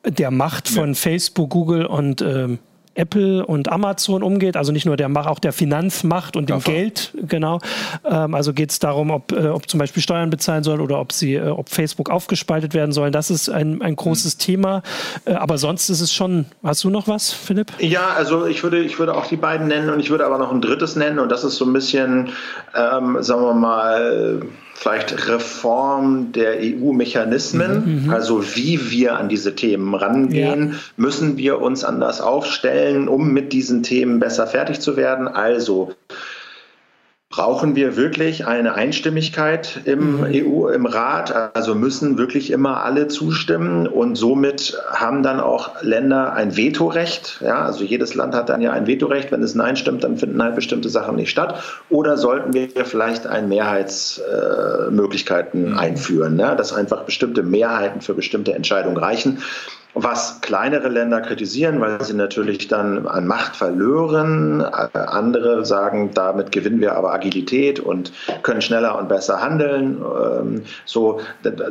der 0.06 0.32
Macht 0.32 0.70
von 0.70 0.90
ja. 0.90 0.96
Facebook, 0.96 1.50
Google 1.50 1.86
und 1.86 2.22
ähm, 2.22 2.60
Apple 2.96 3.46
und 3.46 3.72
Amazon 3.72 4.24
umgeht, 4.24 4.58
also 4.58 4.72
nicht 4.72 4.86
nur 4.86 4.98
der 4.98 5.12
auch 5.12 5.40
der 5.40 5.54
Finanzmacht 5.54 6.36
und 6.36 6.50
dem 6.50 6.58
Davon. 6.58 6.74
Geld, 6.74 7.14
genau. 7.22 7.60
Ähm, 8.04 8.34
also 8.34 8.54
geht 8.54 8.72
es 8.72 8.80
darum, 8.80 9.12
ob, 9.12 9.32
äh, 9.32 9.48
ob 9.48 9.70
zum 9.70 9.80
Beispiel 9.80 10.02
Steuern 10.02 10.30
bezahlen 10.30 10.64
sollen 10.64 10.82
oder 10.82 11.00
ob 11.00 11.12
sie, 11.12 11.36
äh, 11.36 11.48
ob 11.48 11.70
Facebook 11.70 12.10
aufgespaltet 12.10 12.74
werden 12.74 12.92
sollen. 12.92 13.12
Das 13.12 13.30
ist 13.30 13.50
ein, 13.50 13.82
ein 13.82 13.96
großes 13.96 14.36
mhm. 14.36 14.40
Thema. 14.40 14.84
Äh, 15.26 15.34
aber 15.34 15.58
sonst 15.58 15.90
ist 15.90 16.02
es 16.02 16.14
schon. 16.14 16.46
Hast 16.64 16.84
du 16.84 16.90
noch 16.90 17.08
was, 17.08 17.32
Philipp? 17.32 17.72
Ja, 17.80 18.10
also 18.16 18.46
ich 18.46 18.64
würde, 18.64 18.80
ich 18.80 19.00
würde 19.00 19.16
auch 19.16 19.26
die 19.26 19.38
beiden 19.38 19.68
nennen 19.68 19.90
und 19.90 20.00
ich 20.00 20.10
würde 20.10 20.26
aber 20.26 20.38
noch 20.38 20.52
ein 20.52 20.62
drittes 20.62 20.96
nennen 20.96 21.20
und 21.20 21.32
das 21.32 21.44
ist 21.44 21.56
so 21.56 21.66
ein 21.66 21.74
bisschen, 21.74 22.30
ähm, 22.76 23.18
sagen 23.22 23.42
wir 23.42 23.54
mal 23.54 24.42
vielleicht 24.82 25.28
Reform 25.28 26.32
der 26.32 26.58
EU-Mechanismen, 26.60 27.86
mhm, 27.86 28.06
mhm. 28.06 28.10
also 28.10 28.56
wie 28.56 28.90
wir 28.90 29.16
an 29.16 29.30
diese 29.30 29.56
Themen 29.56 29.94
rangehen, 29.94 30.72
ja. 30.72 30.78
müssen 30.98 31.38
wir 31.38 31.62
uns 31.62 31.84
anders 31.84 32.20
aufstellen, 32.20 33.08
um 33.08 33.32
mit 33.32 33.54
diesen 33.54 33.84
Themen 33.84 34.20
besser 34.20 34.48
fertig 34.48 34.80
zu 34.80 34.98
werden. 34.98 35.28
Also 35.28 35.94
Brauchen 37.32 37.76
wir 37.78 37.96
wirklich 37.96 38.46
eine 38.46 38.76
Einstimmigkeit 38.76 39.80
im 39.86 40.18
mhm. 40.18 40.26
EU, 40.26 40.68
im 40.68 40.86
Rat? 40.86 41.56
Also 41.56 41.76
müssen 41.76 42.18
wirklich 42.18 42.52
immer 42.52 42.84
alle 42.84 43.08
zustimmen 43.08 43.88
und 43.88 44.16
somit 44.16 44.78
haben 44.92 45.24
dann 45.24 45.40
auch 45.40 45.82
Länder 45.82 46.34
ein 46.34 46.58
Vetorecht. 46.58 47.40
Ja, 47.42 47.62
also 47.62 47.86
jedes 47.86 48.16
Land 48.16 48.36
hat 48.36 48.50
dann 48.50 48.60
ja 48.60 48.74
ein 48.74 48.86
Vetorecht. 48.86 49.32
Wenn 49.32 49.42
es 49.44 49.56
Nein 49.56 49.78
stimmt, 49.78 50.04
dann 50.04 50.18
finden 50.18 50.44
halt 50.44 50.56
bestimmte 50.56 50.90
Sachen 50.90 51.16
nicht 51.16 51.30
statt. 51.30 51.64
Oder 51.90 52.18
sollten 52.18 52.54
wir 52.54 52.68
vielleicht 52.84 53.26
ein 53.26 53.48
Mehrheitsmöglichkeiten 53.48 55.68
äh, 55.68 55.70
mhm. 55.70 55.78
einführen, 55.78 56.36
ne? 56.36 56.54
dass 56.58 56.74
einfach 56.74 57.04
bestimmte 57.04 57.44
Mehrheiten 57.44 58.02
für 58.02 58.14
bestimmte 58.14 58.54
Entscheidungen 58.54 58.98
reichen? 58.98 59.42
Was 59.94 60.42
kleinere 60.42 60.88
Länder 60.88 61.22
kritisieren, 61.22 61.82
weil 61.82 62.04
sie 62.04 62.14
natürlich 62.14 62.68
dann 62.68 63.08
an 63.08 63.28
Macht 63.28 63.56
verlören. 63.56 64.62
Andere 64.62 65.66
sagen, 65.66 66.12
damit 66.14 66.52
gewinnen 66.52 66.80
wir 66.80 66.96
aber 66.96 67.14
Agilität 67.14 67.80
und 67.80 68.12
können 68.44 68.62
schneller 68.62 68.98
und 68.98 69.10
besser 69.10 69.42
handeln. 69.42 70.02
Ähm, 70.02 70.62
so, 70.86 71.20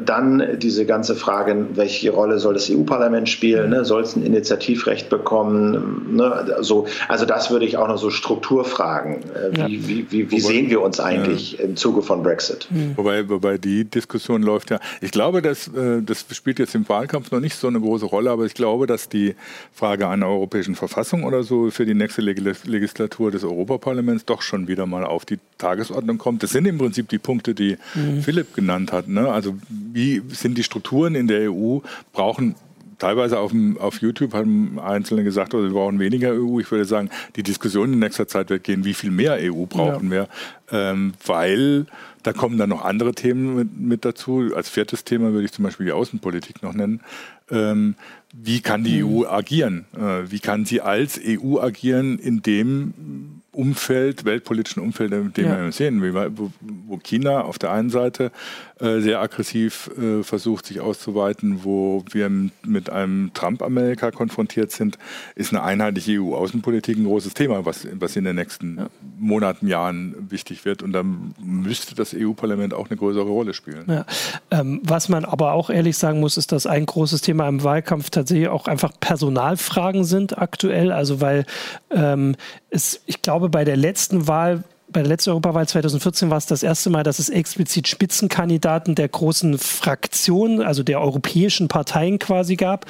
dann 0.04 0.58
diese 0.58 0.86
ganze 0.86 1.14
Frage, 1.14 1.66
welche 1.74 2.10
Rolle 2.10 2.38
soll 2.38 2.54
das 2.54 2.70
EU-Parlament 2.70 3.28
spielen? 3.28 3.70
Ne? 3.70 3.84
Soll 3.84 4.02
es 4.02 4.16
ein 4.16 4.24
Initiativrecht 4.24 5.08
bekommen? 5.08 6.16
Ne? 6.16 6.56
So, 6.60 6.86
also 7.08 7.24
das 7.24 7.50
würde 7.50 7.64
ich 7.64 7.76
auch 7.76 7.88
noch 7.88 7.98
so 7.98 8.10
Strukturfragen. 8.10 9.22
Äh, 9.34 9.68
wie, 9.68 9.88
wie, 9.88 10.06
wie, 10.10 10.30
wie 10.30 10.40
sehen 10.40 10.68
wir 10.68 10.82
uns 10.82 11.00
eigentlich 11.00 11.52
ja. 11.52 11.64
im 11.64 11.76
Zuge 11.76 12.02
von 12.02 12.22
Brexit? 12.22 12.68
Mhm. 12.70 12.96
Wobei, 12.96 13.28
wobei 13.28 13.56
die 13.56 13.84
Diskussion 13.84 14.42
läuft 14.42 14.70
ja. 14.70 14.78
Ich 15.00 15.10
glaube, 15.10 15.40
dass, 15.42 15.68
äh, 15.68 16.02
das 16.02 16.26
spielt 16.32 16.58
jetzt 16.58 16.74
im 16.74 16.88
Wahlkampf 16.88 17.30
noch 17.30 17.40
nicht 17.40 17.54
so 17.54 17.66
eine 17.66 17.80
große 17.80 18.09
Rolle, 18.12 18.30
aber 18.30 18.46
ich 18.46 18.54
glaube, 18.54 18.86
dass 18.86 19.08
die 19.08 19.34
Frage 19.72 20.08
einer 20.08 20.26
europäischen 20.26 20.74
Verfassung 20.74 21.24
oder 21.24 21.42
so 21.42 21.70
für 21.70 21.86
die 21.86 21.94
nächste 21.94 22.22
Legislatur 22.22 23.30
des 23.30 23.44
Europaparlaments 23.44 24.24
doch 24.24 24.42
schon 24.42 24.68
wieder 24.68 24.86
mal 24.86 25.04
auf 25.04 25.24
die 25.24 25.38
Tagesordnung 25.58 26.18
kommt. 26.18 26.42
Das 26.42 26.50
sind 26.50 26.66
im 26.66 26.78
Prinzip 26.78 27.08
die 27.08 27.18
Punkte, 27.18 27.54
die 27.54 27.76
mhm. 27.94 28.22
Philipp 28.22 28.54
genannt 28.54 28.92
hat. 28.92 29.08
Ne? 29.08 29.30
Also 29.30 29.56
wie 29.68 30.22
sind 30.28 30.58
die 30.58 30.64
Strukturen 30.64 31.14
in 31.14 31.28
der 31.28 31.50
EU, 31.50 31.78
brauchen 32.12 32.54
teilweise 33.00 33.38
auf, 33.38 33.50
dem, 33.50 33.78
auf 33.78 34.00
YouTube 34.00 34.34
haben 34.34 34.78
Einzelne 34.78 35.24
gesagt, 35.24 35.54
also 35.54 35.66
wir 35.66 35.72
brauchen 35.72 35.98
weniger 35.98 36.32
EU. 36.32 36.60
Ich 36.60 36.70
würde 36.70 36.84
sagen, 36.84 37.10
die 37.34 37.42
Diskussion 37.42 37.92
in 37.92 37.98
nächster 37.98 38.28
Zeit 38.28 38.50
wird 38.50 38.62
gehen, 38.62 38.84
wie 38.84 38.94
viel 38.94 39.10
mehr 39.10 39.38
EU 39.40 39.64
brauchen 39.66 40.10
ja. 40.10 40.10
wir, 40.10 40.28
ähm, 40.70 41.14
weil 41.26 41.86
da 42.22 42.32
kommen 42.32 42.58
dann 42.58 42.70
noch 42.70 42.84
andere 42.84 43.14
Themen 43.14 43.56
mit, 43.56 43.78
mit, 43.78 44.04
dazu. 44.04 44.50
Als 44.54 44.68
viertes 44.68 45.04
Thema 45.04 45.32
würde 45.32 45.44
ich 45.44 45.52
zum 45.52 45.64
Beispiel 45.64 45.86
die 45.86 45.92
Außenpolitik 45.92 46.62
noch 46.62 46.74
nennen. 46.74 47.00
Ähm, 47.50 47.94
wie 48.32 48.60
kann 48.60 48.84
die 48.84 49.02
mhm. 49.02 49.22
EU 49.22 49.26
agieren? 49.26 49.86
Äh, 49.96 50.30
wie 50.30 50.40
kann 50.40 50.64
sie 50.64 50.80
als 50.80 51.20
EU 51.22 51.58
agieren 51.58 52.18
in 52.18 52.42
dem 52.42 53.40
Umfeld, 53.52 54.24
weltpolitischen 54.24 54.82
Umfeld, 54.82 55.12
in 55.12 55.32
dem 55.32 55.44
ja. 55.44 55.64
wir 55.64 55.72
sehen, 55.72 56.02
wo 56.90 56.98
China 56.98 57.42
auf 57.42 57.58
der 57.58 57.72
einen 57.72 57.90
Seite 57.90 58.30
äh, 58.80 59.00
sehr 59.00 59.20
aggressiv 59.20 59.90
äh, 59.98 60.22
versucht, 60.22 60.66
sich 60.66 60.80
auszuweiten, 60.80 61.64
wo 61.64 62.04
wir 62.10 62.30
mit 62.64 62.90
einem 62.90 63.32
Trump-Amerika 63.34 64.10
konfrontiert 64.10 64.72
sind, 64.72 64.98
ist 65.34 65.52
eine 65.52 65.62
einheitliche 65.62 66.20
EU-Außenpolitik 66.20 66.98
ein 66.98 67.04
großes 67.04 67.34
Thema, 67.34 67.64
was, 67.64 67.86
was 67.92 68.16
in 68.16 68.24
den 68.24 68.36
nächsten 68.36 68.78
ja. 68.78 68.86
Monaten, 69.18 69.66
Jahren 69.66 70.14
wichtig 70.30 70.64
wird. 70.64 70.82
Und 70.82 70.92
dann 70.92 71.34
müsste 71.38 71.94
das 71.94 72.14
EU-Parlament 72.14 72.74
auch 72.74 72.88
eine 72.88 72.96
größere 72.96 73.28
Rolle 73.28 73.54
spielen. 73.54 73.84
Ja. 73.86 74.06
Ähm, 74.50 74.80
was 74.82 75.08
man 75.08 75.24
aber 75.24 75.52
auch 75.52 75.70
ehrlich 75.70 75.96
sagen 75.96 76.20
muss, 76.20 76.36
ist, 76.36 76.52
dass 76.52 76.66
ein 76.66 76.86
großes 76.86 77.20
Thema 77.20 77.48
im 77.48 77.62
Wahlkampf 77.62 78.10
tatsächlich 78.10 78.48
auch 78.48 78.66
einfach 78.66 78.92
Personalfragen 78.98 80.04
sind 80.04 80.38
aktuell. 80.38 80.90
Also 80.90 81.20
weil 81.20 81.46
ähm, 81.90 82.34
es, 82.70 83.00
ich 83.06 83.22
glaube, 83.22 83.48
bei 83.48 83.64
der 83.64 83.76
letzten 83.76 84.26
Wahl 84.26 84.64
bei 84.92 85.00
der 85.00 85.08
letzten 85.08 85.30
Europawahl 85.30 85.68
2014 85.68 86.30
war 86.30 86.38
es 86.38 86.46
das 86.46 86.62
erste 86.62 86.90
Mal, 86.90 87.02
dass 87.02 87.18
es 87.18 87.28
explizit 87.28 87.88
Spitzenkandidaten 87.88 88.94
der 88.94 89.08
großen 89.08 89.58
Fraktionen, 89.58 90.62
also 90.62 90.82
der 90.82 91.00
europäischen 91.00 91.68
Parteien 91.68 92.18
quasi 92.18 92.56
gab, 92.56 92.86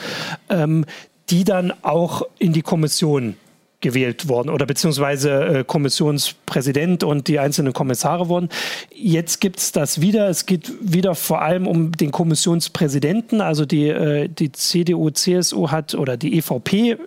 ähm, 0.48 0.84
die 1.28 1.44
dann 1.44 1.72
auch 1.82 2.22
in 2.38 2.52
die 2.52 2.62
Kommission 2.62 3.36
gewählt 3.80 4.28
worden 4.28 4.50
oder 4.50 4.66
beziehungsweise 4.66 5.30
äh, 5.30 5.64
Kommissionspräsident 5.64 7.02
und 7.02 7.28
die 7.28 7.38
einzelnen 7.38 7.72
Kommissare 7.72 8.28
wurden. 8.28 8.48
Jetzt 8.94 9.40
gibt 9.40 9.58
es 9.58 9.72
das 9.72 10.00
wieder. 10.00 10.28
Es 10.28 10.46
geht 10.46 10.72
wieder 10.80 11.14
vor 11.14 11.42
allem 11.42 11.66
um 11.66 11.92
den 11.92 12.10
Kommissionspräsidenten. 12.10 13.40
Also 13.40 13.64
die, 13.64 13.88
äh, 13.88 14.28
die 14.28 14.52
CDU, 14.52 15.10
CSU 15.10 15.70
hat 15.70 15.94
oder 15.94 16.16
die 16.16 16.38
EVP 16.38 16.98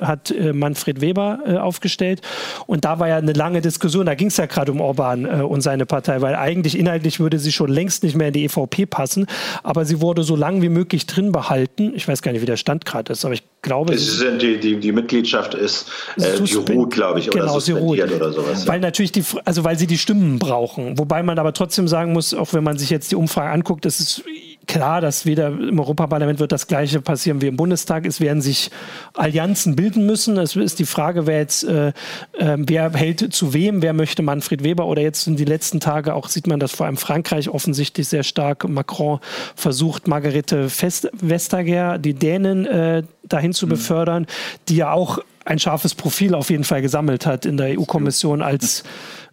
hat 0.00 0.30
äh, 0.30 0.52
Manfred 0.52 1.00
Weber 1.00 1.40
äh, 1.46 1.56
aufgestellt. 1.56 2.22
Und 2.66 2.84
da 2.84 2.98
war 2.98 3.08
ja 3.08 3.16
eine 3.16 3.32
lange 3.32 3.60
Diskussion. 3.60 4.06
Da 4.06 4.14
ging 4.14 4.28
es 4.28 4.36
ja 4.38 4.46
gerade 4.46 4.72
um 4.72 4.80
Orban 4.80 5.24
äh, 5.24 5.42
und 5.42 5.60
seine 5.60 5.86
Partei, 5.86 6.20
weil 6.22 6.34
eigentlich 6.34 6.78
inhaltlich 6.78 7.20
würde 7.20 7.38
sie 7.38 7.52
schon 7.52 7.70
längst 7.70 8.02
nicht 8.04 8.16
mehr 8.16 8.28
in 8.28 8.34
die 8.34 8.44
EVP 8.44 8.86
passen. 8.86 9.26
Aber 9.62 9.84
sie 9.84 10.00
wurde 10.00 10.22
so 10.22 10.36
lang 10.36 10.62
wie 10.62 10.68
möglich 10.70 11.06
drin 11.06 11.32
behalten. 11.32 11.92
Ich 11.94 12.08
weiß 12.08 12.22
gar 12.22 12.32
nicht, 12.32 12.42
wie 12.42 12.46
der 12.46 12.56
Stand 12.56 12.84
gerade 12.84 13.12
ist, 13.12 13.24
aber 13.24 13.34
ich 13.34 13.42
glaube. 13.62 13.94
Es 13.94 14.18
sind 14.18 14.42
die, 14.42 14.58
die, 14.58 14.78
die 14.78 14.92
Mitgliedschaft 14.92 15.54
ist 15.54 15.86
äh, 16.16 16.40
die 16.40 16.54
ruht, 16.54 16.92
glaube 16.92 17.20
ich, 17.20 17.30
genau, 17.30 17.44
oder 17.44 17.52
suspendiert 17.54 18.08
sie 18.08 18.14
ruht. 18.14 18.22
oder 18.22 18.32
sowas. 18.32 18.66
Weil 18.66 18.80
natürlich 18.80 19.12
die, 19.12 19.24
also 19.44 19.64
weil 19.64 19.78
sie 19.78 19.86
die 19.86 19.98
Stimmen 19.98 20.38
brauchen. 20.38 20.98
Wobei 20.98 21.22
man 21.22 21.38
aber 21.38 21.52
trotzdem 21.52 21.88
sagen 21.88 22.12
muss, 22.12 22.34
auch 22.34 22.52
wenn 22.52 22.64
man 22.64 22.76
sich 22.76 22.90
jetzt 22.90 23.10
die 23.12 23.16
Umfrage 23.16 23.50
anguckt, 23.50 23.84
das 23.84 24.00
ist 24.00 24.22
klar, 24.66 25.00
dass 25.00 25.26
wieder 25.26 25.48
im 25.48 25.78
Europaparlament 25.78 26.38
wird 26.38 26.52
das 26.52 26.66
Gleiche 26.66 27.00
passieren 27.00 27.40
wie 27.40 27.46
im 27.46 27.56
Bundestag. 27.56 28.06
Es 28.06 28.20
werden 28.20 28.42
sich 28.42 28.70
Allianzen 29.14 29.76
bilden 29.76 30.06
müssen. 30.06 30.36
Es 30.38 30.56
ist 30.56 30.78
die 30.78 30.86
Frage, 30.86 31.26
wer 31.26 31.38
jetzt, 31.38 31.64
äh, 31.64 31.88
äh, 31.88 32.56
wer 32.58 32.92
hält 32.92 33.32
zu 33.32 33.54
wem, 33.54 33.82
wer 33.82 33.92
möchte 33.92 34.22
Manfred 34.22 34.64
Weber 34.64 34.86
oder 34.86 35.02
jetzt 35.02 35.26
in 35.26 35.36
die 35.36 35.44
letzten 35.44 35.80
Tage 35.80 36.14
auch 36.14 36.28
sieht 36.28 36.46
man, 36.46 36.60
dass 36.60 36.72
vor 36.72 36.86
allem 36.86 36.96
Frankreich 36.96 37.48
offensichtlich 37.48 38.08
sehr 38.08 38.22
stark 38.22 38.68
Macron 38.68 39.20
versucht, 39.56 40.08
Margarete 40.08 40.68
Vestager, 40.68 41.98
die 41.98 42.14
Dänen, 42.14 42.66
äh, 42.66 43.02
dahin 43.32 43.52
zu 43.52 43.66
mhm. 43.66 43.70
befördern, 43.70 44.26
die 44.68 44.76
ja 44.76 44.92
auch 44.92 45.18
ein 45.44 45.58
scharfes 45.58 45.94
Profil 45.94 46.34
auf 46.34 46.50
jeden 46.50 46.64
Fall 46.64 46.82
gesammelt 46.82 47.26
hat 47.26 47.46
in 47.46 47.56
der 47.56 47.78
EU-Kommission 47.78 48.42
als 48.42 48.84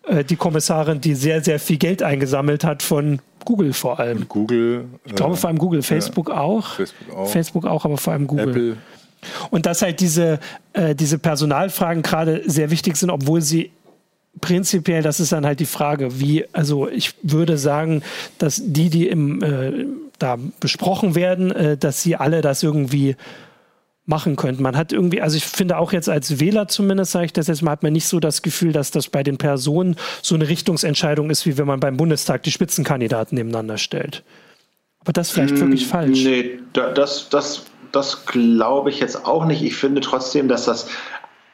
äh, 0.08 0.24
die 0.24 0.36
Kommissarin, 0.36 1.02
die 1.02 1.16
sehr, 1.16 1.44
sehr 1.44 1.60
viel 1.60 1.78
Geld 1.78 2.04
eingesammelt 2.04 2.64
hat 2.64 2.84
von 2.84 3.20
Google 3.46 3.74
vor 3.74 4.00
allem. 4.00 4.20
Und 4.20 4.30
Google. 4.30 4.86
Ich 5.06 5.16
glaube 5.16 5.36
vor 5.36 5.50
allem 5.50 5.58
Google, 5.58 5.82
Facebook, 5.82 6.30
ja, 6.30 6.40
auch. 6.40 6.74
Facebook 6.74 7.16
auch. 7.16 7.30
Facebook 7.30 7.66
auch, 7.66 7.86
aber 7.86 7.98
vor 7.98 8.14
allem 8.14 8.28
Google. 8.28 8.50
Apple. 8.50 8.78
Und 9.50 9.66
dass 9.66 9.82
halt 9.82 10.00
diese, 10.00 10.40
äh, 10.74 10.96
diese 10.96 11.20
Personalfragen 11.20 12.04
gerade 12.04 12.42
sehr 12.46 12.72
wichtig 12.72 12.96
sind, 12.96 13.10
obwohl 13.10 13.42
sie 13.42 13.72
prinzipiell, 14.42 15.02
das 15.02 15.20
ist 15.20 15.32
dann 15.32 15.46
halt 15.46 15.60
die 15.60 15.66
Frage, 15.66 16.20
wie, 16.20 16.46
also 16.54 16.88
ich 16.88 17.16
würde 17.24 17.58
sagen, 17.58 18.02
dass 18.38 18.62
die, 18.64 18.90
die 18.90 19.08
im, 19.08 19.44
äh, 19.44 19.86
da 20.20 20.38
besprochen 20.60 21.16
werden, 21.16 21.52
äh, 21.52 21.78
dass 21.78 22.02
sie 22.02 22.16
alle 22.16 22.42
das 22.42 22.64
irgendwie 22.64 23.16
machen 24.10 24.36
könnten. 24.36 24.64
Man 24.64 24.76
hat 24.76 24.92
irgendwie, 24.92 25.22
also 25.22 25.38
ich 25.38 25.46
finde 25.46 25.78
auch 25.78 25.94
jetzt 25.94 26.10
als 26.10 26.40
Wähler 26.40 26.68
zumindest, 26.68 27.12
sage 27.12 27.26
ich 27.26 27.34
das 27.34 27.48
jetzt 27.48 27.62
mal, 27.62 27.72
hat 27.72 27.84
man 27.84 27.94
nicht 27.94 28.08
so 28.08 28.20
das 28.20 28.42
Gefühl, 28.42 28.74
dass 28.74 28.92
das 28.92 29.08
bei 29.08 29.24
den 29.24 29.38
Personen 29.38 29.96
so 30.22 30.36
eine 30.36 30.50
Richtungsentscheidung 30.50 31.30
ist, 31.30 31.46
wie 31.46 31.58
wenn 31.58 31.68
man 31.68 31.80
beim 31.80 31.96
Bundestag 31.96 32.44
die 32.44 32.52
Spitzenkandidaten 32.52 33.38
nebeneinander 33.38 33.78
stellt. 33.78 34.24
Aber 35.02 35.14
das 35.14 35.28
ist 35.28 35.34
vielleicht 35.34 35.54
hm, 35.54 35.62
wirklich 35.62 35.88
falsch. 35.88 36.24
Nee, 36.24 36.60
das, 36.74 37.30
das, 37.30 37.66
das 37.92 38.26
glaube 38.26 38.90
ich 38.90 39.00
jetzt 39.00 39.26
auch 39.26 39.46
nicht. 39.46 39.62
Ich 39.62 39.76
finde 39.76 40.02
trotzdem, 40.02 40.48
dass 40.48 40.66
das 40.66 40.88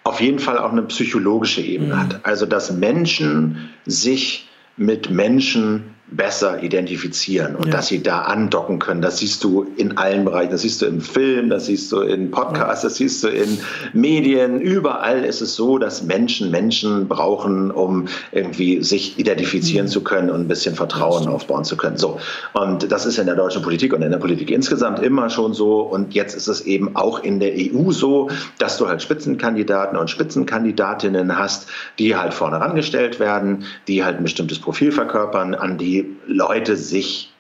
auf 0.06 0.22
jeden 0.22 0.40
Fall 0.40 0.58
auch 0.58 0.72
eine 0.72 0.84
psychologische 0.84 1.62
Ebene 1.62 1.96
mhm. 1.96 2.00
hat. 2.00 2.20
Also, 2.24 2.46
dass 2.46 2.72
Menschen 2.72 3.70
sich 3.86 4.48
mit 4.78 5.10
Menschen 5.10 5.95
besser 6.12 6.62
identifizieren 6.62 7.56
und 7.56 7.66
ja. 7.68 7.72
dass 7.72 7.88
sie 7.88 8.04
da 8.04 8.22
andocken 8.22 8.78
können. 8.78 9.02
Das 9.02 9.18
siehst 9.18 9.44
du 9.44 9.66
in 9.76 9.98
allen 9.98 10.24
Bereichen. 10.24 10.52
Das 10.52 10.62
siehst 10.62 10.82
du 10.82 10.86
im 10.86 11.02
Film, 11.02 11.50
das 11.50 11.66
siehst 11.66 11.92
du 11.92 12.02
in 12.02 12.30
Podcasts, 12.30 12.84
das 12.84 12.96
siehst 12.98 13.24
du 13.24 13.28
in 13.28 13.58
Medien. 13.94 14.62
Überall 14.62 15.26
ist 15.26 15.42
es 15.42 15.56
so, 15.56 15.80
dass 15.80 16.04
Menschen 16.04 16.52
Menschen 16.52 17.08
brauchen, 17.08 17.72
um 17.72 18.08
irgendwie 18.32 18.84
sich 18.84 19.18
identifizieren 19.18 19.88
mhm. 19.88 19.92
zu 19.92 20.04
können 20.04 20.30
und 20.30 20.42
ein 20.42 20.48
bisschen 20.48 20.76
Vertrauen 20.76 21.28
aufbauen 21.28 21.64
zu 21.64 21.76
können. 21.76 21.98
So. 21.98 22.20
Und 22.54 22.92
das 22.92 23.08
ist 23.08 23.18
in 23.18 23.26
der 23.26 23.36
deutschen 23.36 23.64
Politik 23.64 23.92
und 23.92 24.04
in 24.04 24.12
der 24.12 24.20
Politik 24.20 24.52
insgesamt 24.52 25.00
immer 25.00 25.32
schon 25.32 25.56
so. 25.56 25.82
Und 25.82 26.14
jetzt 26.14 26.36
ist 26.36 26.48
es 26.48 26.62
eben 26.62 26.96
auch 26.96 27.24
in 27.24 27.40
der 27.40 27.54
EU 27.56 27.92
so, 27.92 28.30
dass 28.60 28.78
du 28.78 28.88
halt 28.88 29.02
Spitzenkandidaten 29.02 29.98
und 29.98 30.12
Spitzenkandidatinnen 30.12 31.36
hast, 31.36 31.68
die 31.98 32.16
halt 32.16 32.36
vorne 32.36 32.60
rangestellt 32.60 33.20
werden, 33.20 33.64
die 33.88 34.04
halt 34.04 34.18
ein 34.18 34.24
bestimmtes 34.24 34.60
Profil 34.60 34.92
verkörpern, 34.92 35.56
an 35.56 35.80
die 35.80 35.95
Leute 36.28 36.76
sich 36.78 37.32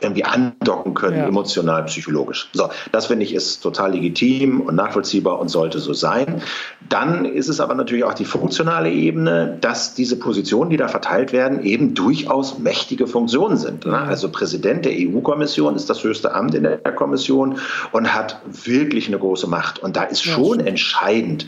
irgendwie 0.00 0.24
andocken 0.24 0.94
können, 0.94 1.18
ja. 1.18 1.26
emotional, 1.26 1.84
psychologisch. 1.84 2.48
So, 2.52 2.68
das 2.90 3.06
finde 3.06 3.24
ich 3.24 3.34
ist 3.34 3.60
total 3.62 3.92
legitim 3.92 4.60
und 4.60 4.74
nachvollziehbar 4.74 5.38
und 5.38 5.48
sollte 5.48 5.78
so 5.78 5.92
sein. 5.92 6.42
Dann 6.88 7.24
ist 7.24 7.48
es 7.48 7.60
aber 7.60 7.74
natürlich 7.74 8.04
auch 8.04 8.14
die 8.14 8.24
funktionale 8.24 8.90
Ebene, 8.90 9.58
dass 9.60 9.94
diese 9.94 10.18
Positionen, 10.18 10.70
die 10.70 10.76
da 10.76 10.88
verteilt 10.88 11.32
werden, 11.32 11.62
eben 11.62 11.94
durchaus 11.94 12.58
mächtige 12.58 13.06
Funktionen 13.06 13.56
sind. 13.56 13.86
Ne? 13.86 13.98
Also 13.98 14.30
Präsident 14.30 14.84
der 14.84 14.92
EU-Kommission 14.92 15.76
ist 15.76 15.88
das 15.88 16.02
höchste 16.02 16.34
Amt 16.34 16.54
in 16.54 16.64
der 16.64 16.78
Kommission 16.78 17.58
und 17.92 18.12
hat 18.12 18.40
wirklich 18.64 19.08
eine 19.08 19.18
große 19.18 19.46
Macht. 19.46 19.78
Und 19.78 19.96
da 19.96 20.04
ist 20.04 20.22
schon 20.22 20.60
entscheidend, 20.60 21.46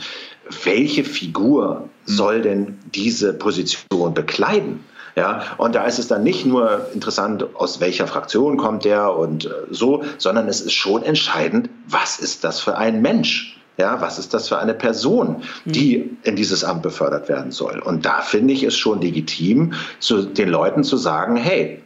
welche 0.65 1.05
Figur 1.05 1.89
soll 2.05 2.43
denn 2.43 2.79
diese 2.95 3.33
Position 3.33 4.13
bekleiden? 4.13 4.81
Ja, 5.17 5.43
und 5.59 5.75
da 5.75 5.85
ist 5.85 5.99
es 5.99 6.09
dann 6.09 6.25
nicht 6.25 6.45
nur 6.45 6.89
interessant, 6.93 7.47
aus 7.55 7.81
welcher 7.81 8.07
Fraktion 8.07 8.57
kommt 8.57 8.85
der 8.85 9.15
und 9.15 9.47
äh, 9.47 9.51
so, 9.71 10.03
sondern 10.19 10.49
es 10.49 10.61
ist 10.61 10.73
schon 10.73 11.05
entscheidend, 11.05 11.71
was 11.87 12.19
ist 12.19 12.43
das 12.43 12.61
für 12.61 12.77
ein 12.77 13.01
Mensch? 13.01 13.57
Ja, 13.77 14.01
was 14.01 14.19
ist 14.19 14.35
das 14.35 14.49
für 14.49 14.59
eine 14.59 14.75
Person, 14.75 15.43
die 15.65 16.17
in 16.23 16.37
dieses 16.37 16.63
Amt 16.63 16.83
befördert 16.83 17.29
werden 17.29 17.51
soll? 17.51 17.81
Und 17.81 18.07
da 18.07 18.23
finde 18.23 18.53
ich 18.53 18.63
es 18.63 18.77
schon 18.77 19.01
legitim, 19.01 19.73
zu 19.99 20.23
den 20.23 20.49
Leuten 20.49 20.85
zu 20.85 20.97
sagen, 20.97 21.37
hey, 21.37 21.83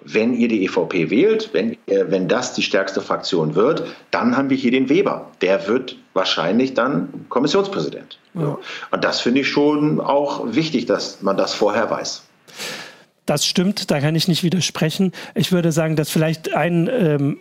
wenn 0.00 0.32
ihr 0.34 0.48
die 0.48 0.64
EVP 0.64 1.10
wählt, 1.10 1.50
wenn, 1.52 1.76
wenn 1.86 2.28
das 2.28 2.54
die 2.54 2.62
stärkste 2.62 3.02
Fraktion 3.02 3.54
wird, 3.54 3.84
dann 4.10 4.36
haben 4.36 4.48
wir 4.48 4.56
hier 4.56 4.70
den 4.70 4.88
Weber. 4.88 5.30
Der 5.42 5.66
wird 5.68 5.96
wahrscheinlich 6.14 6.72
dann 6.74 7.26
Kommissionspräsident. 7.28 8.18
Ja. 8.34 8.58
Und 8.90 9.04
das 9.04 9.20
finde 9.20 9.40
ich 9.40 9.48
schon 9.48 10.00
auch 10.00 10.54
wichtig, 10.54 10.86
dass 10.86 11.20
man 11.20 11.36
das 11.36 11.52
vorher 11.52 11.90
weiß. 11.90 12.27
Das 13.26 13.44
stimmt, 13.44 13.90
da 13.90 14.00
kann 14.00 14.14
ich 14.14 14.26
nicht 14.26 14.42
widersprechen. 14.42 15.12
Ich 15.34 15.52
würde 15.52 15.70
sagen, 15.70 15.96
dass 15.96 16.10
vielleicht 16.10 16.54
ein 16.54 16.88
ähm, 16.90 17.38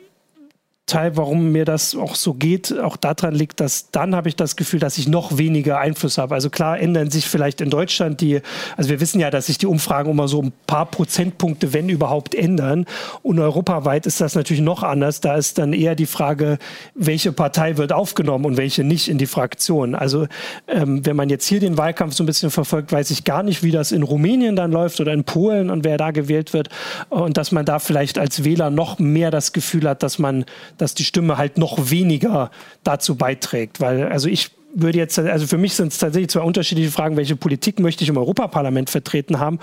Teil, 0.88 1.18
warum 1.18 1.52
mir 1.52 1.66
das 1.66 1.96
auch 1.96 2.16
so 2.16 2.34
geht, 2.34 2.74
auch 2.80 2.96
daran 2.96 3.36
liegt, 3.36 3.60
dass 3.60 3.92
dann 3.92 4.16
habe 4.16 4.30
ich 4.30 4.38
das 4.38 4.56
Gefühl, 4.56 4.80
dass 4.80 4.98
ich 4.98 5.10
noch 5.10 5.38
weniger 5.38 5.80
Einfluss 5.80 6.18
habe. 6.18 6.34
Also 6.34 6.50
klar 6.50 6.80
ändern 6.80 7.12
sich 7.12 7.28
vielleicht 7.28 7.60
in 7.60 7.70
Deutschland 7.70 8.22
die, 8.22 8.40
also 8.78 8.90
wir 8.90 9.02
wissen 9.02 9.20
ja, 9.20 9.30
dass 9.30 9.48
sich 9.48 9.58
die 9.58 9.66
Umfragen 9.66 10.12
immer 10.12 10.30
so 10.30 10.42
ein 10.42 10.54
paar 10.66 10.86
Prozentpunkte, 10.86 11.74
wenn 11.74 11.90
überhaupt, 11.90 12.34
ändern. 12.34 12.86
Und 13.22 13.38
europaweit 13.38 14.06
ist 14.06 14.22
das 14.22 14.36
natürlich 14.36 14.62
noch 14.62 14.82
anders. 14.82 15.20
Da 15.20 15.36
ist 15.36 15.58
dann 15.58 15.74
eher 15.74 15.94
die 15.94 16.06
Frage, 16.06 16.58
welche 16.96 17.34
Partei 17.34 17.76
wird 17.76 17.92
aufgenommen 17.92 18.46
und 18.46 18.56
welche 18.56 18.86
nicht 18.86 19.10
in 19.10 19.18
die 19.18 19.26
Fraktion. 19.26 19.94
Also 19.94 20.28
ähm, 20.70 21.06
wenn 21.06 21.18
man 21.18 21.28
jetzt 21.28 21.48
hier 21.48 21.60
den 21.60 21.78
Wahlkampf 21.78 22.14
so 22.14 22.24
ein 22.24 22.28
bisschen 22.28 22.50
verfolgt, 22.50 22.94
weiß 22.94 23.12
ich 23.12 23.26
gar 23.26 23.44
nicht, 23.44 23.62
wie 23.62 23.72
das 23.72 23.92
in 23.92 24.04
Rumänien 24.04 24.56
dann 24.56 24.72
läuft 24.72 25.02
oder 25.02 25.12
in 25.12 25.26
Polen 25.26 25.70
und 25.70 25.84
wer 25.84 25.98
da 25.98 26.12
gewählt 26.12 26.54
wird. 26.54 26.70
Und 27.10 27.36
dass 27.36 27.52
man 27.52 27.66
da 27.66 27.80
vielleicht 27.80 28.18
als 28.18 28.46
Wähler 28.46 28.70
noch 28.70 29.00
mehr 29.00 29.32
das 29.32 29.52
Gefühl 29.52 29.90
hat, 29.90 30.02
dass 30.02 30.18
man 30.18 30.46
dass 30.78 30.96
die 30.96 31.04
Stimme 31.04 31.38
halt 31.38 31.58
noch 31.58 31.90
weniger 31.90 32.52
dazu 32.84 33.16
beiträgt. 33.16 33.80
Weil, 33.80 34.08
also 34.08 34.30
ich 34.30 34.52
würde 34.74 34.98
jetzt, 34.98 35.18
also 35.18 35.48
für 35.48 35.58
mich 35.58 35.74
sind 35.74 35.92
es 35.92 35.98
tatsächlich 35.98 36.30
zwei 36.30 36.42
unterschiedliche 36.42 36.92
Fragen, 36.92 37.18
welche 37.18 37.36
Politik 37.36 37.80
möchte 37.80 38.04
ich 38.04 38.10
im 38.10 38.18
Europaparlament 38.18 38.90
vertreten 38.90 39.40
haben 39.40 39.60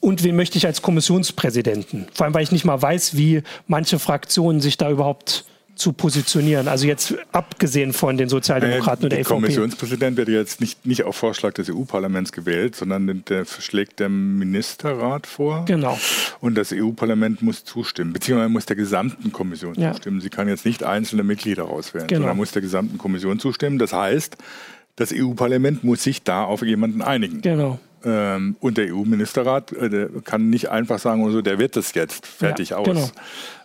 und 0.00 0.22
wen 0.24 0.36
möchte 0.36 0.58
ich 0.58 0.66
als 0.66 0.82
Kommissionspräsidenten. 0.82 2.06
Vor 2.12 2.24
allem, 2.24 2.34
weil 2.34 2.42
ich 2.42 2.52
nicht 2.52 2.64
mal 2.64 2.80
weiß, 2.80 3.16
wie 3.16 3.42
manche 3.66 3.98
Fraktionen 3.98 4.60
sich 4.60 4.78
da 4.78 4.90
überhaupt 4.90 5.44
zu 5.76 5.92
positionieren? 5.92 6.68
Also 6.68 6.86
jetzt 6.86 7.14
abgesehen 7.32 7.92
von 7.92 8.16
den 8.16 8.28
Sozialdemokraten 8.28 9.04
äh, 9.04 9.06
oder 9.06 9.08
der 9.10 9.18
EVP. 9.20 9.28
Der 9.28 9.36
Kommissionspräsident 9.36 10.16
wird 10.16 10.28
jetzt 10.28 10.60
nicht, 10.60 10.84
nicht 10.86 11.04
auf 11.04 11.16
Vorschlag 11.16 11.52
des 11.54 11.70
EU-Parlaments 11.70 12.32
gewählt, 12.32 12.74
sondern 12.74 13.24
der 13.28 13.44
schlägt 13.44 14.00
der 14.00 14.08
Ministerrat 14.08 15.26
vor. 15.26 15.64
Genau. 15.66 15.98
Und 16.40 16.56
das 16.56 16.72
EU-Parlament 16.72 17.42
muss 17.42 17.64
zustimmen, 17.64 18.12
beziehungsweise 18.12 18.48
muss 18.48 18.66
der 18.66 18.76
gesamten 18.76 19.32
Kommission 19.32 19.74
ja. 19.74 19.92
zustimmen. 19.92 20.20
Sie 20.20 20.30
kann 20.30 20.48
jetzt 20.48 20.66
nicht 20.66 20.82
einzelne 20.82 21.22
Mitglieder 21.22 21.66
auswählen, 21.66 22.06
genau. 22.06 22.22
sondern 22.22 22.36
muss 22.36 22.52
der 22.52 22.62
gesamten 22.62 22.98
Kommission 22.98 23.38
zustimmen. 23.38 23.78
Das 23.78 23.92
heißt, 23.92 24.36
das 24.96 25.12
EU-Parlament 25.14 25.84
muss 25.84 26.02
sich 26.02 26.22
da 26.22 26.44
auf 26.44 26.62
jemanden 26.62 27.02
einigen. 27.02 27.42
Genau. 27.42 27.78
Ähm, 28.04 28.56
und 28.60 28.78
der 28.78 28.94
EU-Ministerrat 28.94 29.72
äh, 29.72 30.08
kann 30.24 30.48
nicht 30.48 30.70
einfach 30.70 30.98
sagen, 30.98 31.24
also, 31.24 31.42
der 31.42 31.58
wird 31.58 31.76
das 31.76 31.94
jetzt 31.94 32.26
fertig 32.26 32.70
ja, 32.70 32.76
aus. 32.76 32.86
Genau. 32.86 33.10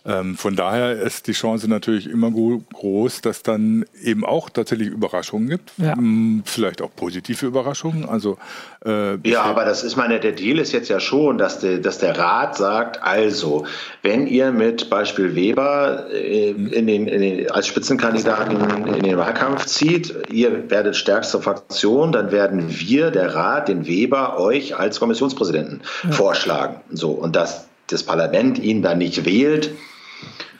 Ähm, 0.04 0.36
von 0.36 0.56
daher 0.56 1.00
ist 1.00 1.28
die 1.28 1.32
Chance 1.32 1.68
natürlich 1.68 2.08
immer 2.08 2.30
groß, 2.30 3.20
dass 3.20 3.42
dann 3.42 3.84
eben 4.02 4.24
auch 4.24 4.50
tatsächlich 4.50 4.88
Überraschungen 4.88 5.48
gibt. 5.48 5.72
Ja. 5.76 5.96
Hm, 5.96 6.42
vielleicht 6.44 6.82
auch 6.82 6.90
positive 6.94 7.46
Überraschungen. 7.46 8.08
Also, 8.08 8.36
äh, 8.84 9.16
ja, 9.28 9.42
aber 9.42 9.64
das 9.64 9.84
ist 9.84 9.96
meine, 9.96 10.18
der 10.18 10.32
Deal 10.32 10.58
ist 10.58 10.72
jetzt 10.72 10.88
ja 10.88 10.98
schon, 10.98 11.38
dass, 11.38 11.60
de, 11.60 11.80
dass 11.80 11.98
der 11.98 12.18
Rat 12.18 12.56
sagt, 12.56 13.00
also, 13.02 13.64
wenn 14.02 14.26
ihr 14.26 14.50
mit 14.50 14.90
Beispiel 14.90 15.36
Weber 15.36 16.06
äh, 16.12 16.50
in 16.50 16.86
den, 16.88 17.06
in 17.06 17.20
den, 17.20 17.50
als 17.52 17.68
Spitzenkandidaten 17.68 18.56
in 18.94 19.02
den 19.04 19.16
Wahlkampf 19.16 19.66
zieht, 19.66 20.14
ihr 20.32 20.68
werdet 20.68 20.96
stärkste 20.96 21.40
Fraktion, 21.40 22.10
dann 22.10 22.32
werden 22.32 22.64
wir, 22.68 23.12
der 23.12 23.36
Rat, 23.36 23.68
den 23.68 23.86
Weber 23.86 24.40
euch 24.40 24.76
als 24.76 24.98
Kommissionspräsidenten 24.98 25.82
ja. 26.02 26.10
vorschlagen. 26.10 26.80
So, 26.90 27.12
und 27.12 27.36
dass 27.36 27.68
das 27.86 28.02
Parlament 28.02 28.58
ihn 28.58 28.82
dann 28.82 28.98
nicht 28.98 29.24
wählt, 29.24 29.70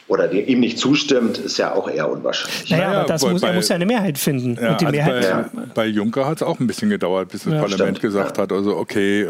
oder 0.08 0.28
die 0.28 0.40
ihm 0.40 0.60
nicht 0.60 0.78
zustimmt, 0.78 1.38
ist 1.38 1.58
ja 1.58 1.74
auch 1.74 1.88
eher 1.88 2.10
unwahrscheinlich. 2.10 2.70
Naja, 2.70 2.86
naja 2.86 2.98
aber 3.00 3.08
das 3.08 3.22
muss, 3.22 3.40
bei, 3.40 3.48
er 3.48 3.54
muss 3.54 3.68
ja 3.68 3.76
eine 3.76 3.86
Mehrheit 3.86 4.18
finden. 4.18 4.58
Ja, 4.60 4.74
also 4.74 4.86
Mehrheit, 4.88 5.20
bei, 5.22 5.28
ja. 5.28 5.50
bei, 5.74 5.86
Juncker 5.86 6.26
hat 6.26 6.36
es 6.36 6.42
auch 6.42 6.60
ein 6.60 6.66
bisschen 6.66 6.90
gedauert, 6.90 7.30
bis 7.30 7.44
das 7.44 7.52
ja, 7.52 7.60
Parlament 7.60 7.98
stimmt, 7.98 8.00
gesagt 8.00 8.38
hat, 8.38 8.52
also 8.52 8.76
okay, 8.76 9.26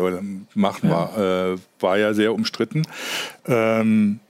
machen 0.54 0.88
wir. 0.88 1.56
Äh, 1.56 1.82
war 1.82 1.98
ja 1.98 2.14
sehr 2.14 2.32
umstritten. 2.32 2.82
Ähm, 3.46 4.20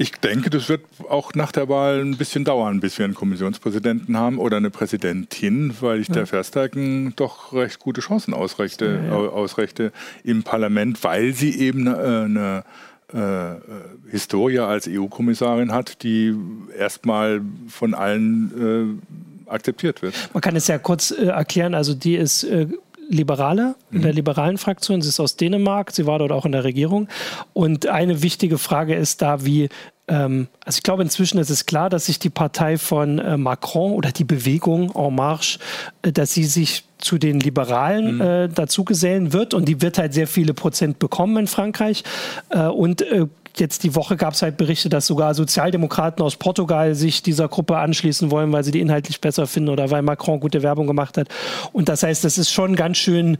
ich 0.00 0.12
denke, 0.12 0.48
das 0.48 0.68
wird 0.68 0.82
auch 1.08 1.34
nach 1.34 1.50
der 1.50 1.68
Wahl 1.68 2.00
ein 2.00 2.16
bisschen 2.16 2.44
dauern, 2.44 2.78
bis 2.78 2.98
wir 2.98 3.04
einen 3.04 3.14
Kommissionspräsidenten 3.14 4.16
haben 4.16 4.38
oder 4.38 4.56
eine 4.56 4.70
Präsidentin, 4.70 5.74
weil 5.80 6.00
ich 6.00 6.06
ja. 6.06 6.14
der 6.14 6.26
Verstärken 6.26 7.14
doch 7.16 7.52
recht 7.52 7.80
gute 7.80 8.00
Chancen 8.00 8.32
ausrechte, 8.32 9.00
ja, 9.04 9.10
ja. 9.10 9.28
ausrechte 9.28 9.90
im 10.22 10.44
Parlament, 10.44 11.02
weil 11.02 11.32
sie 11.32 11.58
eben 11.58 11.88
eine, 11.88 11.96
äh, 12.00 12.24
eine 12.24 12.64
äh, 13.12 13.56
Historia 14.10 14.66
als 14.66 14.88
EU-Kommissarin 14.88 15.72
hat, 15.72 16.02
die 16.02 16.34
erstmal 16.78 17.40
von 17.68 17.94
allen 17.94 19.00
äh, 19.46 19.50
akzeptiert 19.50 20.02
wird. 20.02 20.14
Man 20.32 20.40
kann 20.40 20.56
es 20.56 20.66
ja 20.66 20.78
kurz 20.78 21.10
äh, 21.10 21.26
erklären, 21.26 21.74
also 21.74 21.94
die 21.94 22.16
ist 22.16 22.44
äh, 22.44 22.66
Liberale, 23.10 23.74
in 23.90 24.02
der 24.02 24.10
mhm. 24.10 24.16
liberalen 24.16 24.58
Fraktion. 24.58 25.00
Sie 25.00 25.08
ist 25.08 25.18
aus 25.18 25.36
Dänemark, 25.36 25.92
sie 25.92 26.04
war 26.04 26.18
dort 26.18 26.30
auch 26.30 26.44
in 26.44 26.52
der 26.52 26.64
Regierung. 26.64 27.08
Und 27.54 27.86
eine 27.86 28.22
wichtige 28.22 28.58
Frage 28.58 28.94
ist 28.94 29.22
da, 29.22 29.46
wie 29.46 29.70
ähm, 30.08 30.48
also 30.64 30.78
ich 30.78 30.82
glaube, 30.82 31.02
inzwischen 31.02 31.38
ist 31.38 31.50
es 31.50 31.66
klar, 31.66 31.90
dass 31.90 32.06
sich 32.06 32.18
die 32.18 32.30
Partei 32.30 32.78
von 32.78 33.18
äh, 33.18 33.36
Macron 33.36 33.92
oder 33.92 34.10
die 34.10 34.24
Bewegung 34.24 34.92
En 34.94 35.14
Marche, 35.14 35.58
äh, 36.02 36.12
dass 36.12 36.32
sie 36.32 36.44
sich 36.44 36.84
zu 36.98 37.18
den 37.18 37.38
Liberalen 37.40 38.16
mhm. 38.16 38.20
äh, 38.20 38.48
dazugesellen 38.48 39.32
wird 39.32 39.54
und 39.54 39.66
die 39.66 39.80
wird 39.80 39.98
halt 39.98 40.14
sehr 40.14 40.26
viele 40.26 40.54
Prozent 40.54 40.98
bekommen 40.98 41.36
in 41.36 41.46
Frankreich. 41.46 42.02
Äh, 42.50 42.66
und 42.66 43.02
äh, 43.02 43.26
jetzt 43.56 43.84
die 43.84 43.94
Woche 43.94 44.16
gab 44.16 44.34
es 44.34 44.42
halt 44.42 44.56
Berichte, 44.56 44.88
dass 44.88 45.06
sogar 45.06 45.34
Sozialdemokraten 45.34 46.24
aus 46.24 46.36
Portugal 46.36 46.94
sich 46.94 47.22
dieser 47.22 47.48
Gruppe 47.48 47.76
anschließen 47.76 48.30
wollen, 48.30 48.52
weil 48.52 48.64
sie 48.64 48.70
die 48.70 48.80
inhaltlich 48.80 49.20
besser 49.20 49.46
finden 49.46 49.68
oder 49.68 49.90
weil 49.90 50.02
Macron 50.02 50.40
gute 50.40 50.62
Werbung 50.62 50.86
gemacht 50.86 51.16
hat. 51.16 51.28
Und 51.72 51.88
das 51.88 52.02
heißt, 52.02 52.24
das 52.24 52.38
ist 52.38 52.50
schon 52.50 52.76
ganz 52.76 52.98
schön 52.98 53.36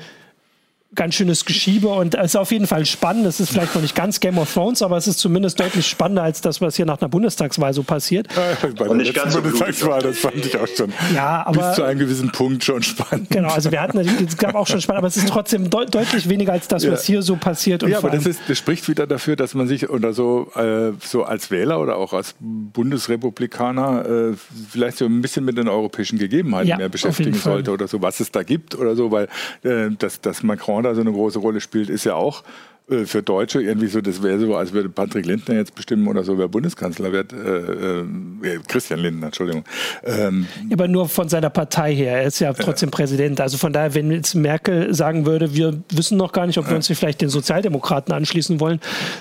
ganz 0.95 1.16
schönes 1.16 1.45
Geschiebe 1.45 1.89
und 1.89 2.14
es 2.14 2.32
ist 2.32 2.36
auf 2.36 2.51
jeden 2.51 2.66
Fall 2.66 2.86
spannend. 2.86 3.26
Es 3.26 3.41
ist 3.41 3.51
vielleicht 3.51 3.74
noch 3.74 3.82
nicht 3.82 3.95
ganz 3.95 4.20
Game 4.20 4.39
of 4.39 4.53
Thrones, 4.53 4.80
aber 4.80 4.97
es 4.97 5.07
ist 5.07 5.18
zumindest 5.18 5.61
deutlich 5.61 5.86
spannender 5.86 6.22
als 6.22 6.41
das, 6.41 6.62
was 6.62 6.76
hier 6.76 6.86
nach 6.86 7.01
einer 7.01 7.11
Bundestagswahl 7.11 7.74
so 7.74 7.82
passiert. 7.82 8.26
Ja, 8.34 8.68
bei 8.70 8.89
und 8.89 8.99
der 8.99 9.09
letzten 9.09 9.30
so 9.30 9.43
Bundestagswahl, 9.43 10.01
das 10.01 10.18
fand 10.18 10.36
ich 10.36 10.57
auch 10.57 10.66
schon 10.66 10.93
ja, 11.14 11.47
aber, 11.47 11.68
bis 11.68 11.76
zu 11.76 11.82
einem 11.82 11.99
gewissen 11.99 12.32
Punkt 12.32 12.64
schon 12.64 12.82
spannend. 12.82 13.28
Genau, 13.28 13.51
also 13.51 13.70
wir 13.70 13.82
hatten, 13.82 13.99
es 13.99 14.39
gab 14.39 14.55
auch 14.55 14.66
schon 14.66 14.80
spannend, 14.80 14.99
aber 14.99 15.09
es 15.09 15.18
ist 15.18 15.28
trotzdem 15.28 15.68
de 15.68 15.86
deutlich 15.91 16.28
weniger 16.28 16.53
als 16.53 16.68
das, 16.68 16.89
was 16.91 17.05
hier 17.05 17.20
so 17.20 17.36
passiert. 17.36 17.82
ja, 17.82 17.99
aber 17.99 18.11
das, 18.11 18.24
ist, 18.24 18.41
das 18.49 18.57
spricht 18.57 18.89
wieder 18.89 19.07
dafür, 19.07 19.36
dass 19.36 19.55
man 19.55 19.68
sich 19.68 19.91
oder 19.91 20.14
so, 20.14 20.51
äh, 20.55 20.93
so 21.05 21.24
als 21.24 21.51
Wähler 21.51 21.80
oder 21.80 21.97
auch 21.97 22.14
als 22.14 22.34
Bundesrepublikaner 22.41 24.07
äh, 24.07 24.36
vielleicht 24.70 24.97
so 24.97 25.05
ein 25.05 25.20
bisschen 25.20 25.45
mit 25.45 25.59
den 25.59 25.68
europäischen 25.68 26.18
Gegebenheiten 26.18 26.68
ja, 26.68 26.76
mehr 26.78 26.89
beschäftigen 26.89 27.34
sollte 27.34 27.72
oder 27.72 27.89
so, 27.89 28.01
was 28.01 28.20
es 28.20 28.32
da 28.32 28.43
gibt 28.43 28.74
oder 28.74 28.97
so, 28.97 29.11
weil 29.11 29.28
äh, 29.62 29.91
das, 29.99 30.22
das 30.22 30.43
Macron 30.43 30.78
Macron 30.79 30.85
da 30.85 30.95
so 30.95 31.01
eine 31.01 31.12
große 31.12 31.39
Rolle 31.39 31.61
spielt, 31.61 31.91
ist 31.91 32.05
ja 32.05 32.14
auch 32.14 32.43
äh, 32.91 33.05
für 33.05 33.22
Deutsche 33.22 33.61
irgendwie 33.61 33.89
so, 33.89 34.01
das 34.01 34.22
wäre 34.22 34.39
so, 34.39 34.55
als 34.57 34.72
würde 34.72 34.89
Patrick 34.89 35.26
Lindner 35.26 35.57
jetzt 35.57 35.74
bestimmen 35.74 36.07
oder 36.09 36.24
so, 36.24 36.39
wer 36.39 36.49
Bundeskanzler 36.49 37.12
wird. 37.12 37.33
Äh, 37.33 38.01
äh, 38.01 38.59
Christian 38.66 39.01
Lindner, 39.01 39.26
Entschuldigung. 39.26 39.64
Ähm, 40.05 40.47
aber 40.72 40.89
nur 40.89 41.09
von 41.09 41.29
seiner 41.29 41.51
Partei 41.51 41.95
her. 41.95 42.18
Er 42.18 42.24
ist 42.24 42.39
ja 42.39 42.53
trotzdem 42.53 42.89
äh, 42.89 42.93
Präsident. 42.93 43.41
Also 43.41 43.59
von 43.59 43.72
daher, 43.72 43.95
wenn 43.95 44.11
jetzt 44.11 44.35
Merkel 44.35 44.95
sagen 44.95 45.26
würde, 45.26 45.55
wir 45.55 45.83
wissen 45.91 46.16
noch 46.16 46.33
gar 46.33 46.47
nicht, 46.47 46.59
ob 46.59 46.68
wir 46.68 46.76
uns 46.76 46.87
vielleicht 46.87 47.20
den 47.20 47.29
Sozialdemokraten 47.29 48.12
anschließen 48.12 48.61
wollen, 48.61 48.81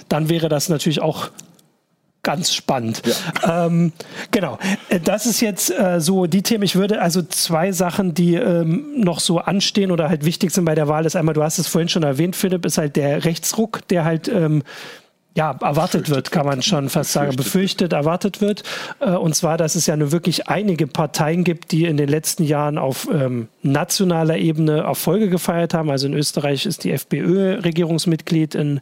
dann 0.10 0.30
wäre 0.30 0.50
das 0.50 0.70
natürlich 0.70 1.02
auch 1.02 1.30
ganz 2.28 2.54
spannend. 2.54 3.02
Ja. 3.06 3.68
Ähm, 3.68 3.94
genau, 4.32 4.60
äh, 4.90 5.00
das 5.00 5.26
ist 5.26 5.40
jetzt 5.40 5.72
äh, 5.72 6.02
so 6.02 6.26
die 6.26 6.42
Themen. 6.42 6.64
Ich 6.64 6.76
würde 6.76 7.02
also 7.02 7.22
zwei 7.22 7.72
Sachen, 7.72 8.14
die 8.14 8.36
ähm, 8.36 8.86
noch 8.98 9.22
so 9.22 9.40
anstehen 9.40 9.92
oder 9.92 10.10
halt 10.10 10.26
wichtig 10.26 10.52
sind 10.52 10.66
bei 10.66 10.76
der 10.76 10.90
Wahl, 10.90 11.06
ist 11.06 11.16
einmal, 11.16 11.34
du 11.34 11.42
hast 11.42 11.58
es 11.58 11.68
vorhin 11.68 11.88
schon 11.88 12.04
erwähnt, 12.04 12.36
Philipp, 12.36 12.66
ist 12.66 12.78
halt 12.78 12.98
der 12.98 13.24
Rechtsruck, 13.24 13.88
der 13.88 14.04
halt 14.04 14.28
ähm, 14.28 14.64
ja, 15.38 15.56
erwartet 15.62 16.10
wird, 16.10 16.32
kann 16.32 16.48
man 16.48 16.64
schon 16.64 16.90
fast 16.90 17.12
sagen, 17.12 17.36
befürchtet, 17.36 17.94
erwartet 17.94 18.42
wird. 18.42 18.64
Äh, 19.00 19.12
und 19.12 19.36
zwar, 19.36 19.58
dass 19.58 19.76
es 19.76 19.86
ja 19.86 19.96
nur 19.96 20.12
wirklich 20.12 20.48
einige 20.48 20.88
Parteien 20.88 21.44
gibt, 21.44 21.72
die 21.72 21.86
in 21.86 21.96
den 21.96 22.10
letzten 22.10 22.44
Jahren 22.44 22.80
auf 22.80 23.08
ähm, 23.14 23.48
nationaler 23.62 24.38
Ebene 24.38 24.80
Erfolge 24.80 25.30
gefeiert 25.30 25.76
haben. 25.76 25.92
Also 25.92 26.08
in 26.08 26.16
Österreich 26.16 26.66
ist 26.66 26.86
die 26.86 26.92
FPÖ 26.92 27.60
Regierungsmitglied, 27.60 28.56
in 28.56 28.80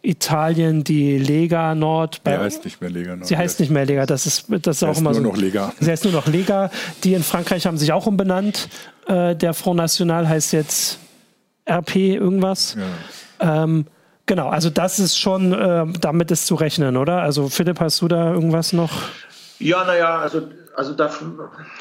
Italien 0.00 0.84
die 0.84 1.18
Lega 1.18 1.74
Nord. 1.74 2.20
Sie 2.24 2.30
heißt 2.30 2.64
nicht 2.64 2.80
mehr 2.80 2.90
Lega 2.90 3.16
Nord. 3.16 3.26
Sie 3.26 3.36
heißt 3.36 3.58
nicht 3.58 3.72
mehr 3.72 3.84
Lega, 3.84 4.06
das 4.06 4.26
ist, 4.26 4.44
das 4.62 4.76
ist 4.76 4.82
auch 4.84 4.98
immer 4.98 5.10
nur 5.10 5.14
so. 5.14 5.28
Noch 5.30 5.36
Lega. 5.36 5.72
Sie 5.80 5.90
heißt 5.90 6.04
nur 6.04 6.12
noch 6.12 6.28
Lega. 6.28 6.70
Die 7.02 7.14
in 7.14 7.24
Frankreich 7.24 7.66
haben 7.66 7.76
sich 7.76 7.92
auch 7.92 8.06
umbenannt. 8.06 8.68
Äh, 9.08 9.34
der 9.34 9.52
Front 9.52 9.78
National 9.78 10.28
heißt 10.28 10.52
jetzt 10.52 11.00
RP 11.68 11.96
irgendwas. 11.96 12.76
Ja. 13.40 13.64
Ähm, 13.64 13.86
Genau, 14.28 14.50
also 14.50 14.68
das 14.68 14.98
ist 14.98 15.18
schon, 15.18 15.54
äh, 15.54 15.86
damit 16.00 16.30
ist 16.30 16.46
zu 16.46 16.54
rechnen, 16.54 16.98
oder? 16.98 17.22
Also 17.22 17.48
Philipp, 17.48 17.80
hast 17.80 18.02
du 18.02 18.08
da 18.08 18.30
irgendwas 18.30 18.74
noch? 18.74 18.92
Ja, 19.58 19.84
naja, 19.84 20.18
also 20.18 20.42
also, 20.78 20.92
da, 20.92 21.10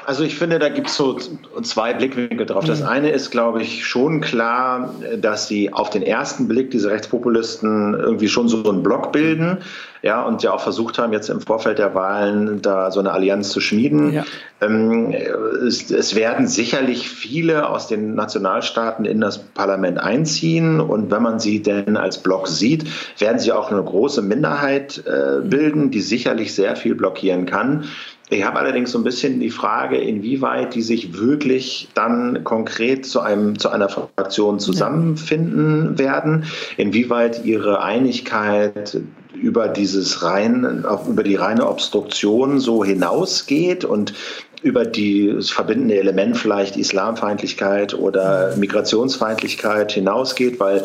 also 0.08 0.24
ich 0.24 0.36
finde, 0.36 0.58
da 0.58 0.70
gibt 0.70 0.88
es 0.88 0.96
so 0.96 1.20
zwei 1.62 1.94
Blickwinkel 1.94 2.48
drauf. 2.48 2.66
Das 2.66 2.82
mhm. 2.82 2.88
eine 2.88 3.12
ist, 3.12 3.30
glaube 3.30 3.62
ich, 3.62 3.86
schon 3.86 4.22
klar, 4.22 4.92
dass 5.22 5.48
sie 5.48 5.72
auf 5.72 5.92
den 5.92 6.02
ersten 6.02 6.48
Blick 6.48 6.72
diese 6.72 6.90
Rechtspopulisten 6.90 7.94
irgendwie 7.94 8.28
schon 8.28 8.48
so 8.50 8.68
einen 8.68 8.82
Block 8.82 9.12
bilden, 9.12 9.60
ja, 10.02 10.24
und 10.24 10.42
ja 10.42 10.52
auch 10.52 10.62
versucht 10.62 10.98
haben, 10.98 11.14
jetzt 11.14 11.30
im 11.30 11.42
Vorfeld 11.42 11.80
der 11.80 11.94
Wahlen 11.94 12.62
da 12.62 12.92
so 12.92 13.00
eine 13.00 13.12
Allianz 13.12 13.50
zu 13.50 13.60
schmieden. 13.60 14.14
Ja. 14.14 14.26
Ähm, 14.62 15.12
es, 15.12 15.92
es, 15.92 16.16
werden 16.16 16.48
sicherlich 16.48 17.10
viele 17.10 17.70
aus 17.70 17.88
den 17.88 18.16
Nationalstaaten 18.16 19.06
in 19.06 19.22
das 19.22 19.38
Parlament 19.38 20.00
einziehen 20.00 20.80
und 20.80 21.12
wenn 21.12 21.22
man 21.22 21.40
sie 21.40 21.62
denn 21.62 21.98
als 21.98 22.18
Block 22.24 22.48
sieht, 22.48 22.86
werden 23.20 23.40
sie 23.40 23.52
auch 23.52 23.72
eine 23.72 23.84
große 23.84 24.22
Minderheit 24.22 25.04
äh, 25.06 25.42
bilden, 25.42 25.92
die 25.92 26.02
sicherlich 26.02 26.56
sehr 26.56 26.76
viel 26.76 26.96
blockieren 26.96 27.46
kann. 27.46 27.86
Ich 28.30 28.44
habe 28.44 28.60
allerdings 28.60 28.92
so 28.92 28.98
ein 28.98 29.06
bisschen 29.06 29.40
die 29.40 29.50
Frage, 29.50 29.98
inwieweit 29.98 30.76
die 30.76 30.82
sich 30.82 31.18
wirklich 31.18 31.88
dann 31.94 32.44
konkret 32.44 33.06
zu, 33.06 33.22
einem, 33.22 33.58
zu 33.58 33.70
einer 33.70 33.88
Fraktion 33.88 34.60
zusammenfinden 34.60 35.98
werden, 35.98 36.44
inwieweit 36.76 37.46
ihre 37.46 37.82
Einigkeit 37.82 39.00
über 39.34 39.70
dieses 39.70 40.24
rein, 40.24 40.84
über 41.08 41.24
die 41.24 41.36
reine 41.36 41.68
Obstruktion 41.68 42.60
so 42.60 42.84
hinausgeht 42.84 43.86
und 43.86 44.14
über 44.62 44.84
das 44.84 45.50
verbindende 45.50 45.98
Element 45.98 46.36
vielleicht 46.36 46.76
Islamfeindlichkeit 46.76 47.94
oder 47.94 48.58
Migrationsfeindlichkeit 48.58 49.94
hinausgeht, 49.94 50.60
weil 50.60 50.84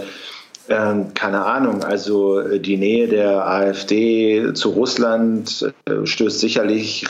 ähm, 0.68 1.12
keine 1.14 1.44
Ahnung, 1.44 1.82
also 1.82 2.38
äh, 2.38 2.60
die 2.60 2.76
Nähe 2.76 3.08
der 3.08 3.46
AfD 3.48 4.52
zu 4.54 4.70
Russland 4.70 5.72
äh, 5.86 6.06
stößt 6.06 6.38
sicherlich 6.38 7.04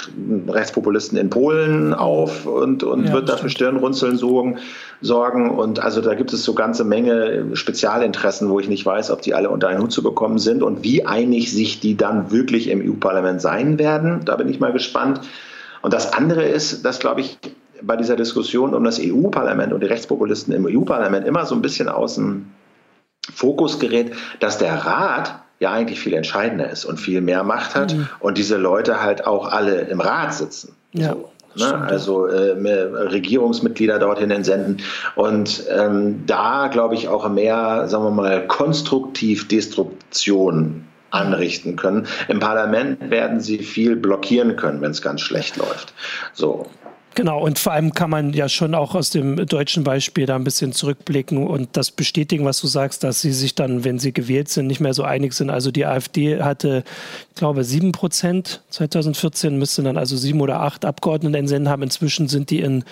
Rechtspopulisten 0.48 1.18
in 1.18 1.28
Polen 1.28 1.92
auf 1.92 2.46
und, 2.46 2.82
und 2.82 3.06
ja, 3.06 3.12
wird 3.12 3.28
dafür 3.28 3.50
Stirnrunzeln 3.50 4.16
sorgen, 4.16 4.58
sorgen. 5.02 5.50
Und 5.50 5.80
also 5.80 6.00
da 6.00 6.14
gibt 6.14 6.32
es 6.32 6.44
so 6.44 6.54
ganze 6.54 6.84
Menge 6.84 7.54
Spezialinteressen, 7.54 8.48
wo 8.48 8.58
ich 8.58 8.68
nicht 8.68 8.86
weiß, 8.86 9.10
ob 9.10 9.20
die 9.20 9.34
alle 9.34 9.50
unter 9.50 9.68
einen 9.68 9.82
Hut 9.82 9.92
zu 9.92 10.02
bekommen 10.02 10.38
sind 10.38 10.62
und 10.62 10.82
wie 10.82 11.04
einig 11.04 11.52
sich 11.52 11.78
die 11.78 11.96
dann 11.96 12.30
wirklich 12.30 12.68
im 12.68 12.80
EU-Parlament 12.80 13.42
sein 13.42 13.78
werden. 13.78 14.22
Da 14.24 14.36
bin 14.36 14.48
ich 14.48 14.60
mal 14.60 14.72
gespannt. 14.72 15.20
Und 15.82 15.92
das 15.92 16.14
andere 16.14 16.44
ist, 16.44 16.86
dass, 16.86 17.00
glaube 17.00 17.20
ich, 17.20 17.38
bei 17.82 17.96
dieser 17.96 18.16
Diskussion 18.16 18.72
um 18.74 18.84
das 18.84 18.98
EU-Parlament 18.98 19.72
und 19.72 19.82
die 19.82 19.88
Rechtspopulisten 19.88 20.54
im 20.54 20.64
EU-Parlament 20.66 21.26
immer 21.26 21.44
so 21.44 21.54
ein 21.54 21.60
bisschen 21.62 21.88
außen 21.88 22.46
Fokus 23.32 23.78
gerät, 23.78 24.12
dass 24.40 24.58
der 24.58 24.74
Rat 24.84 25.34
ja 25.60 25.70
eigentlich 25.70 26.00
viel 26.00 26.14
entscheidender 26.14 26.68
ist 26.70 26.84
und 26.84 26.98
viel 26.98 27.20
mehr 27.20 27.44
Macht 27.44 27.74
hat 27.74 27.94
mhm. 27.94 28.08
und 28.18 28.36
diese 28.36 28.56
Leute 28.56 29.00
halt 29.02 29.26
auch 29.26 29.46
alle 29.50 29.82
im 29.82 30.00
Rat 30.00 30.34
sitzen. 30.34 30.74
Ja. 30.92 31.10
So. 31.10 31.28
Ne? 31.54 31.74
Also 31.74 32.26
äh, 32.26 32.52
Regierungsmitglieder 32.52 33.98
dorthin 33.98 34.30
entsenden. 34.30 34.78
Und 35.14 35.64
ähm, 35.70 36.24
da 36.26 36.68
glaube 36.68 36.94
ich 36.94 37.08
auch 37.08 37.28
mehr, 37.28 37.88
sagen 37.88 38.04
wir 38.04 38.10
mal, 38.10 38.46
konstruktiv 38.46 39.48
Destruktion 39.48 40.86
anrichten 41.10 41.76
können. 41.76 42.06
Im 42.28 42.40
Parlament 42.40 43.10
werden 43.10 43.40
sie 43.40 43.58
viel 43.58 43.96
blockieren 43.96 44.56
können, 44.56 44.80
wenn 44.80 44.92
es 44.92 45.02
ganz 45.02 45.20
schlecht 45.20 45.58
läuft. 45.58 45.92
So. 46.32 46.66
Genau, 47.14 47.44
und 47.44 47.58
vor 47.58 47.72
allem 47.72 47.92
kann 47.92 48.08
man 48.08 48.32
ja 48.32 48.48
schon 48.48 48.74
auch 48.74 48.94
aus 48.94 49.10
dem 49.10 49.46
deutschen 49.46 49.84
Beispiel 49.84 50.24
da 50.24 50.36
ein 50.36 50.44
bisschen 50.44 50.72
zurückblicken 50.72 51.46
und 51.46 51.76
das 51.76 51.90
bestätigen, 51.90 52.46
was 52.46 52.60
du 52.60 52.66
sagst, 52.66 53.04
dass 53.04 53.20
sie 53.20 53.32
sich 53.32 53.54
dann, 53.54 53.84
wenn 53.84 53.98
sie 53.98 54.12
gewählt 54.12 54.48
sind, 54.48 54.66
nicht 54.66 54.80
mehr 54.80 54.94
so 54.94 55.02
einig 55.02 55.34
sind. 55.34 55.50
Also 55.50 55.70
die 55.70 55.84
AfD 55.84 56.40
hatte, 56.42 56.84
ich 57.28 57.34
glaube, 57.34 57.64
sieben 57.64 57.92
Prozent 57.92 58.62
2014, 58.70 59.58
müsste 59.58 59.82
dann 59.82 59.98
also 59.98 60.16
sieben 60.16 60.40
oder 60.40 60.60
acht 60.60 60.86
Abgeordnete 60.86 61.36
entsenden 61.36 61.68
haben. 61.68 61.82
Inzwischen 61.82 62.28
sind 62.28 62.48
die 62.48 62.60
in 62.60 62.84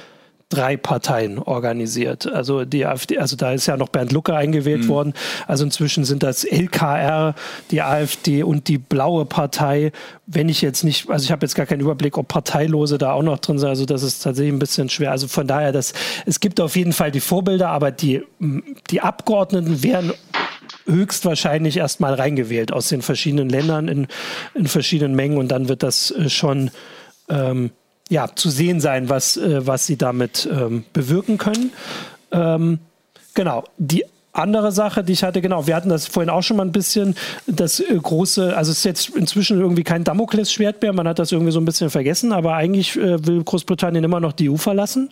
drei 0.50 0.76
Parteien 0.76 1.38
organisiert. 1.38 2.30
Also 2.30 2.64
die 2.64 2.84
AfD, 2.84 3.18
also 3.18 3.36
da 3.36 3.52
ist 3.52 3.66
ja 3.66 3.76
noch 3.76 3.88
Bernd 3.88 4.12
Lucke 4.12 4.36
eingewählt 4.36 4.84
mhm. 4.84 4.88
worden. 4.88 5.14
Also 5.46 5.64
inzwischen 5.64 6.04
sind 6.04 6.22
das 6.22 6.44
LKR, 6.44 7.34
die 7.70 7.80
AfD 7.80 8.42
und 8.42 8.68
die 8.68 8.78
Blaue 8.78 9.24
Partei. 9.24 9.92
Wenn 10.26 10.48
ich 10.48 10.60
jetzt 10.60 10.82
nicht, 10.82 11.08
also 11.08 11.24
ich 11.24 11.30
habe 11.30 11.46
jetzt 11.46 11.54
gar 11.54 11.66
keinen 11.66 11.80
Überblick, 11.80 12.18
ob 12.18 12.28
Parteilose 12.28 12.98
da 12.98 13.12
auch 13.12 13.22
noch 13.22 13.38
drin 13.38 13.58
sind. 13.58 13.68
Also 13.68 13.86
das 13.86 14.02
ist 14.02 14.22
tatsächlich 14.22 14.52
ein 14.52 14.58
bisschen 14.58 14.88
schwer. 14.88 15.12
Also 15.12 15.28
von 15.28 15.46
daher, 15.46 15.72
das, 15.72 15.92
es 16.26 16.40
gibt 16.40 16.60
auf 16.60 16.74
jeden 16.76 16.92
Fall 16.92 17.12
die 17.12 17.20
Vorbilder, 17.20 17.68
aber 17.68 17.92
die, 17.92 18.22
die 18.90 19.00
Abgeordneten 19.00 19.82
werden 19.84 20.12
höchstwahrscheinlich 20.86 21.76
erstmal 21.76 22.14
reingewählt 22.14 22.72
aus 22.72 22.88
den 22.88 23.02
verschiedenen 23.02 23.48
Ländern 23.48 23.86
in, 23.86 24.08
in 24.54 24.66
verschiedenen 24.66 25.14
Mengen 25.14 25.38
und 25.38 25.48
dann 25.48 25.68
wird 25.68 25.84
das 25.84 26.10
äh, 26.10 26.28
schon 26.28 26.72
ähm, 27.28 27.70
ja, 28.10 28.28
zu 28.34 28.50
sehen 28.50 28.80
sein, 28.80 29.08
was, 29.08 29.36
äh, 29.38 29.66
was 29.66 29.86
sie 29.86 29.96
damit 29.96 30.46
ähm, 30.52 30.84
bewirken 30.92 31.38
können. 31.38 31.72
Ähm, 32.32 32.80
genau, 33.34 33.64
die 33.78 34.04
andere 34.32 34.72
Sache, 34.72 35.02
die 35.02 35.12
ich 35.12 35.24
hatte, 35.24 35.40
genau, 35.40 35.66
wir 35.66 35.74
hatten 35.74 35.88
das 35.88 36.06
vorhin 36.06 36.30
auch 36.30 36.42
schon 36.42 36.56
mal 36.56 36.66
ein 36.66 36.72
bisschen, 36.72 37.14
das 37.46 37.80
äh, 37.80 37.96
große, 38.00 38.56
also 38.56 38.72
es 38.72 38.78
ist 38.78 38.84
jetzt 38.84 39.10
inzwischen 39.10 39.60
irgendwie 39.60 39.84
kein 39.84 40.04
Damoklesschwert 40.04 40.82
mehr, 40.82 40.92
man 40.92 41.08
hat 41.08 41.18
das 41.18 41.32
irgendwie 41.32 41.52
so 41.52 41.60
ein 41.60 41.64
bisschen 41.64 41.88
vergessen, 41.88 42.32
aber 42.32 42.54
eigentlich 42.54 42.96
äh, 42.96 43.24
will 43.26 43.42
Großbritannien 43.42 44.04
immer 44.04 44.20
noch 44.20 44.32
die 44.32 44.50
EU 44.50 44.56
verlassen. 44.56 45.10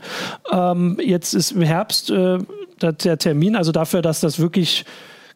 Ähm, 0.53 0.99
jetzt 1.03 1.34
ist 1.34 1.53
im 1.53 1.62
Herbst 1.62 2.11
äh, 2.11 2.38
der 2.80 3.18
Termin, 3.18 3.57
also 3.57 3.72
dafür, 3.72 4.03
dass 4.03 4.20
das 4.20 4.38
wirklich 4.38 4.84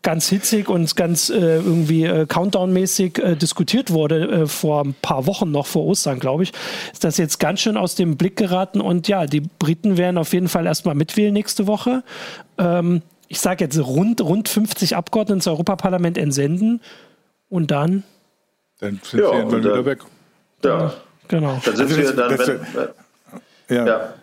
ganz 0.02 0.28
hitzig 0.28 0.68
und 0.68 0.96
ganz 0.96 1.30
äh, 1.30 1.56
irgendwie 1.56 2.04
äh, 2.04 2.26
Countdown-mäßig 2.26 3.18
äh, 3.18 3.36
diskutiert 3.36 3.90
wurde 3.90 4.28
äh, 4.28 4.46
vor 4.46 4.84
ein 4.84 4.94
paar 5.00 5.26
Wochen 5.26 5.50
noch 5.50 5.66
vor 5.66 5.84
Ostern, 5.84 6.18
glaube 6.18 6.42
ich, 6.42 6.52
ist 6.92 7.04
das 7.04 7.16
jetzt 7.18 7.38
ganz 7.38 7.60
schön 7.60 7.76
aus 7.76 7.94
dem 7.94 8.16
Blick 8.16 8.36
geraten 8.36 8.80
und 8.80 9.08
ja, 9.08 9.26
die 9.26 9.40
Briten 9.40 9.96
werden 9.96 10.18
auf 10.18 10.32
jeden 10.32 10.48
Fall 10.48 10.66
erstmal 10.66 10.94
mitwählen 10.94 11.32
nächste 11.32 11.66
Woche. 11.66 12.02
Ähm, 12.58 13.02
ich 13.28 13.40
sage 13.40 13.64
jetzt 13.64 13.78
rund, 13.78 14.20
rund 14.20 14.48
50 14.48 14.96
Abgeordnete 14.96 15.34
ins 15.34 15.46
Europaparlament 15.46 16.18
entsenden 16.18 16.80
und 17.48 17.70
dann. 17.70 18.02
Dann 18.80 19.00
sind 19.02 19.20
ja, 19.20 19.32
wir 19.32 19.58
wieder 19.58 19.84
weg. 19.86 20.00
Ja, 20.64 20.92
genau. 21.28 21.60
Dann 21.64 21.76
sind 21.76 21.86
also 21.86 21.96
wir 21.96 22.12
dann, 22.12 22.38
wenn, 22.38 23.76
ja. 23.76 23.86
ja. 23.86 24.14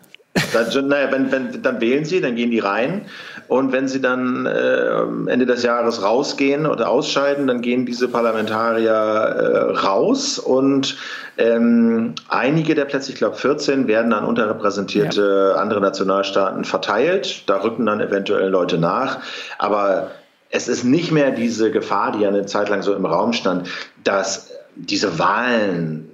Dann, 0.54 0.88
naja, 0.88 1.12
wenn, 1.12 1.32
wenn, 1.32 1.62
dann 1.64 1.82
wählen 1.82 2.06
sie, 2.06 2.22
dann 2.22 2.36
gehen 2.36 2.52
die 2.52 2.60
rein. 2.60 3.06
Und 3.50 3.72
wenn 3.72 3.88
sie 3.88 4.00
dann 4.00 4.46
äh, 4.46 5.02
Ende 5.28 5.48
des 5.48 5.64
Jahres 5.64 6.04
rausgehen 6.04 6.68
oder 6.68 6.88
ausscheiden, 6.88 7.48
dann 7.48 7.62
gehen 7.62 7.88
diese 7.88 8.08
Parlamentarier 8.08 8.92
äh, 8.92 9.72
raus. 9.80 10.38
Und 10.38 10.98
ähm, 11.40 12.14
einige 12.28 12.76
der 12.76 12.86
Plätze, 12.86 13.12
ich 13.12 13.18
glaube 13.18 13.38
14, 13.38 13.88
werden 13.88 14.14
an 14.14 14.24
unterrepräsentierte 14.24 15.54
ja. 15.56 15.60
andere 15.60 15.82
Nationalstaaten 15.82 16.64
verteilt. 16.64 17.50
Da 17.50 17.64
rücken 17.64 17.88
dann 17.88 18.00
eventuell 18.02 18.50
Leute 18.50 18.78
nach. 18.78 19.18
Aber 19.58 20.12
es 20.52 20.68
ist 20.68 20.84
nicht 20.84 21.12
mehr 21.12 21.32
diese 21.32 21.72
Gefahr, 21.72 22.12
die 22.12 22.20
ja 22.20 22.30
eine 22.30 22.46
Zeit 22.46 22.70
lang 22.70 22.84
so 22.84 22.94
im 22.94 23.08
Raum 23.08 23.34
stand, 23.34 23.68
dass 24.04 24.52
diese 24.76 25.18
Wahlen 25.18 26.12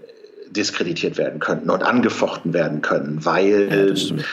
diskreditiert 0.51 1.17
werden 1.17 1.41
könnten 1.41 1.69
und 1.69 1.83
angefochten 1.83 2.53
werden 2.53 2.81
können, 2.81 3.25
weil 3.25 3.93
ja, 3.93 4.23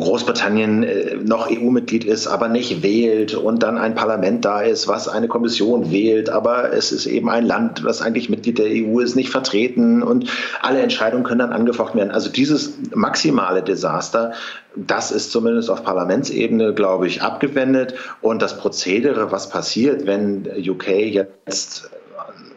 Großbritannien 0.00 0.82
äh, 0.82 1.16
noch 1.16 1.50
EU-Mitglied 1.50 2.04
ist, 2.04 2.26
aber 2.26 2.48
nicht 2.48 2.82
wählt 2.82 3.34
und 3.34 3.62
dann 3.62 3.78
ein 3.78 3.94
Parlament 3.94 4.44
da 4.44 4.62
ist, 4.62 4.88
was 4.88 5.08
eine 5.08 5.28
Kommission 5.28 5.90
wählt, 5.90 6.30
aber 6.30 6.72
es 6.72 6.92
ist 6.92 7.06
eben 7.06 7.28
ein 7.28 7.44
Land, 7.44 7.84
was 7.84 8.00
eigentlich 8.02 8.30
Mitglied 8.30 8.58
der 8.58 8.66
EU 8.68 9.00
ist, 9.00 9.16
nicht 9.16 9.30
vertreten 9.30 10.02
und 10.02 10.30
alle 10.60 10.80
Entscheidungen 10.80 11.24
können 11.24 11.40
dann 11.40 11.52
angefochten 11.52 11.98
werden. 11.98 12.10
Also 12.10 12.30
dieses 12.30 12.72
maximale 12.94 13.62
Desaster, 13.62 14.32
das 14.74 15.10
ist 15.10 15.30
zumindest 15.30 15.70
auf 15.70 15.84
Parlamentsebene, 15.84 16.72
glaube 16.72 17.06
ich, 17.06 17.22
abgewendet 17.22 17.94
und 18.22 18.40
das 18.40 18.58
Prozedere, 18.58 19.30
was 19.30 19.50
passiert, 19.50 20.06
wenn 20.06 20.48
UK 20.56 20.88
jetzt 20.88 21.90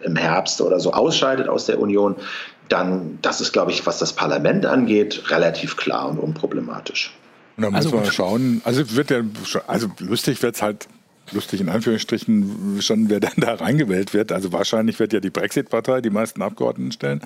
im 0.03 0.15
Herbst 0.15 0.61
oder 0.61 0.79
so 0.79 0.93
ausscheidet 0.93 1.49
aus 1.49 1.65
der 1.65 1.79
Union, 1.79 2.15
dann, 2.69 3.19
das 3.21 3.41
ist, 3.41 3.51
glaube 3.51 3.71
ich, 3.71 3.85
was 3.85 3.99
das 3.99 4.13
Parlament 4.13 4.65
angeht, 4.65 5.29
relativ 5.29 5.77
klar 5.77 6.09
und 6.09 6.19
unproblematisch. 6.19 7.13
Und 7.57 7.63
da 7.63 7.69
also, 7.69 7.91
müssen 7.91 8.03
wir 8.03 8.11
schauen, 8.11 8.61
also 8.65 8.95
wird 8.95 9.11
ja, 9.11 9.21
also 9.67 9.87
lustig 9.99 10.41
wird 10.41 10.55
es 10.55 10.61
halt 10.61 10.87
lustig 11.31 11.61
in 11.61 11.69
Anführungsstrichen 11.69 12.81
schon, 12.81 13.09
wer 13.09 13.19
dann 13.19 13.33
da 13.37 13.55
reingewählt 13.55 14.13
wird. 14.13 14.31
Also 14.31 14.51
wahrscheinlich 14.53 14.99
wird 14.99 15.13
ja 15.13 15.19
die 15.19 15.29
Brexit-Partei 15.29 16.01
die 16.01 16.09
meisten 16.09 16.41
Abgeordneten 16.41 16.91
stellen. 16.91 17.21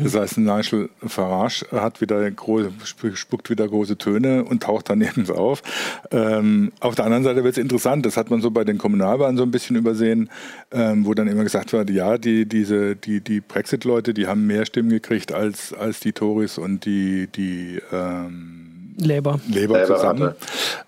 Mhm. 0.00 0.04
Das 0.04 0.14
heißt, 0.14 0.38
Nigel 0.38 0.90
Farage 1.06 1.66
hat 1.70 2.00
wieder 2.00 2.28
große, 2.30 2.72
spuckt 3.14 3.50
wieder 3.50 3.68
große 3.68 3.98
Töne 3.98 4.44
und 4.44 4.62
taucht 4.62 4.90
dann 4.90 4.98
nirgends 5.04 5.30
auf. 5.30 5.62
Ähm, 6.10 6.72
auf 6.80 6.94
der 6.94 7.04
anderen 7.04 7.24
Seite 7.24 7.44
wird 7.44 7.56
es 7.56 7.62
interessant, 7.62 8.04
das 8.06 8.16
hat 8.16 8.30
man 8.30 8.40
so 8.40 8.50
bei 8.50 8.64
den 8.64 8.78
Kommunalwahlen 8.78 9.36
so 9.36 9.42
ein 9.42 9.50
bisschen 9.50 9.76
übersehen, 9.76 10.30
ähm, 10.72 11.06
wo 11.06 11.14
dann 11.14 11.28
immer 11.28 11.44
gesagt 11.44 11.72
wird, 11.72 11.90
ja, 11.90 12.18
die, 12.18 12.46
diese, 12.46 12.96
die, 12.96 13.20
die 13.20 13.40
Brexit-Leute, 13.40 14.14
die 14.14 14.26
haben 14.26 14.46
mehr 14.46 14.66
Stimmen 14.66 14.90
gekriegt 14.90 15.32
als, 15.32 15.72
als 15.72 16.00
die 16.00 16.12
Tories 16.12 16.58
und 16.58 16.84
die, 16.84 17.28
die 17.28 17.80
ähm, 17.92 18.63
Labour. 18.96 19.40
Labour 19.48 19.84
zusammen. 19.84 20.34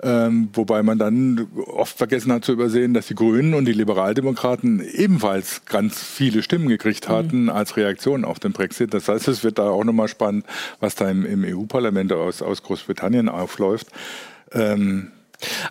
Ähm, 0.03 0.49
wobei 0.53 0.83
man 0.83 0.99
dann 0.99 1.49
oft 1.67 1.97
vergessen 1.97 2.33
hat 2.33 2.45
zu 2.45 2.53
übersehen, 2.53 2.95
dass 2.95 3.07
die 3.07 3.15
Grünen 3.15 3.55
und 3.55 3.65
die 3.65 3.73
Liberaldemokraten 3.73 4.81
ebenfalls 4.81 5.65
ganz 5.65 6.03
viele 6.03 6.43
Stimmen 6.43 6.69
gekriegt 6.69 7.09
mhm. 7.09 7.13
hatten 7.13 7.43
mhm. 7.45 7.51
als 7.51 7.77
Reaktion 7.77 8.25
auf 8.25 8.39
den 8.39 8.53
Brexit. 8.53 8.95
Das 8.95 9.09
heißt, 9.09 9.29
es 9.29 9.45
wird 9.45 9.59
da 9.59 9.69
auch 9.71 9.85
nochmal 9.85 10.09
spannend, 10.09 10.45
was 10.81 10.95
da 10.95 11.11
im, 11.11 11.25
im 11.25 11.45
EU-Parlament 11.45 12.13
aus, 12.13 12.43
aus 12.43 12.63
Großbritannien 12.63 13.29
aufläuft. 13.29 13.89
Ähm, 14.53 15.11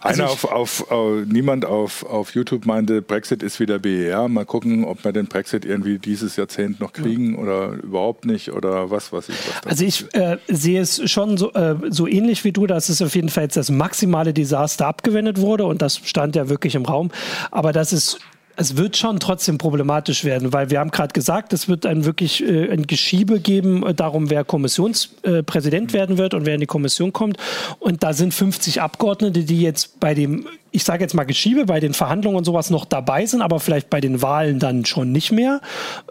also 0.01 0.23
Einer 0.23 0.31
auf, 0.31 0.45
auf, 0.45 0.91
auf, 0.91 1.25
niemand 1.25 1.65
auf, 1.65 2.05
auf 2.05 2.33
YouTube 2.35 2.65
meinte, 2.65 3.01
Brexit 3.01 3.43
ist 3.43 3.59
wieder 3.59 3.79
BER. 3.79 4.27
Mal 4.27 4.45
gucken, 4.45 4.85
ob 4.85 5.03
wir 5.03 5.11
den 5.11 5.27
Brexit 5.27 5.65
irgendwie 5.65 5.97
dieses 5.97 6.35
Jahrzehnt 6.35 6.79
noch 6.79 6.93
kriegen 6.93 7.33
ja. 7.33 7.39
oder 7.39 7.69
überhaupt 7.71 8.25
nicht 8.25 8.51
oder 8.51 8.91
was 8.91 9.11
weiß 9.11 9.29
ich. 9.29 9.35
Was 9.63 9.71
also 9.71 9.85
ich 9.85 10.13
äh, 10.13 10.37
sehe 10.47 10.81
es 10.81 11.09
schon 11.09 11.37
so, 11.37 11.53
äh, 11.53 11.75
so 11.89 12.07
ähnlich 12.07 12.43
wie 12.43 12.51
du, 12.51 12.67
dass 12.67 12.89
es 12.89 13.01
auf 13.01 13.15
jeden 13.15 13.29
Fall 13.29 13.43
jetzt 13.43 13.57
das 13.57 13.71
maximale 13.71 14.33
Desaster 14.33 14.87
abgewendet 14.87 15.39
wurde 15.39 15.65
und 15.65 15.81
das 15.81 15.99
stand 16.03 16.35
ja 16.35 16.49
wirklich 16.49 16.75
im 16.75 16.85
Raum. 16.85 17.11
Aber 17.51 17.73
das 17.73 17.93
ist 17.93 18.19
es 18.57 18.77
wird 18.77 18.97
schon 18.97 19.19
trotzdem 19.19 19.57
problematisch 19.57 20.23
werden, 20.23 20.53
weil 20.53 20.69
wir 20.69 20.79
haben 20.79 20.91
gerade 20.91 21.13
gesagt, 21.13 21.53
es 21.53 21.67
wird 21.67 21.85
ein 21.85 22.05
wirklich 22.05 22.43
äh, 22.43 22.71
ein 22.71 22.87
Geschiebe 22.87 23.39
geben 23.39 23.85
äh, 23.85 23.93
darum, 23.93 24.29
wer 24.29 24.43
Kommissionspräsident 24.43 25.91
äh, 25.91 25.93
werden 25.93 26.17
wird 26.17 26.33
und 26.33 26.45
wer 26.45 26.55
in 26.55 26.61
die 26.61 26.65
Kommission 26.65 27.13
kommt. 27.13 27.37
Und 27.79 28.03
da 28.03 28.13
sind 28.13 28.33
50 28.33 28.81
Abgeordnete, 28.81 29.43
die 29.43 29.61
jetzt 29.61 29.99
bei 29.99 30.13
dem, 30.13 30.47
ich 30.71 30.83
sage 30.83 31.03
jetzt 31.03 31.13
mal 31.13 31.23
Geschiebe, 31.23 31.65
bei 31.65 31.79
den 31.79 31.93
Verhandlungen 31.93 32.37
und 32.37 32.45
sowas 32.45 32.69
noch 32.69 32.85
dabei 32.85 33.25
sind, 33.25 33.41
aber 33.41 33.59
vielleicht 33.59 33.89
bei 33.89 34.01
den 34.01 34.21
Wahlen 34.21 34.59
dann 34.59 34.85
schon 34.85 35.11
nicht 35.11 35.31
mehr 35.31 35.61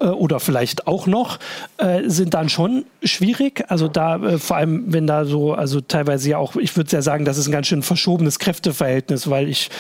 äh, 0.01 0.07
oder 0.07 0.41
vielleicht 0.41 0.87
auch 0.87 1.07
noch, 1.07 1.39
äh, 1.79 2.09
sind 2.09 2.35
dann 2.35 2.49
schon 2.49 2.85
schwierig. 3.03 3.65
Also 3.69 3.89
da 3.89 4.39
vor 4.39 4.57
allem, 4.57 4.85
wenn 4.93 5.07
da 5.07 5.25
so, 5.25 5.55
also 5.55 5.81
teilweise 5.81 6.31
ja 6.31 6.39
auch, 6.39 6.57
ich 6.57 6.77
würde 6.77 6.91
ja 6.91 7.03
sagen, 7.03 7.25
das 7.25 7.39
ist 7.39 7.49
ein 7.49 7.53
ganz 7.53 7.69
schön 7.69 7.83
verschobenes 7.83 8.39
Kräfteverhältnis, 8.39 9.31
weil 9.31 9.49
ich 9.49 9.71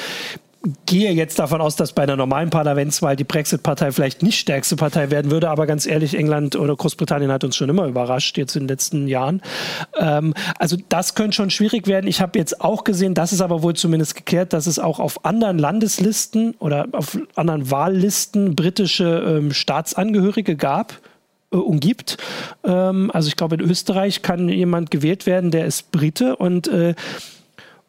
gehe 0.87 1.13
jetzt 1.13 1.39
davon 1.39 1.61
aus, 1.61 1.77
dass 1.77 1.93
bei 1.93 2.03
einer 2.03 2.17
normalen 2.17 2.51
Parlamentswahl 2.51 3.17
die 3.17 3.25
Brexit-Partei 3.25 3.93
vielleicht 3.93 4.23
nicht 4.23 4.39
stärkste 4.39 4.77
Partei 4.77 5.11
werden 5.11 5.31
würde, 5.31 5.51
aber 5.51 5.67
ganz 5.67 5.87
ehrlich, 5.87 6.15
England 6.15 6.57
oder 6.57 6.75
Großbritannien 6.75 7.31
hat 7.31 7.45
uns 7.45 7.57
schon 7.57 7.69
immer 7.69 7.87
überrascht, 7.87 8.39
jetzt 8.39 8.57
in 8.57 8.63
den 8.63 8.69
letzten 8.69 9.07
Jahren. 9.07 9.43
Ähm, 9.99 10.35
also 10.59 10.77
das 10.89 11.15
könnte 11.15 11.37
schon 11.37 11.51
schwierig 11.51 11.87
werden. 11.87 12.07
Ich 12.07 12.21
habe 12.21 12.39
jetzt 12.39 12.61
auch 12.61 12.85
gesehen, 12.85 13.15
das 13.15 13.33
ist 13.33 13.41
aber 13.41 13.63
wohl 13.63 13.75
zumindest 13.75 14.15
geklärt, 14.15 14.53
dass 14.53 14.67
es 14.67 14.79
auch 14.79 15.01
auf 15.01 15.25
anderen 15.25 15.59
Landeslisten 15.59 16.55
oder 16.59 16.89
auf 16.93 17.19
anderen 17.35 17.71
Wahllisten 17.71 18.57
britische 18.57 19.25
ähm, 19.27 19.53
Staatsangehörige 19.53 20.57
gab 20.57 21.01
äh, 21.53 21.57
und 21.57 21.81
gibt. 21.81 22.17
Ähm, 22.65 23.11
also 23.13 23.29
ich 23.29 23.37
glaube, 23.37 23.57
in 23.57 23.61
Österreich 23.61 24.23
kann 24.23 24.49
jemand 24.49 24.91
gewählt 24.91 25.27
werden, 25.27 25.51
der 25.51 25.67
ist 25.67 25.93
Brite 25.93 26.37
und 26.37 26.69
äh, 26.69 26.95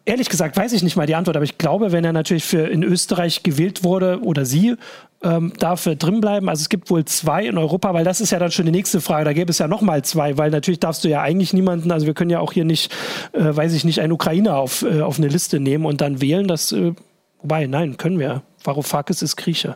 Ehrlich 0.07 0.29
gesagt 0.29 0.55
weiß 0.55 0.71
ich 0.73 0.83
nicht 0.83 0.95
mal 0.95 1.07
die 1.07 1.15
Antwort, 1.15 1.35
aber 1.35 1.45
ich 1.45 1.57
glaube, 1.57 1.91
wenn 1.91 2.05
er 2.05 2.13
natürlich 2.13 2.45
für 2.45 2.67
in 2.67 2.83
Österreich 2.83 3.41
gewählt 3.41 3.83
wurde 3.83 4.19
oder 4.21 4.45
sie, 4.45 4.75
ähm, 5.23 5.53
darf 5.57 5.85
er 5.87 5.95
drin 5.95 6.21
bleiben. 6.21 6.47
Also 6.47 6.61
es 6.61 6.69
gibt 6.69 6.91
wohl 6.91 7.05
zwei 7.05 7.45
in 7.45 7.57
Europa, 7.57 7.93
weil 7.93 8.03
das 8.03 8.21
ist 8.21 8.31
ja 8.31 8.37
dann 8.37 8.51
schon 8.51 8.65
die 8.65 8.71
nächste 8.71 9.01
Frage. 9.01 9.25
Da 9.25 9.33
gäbe 9.33 9.49
es 9.49 9.57
ja 9.57 9.67
nochmal 9.67 10.03
zwei, 10.03 10.37
weil 10.37 10.51
natürlich 10.51 10.79
darfst 10.79 11.03
du 11.03 11.09
ja 11.09 11.21
eigentlich 11.21 11.53
niemanden, 11.53 11.91
also 11.91 12.05
wir 12.05 12.13
können 12.13 12.29
ja 12.29 12.39
auch 12.39 12.53
hier 12.53 12.65
nicht, 12.65 12.93
äh, 13.33 13.55
weiß 13.55 13.73
ich 13.73 13.83
nicht, 13.83 13.99
einen 13.99 14.13
Ukrainer 14.13 14.57
auf, 14.57 14.83
äh, 14.83 15.01
auf 15.01 15.17
eine 15.17 15.27
Liste 15.27 15.59
nehmen 15.59 15.85
und 15.85 16.01
dann 16.01 16.21
wählen. 16.21 16.47
Das, 16.47 16.71
äh, 16.71 16.93
wobei, 17.45 17.67
nein, 17.67 17.97
können 17.97 18.17
wir. 18.19 18.41
Varoufakis 18.63 19.21
ist 19.21 19.35
Grieche. 19.35 19.75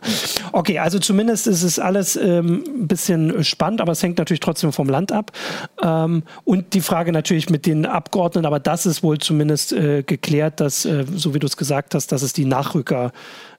Okay, 0.50 0.80
also 0.80 0.98
zumindest 0.98 1.46
ist 1.46 1.62
es 1.62 1.78
alles 1.78 2.16
ähm, 2.16 2.64
ein 2.66 2.88
bisschen 2.88 3.44
spannend, 3.44 3.80
aber 3.80 3.92
es 3.92 4.02
hängt 4.02 4.18
natürlich 4.18 4.40
trotzdem 4.40 4.72
vom 4.72 4.88
Land 4.88 5.12
ab. 5.12 5.30
Ähm, 5.80 6.24
und 6.42 6.74
die 6.74 6.80
Frage 6.80 7.12
natürlich 7.12 7.48
mit 7.48 7.66
den 7.66 7.86
Abgeordneten, 7.86 8.46
aber 8.46 8.58
das 8.58 8.86
ist 8.86 9.04
wohl 9.04 9.18
zumindest 9.18 9.72
äh, 9.72 10.02
geklärt, 10.02 10.58
dass, 10.58 10.84
äh, 10.84 11.04
so 11.14 11.32
wie 11.32 11.38
du 11.38 11.46
es 11.46 11.56
gesagt 11.56 11.94
hast, 11.94 12.10
dass 12.10 12.22
es 12.22 12.32
die 12.32 12.44
Nachrücker 12.44 13.12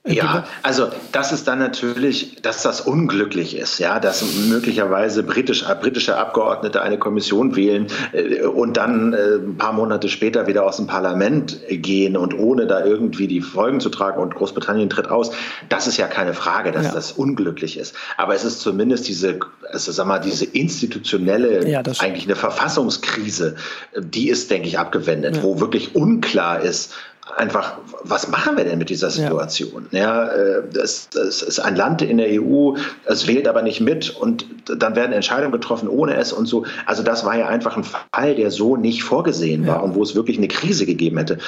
ja, 0.04 0.44
also 0.64 0.88
das 1.12 1.30
ist 1.30 1.46
dann 1.46 1.60
natürlich, 1.60 2.42
dass 2.42 2.62
das 2.62 2.80
unglücklich 2.80 3.56
ist, 3.56 3.78
ja, 3.78 4.00
dass 4.00 4.24
möglicherweise 4.48 5.22
britisch, 5.22 5.64
britische 5.80 6.16
Abgeordnete 6.16 6.82
eine 6.82 6.98
Kommission 6.98 7.54
wählen 7.54 7.86
äh, 8.12 8.42
und 8.42 8.76
dann 8.76 9.12
äh, 9.12 9.36
ein 9.36 9.56
paar 9.58 9.72
Monate 9.72 10.08
später 10.08 10.48
wieder 10.48 10.66
aus 10.66 10.78
dem 10.78 10.88
Parlament 10.88 11.60
gehen 11.68 12.16
und 12.16 12.36
ohne 12.36 12.66
da 12.66 12.84
irgendwie 12.84 13.28
die 13.28 13.40
Folgen 13.40 13.78
zu 13.78 13.90
tragen 13.90 14.20
und 14.20 14.34
Großbritannien 14.34 14.90
tritt 14.90 15.08
aus. 15.08 15.30
Das 15.68 15.86
ist 15.86 15.98
ja 15.98 16.08
keine 16.08 16.34
Frage, 16.34 16.72
dass 16.72 16.86
ja. 16.86 16.92
das 16.92 17.12
unglücklich 17.12 17.78
ist. 17.78 17.94
Aber 18.16 18.34
es 18.34 18.42
ist 18.42 18.60
zumindest 18.60 19.06
diese, 19.06 19.38
also 19.70 19.92
sag 19.92 20.08
mal, 20.08 20.18
diese 20.18 20.46
institutionelle, 20.46 21.68
ja, 21.68 21.80
eigentlich 22.00 22.24
eine 22.24 22.34
Verfassungskrise, 22.34 23.54
die 23.96 24.30
ist, 24.30 24.50
denke 24.50 24.66
ich, 24.66 24.80
abgewendet, 24.80 25.36
ja. 25.36 25.42
wo 25.44 25.60
wirklich 25.60 25.94
unklar 25.94 26.60
ist, 26.60 26.92
einfach, 27.36 27.78
was 28.02 28.28
machen 28.28 28.56
wir 28.56 28.64
denn 28.64 28.78
mit 28.78 28.90
dieser 28.90 29.10
Situation? 29.10 29.86
Ja, 29.90 30.00
ja 30.00 30.26
äh, 30.28 30.62
es, 30.74 31.08
es, 31.14 31.42
ist 31.42 31.58
ein 31.58 31.76
Land 31.76 32.02
in 32.02 32.18
der 32.18 32.28
EU, 32.42 32.74
es 33.04 33.26
wählt 33.26 33.48
aber 33.48 33.62
nicht 33.62 33.80
mit 33.80 34.10
und 34.10 34.46
dann 34.66 34.96
werden 34.96 35.12
Entscheidungen 35.12 35.52
getroffen 35.52 35.88
ohne 35.88 36.16
es 36.16 36.32
und 36.32 36.46
so. 36.46 36.64
Also 36.86 37.02
das 37.02 37.24
war 37.24 37.36
ja 37.36 37.48
einfach 37.48 37.76
ein 37.76 37.84
Fall, 37.84 38.34
der 38.34 38.50
so 38.50 38.76
nicht 38.76 39.02
vorgesehen 39.02 39.66
war 39.66 39.76
ja. 39.76 39.82
und 39.82 39.94
wo 39.94 40.02
es 40.02 40.14
wirklich 40.14 40.38
eine 40.38 40.48
Krise 40.48 40.86
gegeben 40.86 41.18
hätte. 41.18 41.38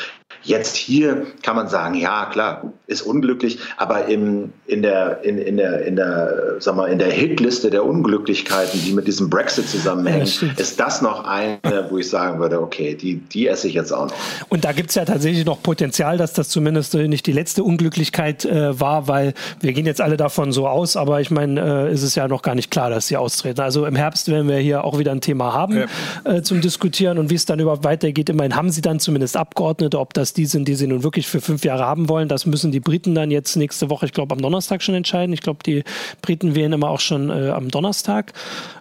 Jetzt 0.45 0.77
hier 0.77 1.27
kann 1.43 1.57
man 1.57 1.69
sagen, 1.69 1.95
ja 1.95 2.27
klar, 2.27 2.73
ist 2.87 3.03
unglücklich, 3.03 3.59
aber 3.77 4.07
im, 4.07 4.53
in 4.67 4.83
der 4.83 5.25
in, 5.25 5.39
in 5.39 5.57
der 5.57 5.87
in 5.87 5.97
der 5.97 6.57
sag 6.59 6.77
mal 6.77 6.87
in 6.87 6.99
der 6.99 7.11
Hitliste 7.11 7.71
der 7.71 7.85
Unglücklichkeiten, 7.85 8.81
die 8.85 8.93
mit 8.93 9.07
diesem 9.07 9.31
Brexit 9.31 9.69
zusammenhängen, 9.69 10.27
ja, 10.27 10.49
ist 10.57 10.79
das 10.79 11.01
noch 11.01 11.25
eine, 11.25 11.59
wo 11.89 11.99
ich 11.99 12.09
sagen 12.11 12.41
würde, 12.41 12.61
okay, 12.61 12.95
die 12.95 13.17
die 13.17 13.49
esse 13.49 13.69
ich 13.69 13.75
jetzt 13.75 13.93
auch 13.93 14.09
noch. 14.09 14.15
Und 14.51 14.65
da 14.65 14.73
gibt 14.73 14.91
es 14.91 14.97
ja 14.97 15.05
tatsächlich 15.05 15.47
noch 15.47 15.63
Potenzial, 15.63 16.19
dass 16.19 16.35
das 16.35 16.49
zumindest 16.51 16.95
nicht 16.95 17.27
die 17.27 17.33
letzte 17.33 17.65
Unglücklichkeit 17.65 18.45
äh, 18.45 18.79
war, 18.79 19.09
weil 19.09 19.35
wir 19.61 19.73
gehen 19.73 19.87
jetzt 19.87 20.01
alle 20.01 20.17
davon 20.17 20.53
so 20.53 20.69
aus, 20.69 20.97
aber 20.97 21.21
ich 21.21 21.31
meine, 21.31 21.89
äh, 21.89 21.93
ist 21.93 22.03
es 22.03 22.15
ja 22.15 22.29
noch 22.29 22.43
gar 22.43 22.55
nicht 22.55 22.71
klar, 22.71 22.91
dass 22.91 23.07
sie 23.07 23.17
austreten. 23.17 23.61
Also 23.61 23.87
im 23.87 23.97
Herbst 23.97 24.29
werden 24.29 24.49
wir 24.49 24.59
hier 24.59 24.85
auch 24.85 24.99
wieder 24.99 25.13
ein 25.13 25.21
Thema 25.21 25.55
haben 25.55 25.79
ja. 25.79 25.87
äh, 26.25 26.43
zum 26.43 26.61
Diskutieren 26.61 27.19
und 27.19 27.31
wie 27.31 27.35
es 27.35 27.47
dann 27.47 27.59
überhaupt 27.61 27.85
weitergeht. 27.85 28.29
Immerhin 28.29 28.55
haben 28.55 28.71
sie 28.71 28.83
dann 28.83 29.01
zumindest 29.01 29.37
Abgeordnete, 29.37 29.99
ob 29.99 30.13
das 30.13 30.34
die 30.37 30.47
sind, 30.47 30.69
die 30.69 30.75
sie 30.75 30.87
nun 30.87 31.03
wirklich 31.03 31.27
für 31.27 31.41
fünf 31.41 31.65
Jahre 31.65 31.85
haben 31.85 32.09
wollen. 32.09 32.29
Das 32.29 32.47
müssen 32.47 32.73
die 32.73 32.81
Briten 32.81 33.15
dann 33.15 33.31
jetzt 33.31 33.57
nächste 33.57 33.91
Woche, 33.91 34.07
ich 34.07 34.13
glaube 34.13 34.35
am 34.35 34.43
Donnerstag 34.43 34.83
schon 34.83 34.95
entscheiden. 34.95 35.33
Ich 35.33 35.41
glaube, 35.41 35.61
die 35.65 35.85
Briten 36.23 36.55
wählen 36.55 36.73
immer 36.73 36.91
auch 36.91 37.01
schon 37.01 37.31
äh, 37.31 37.51
am 37.51 37.69
Donnerstag. 37.71 38.33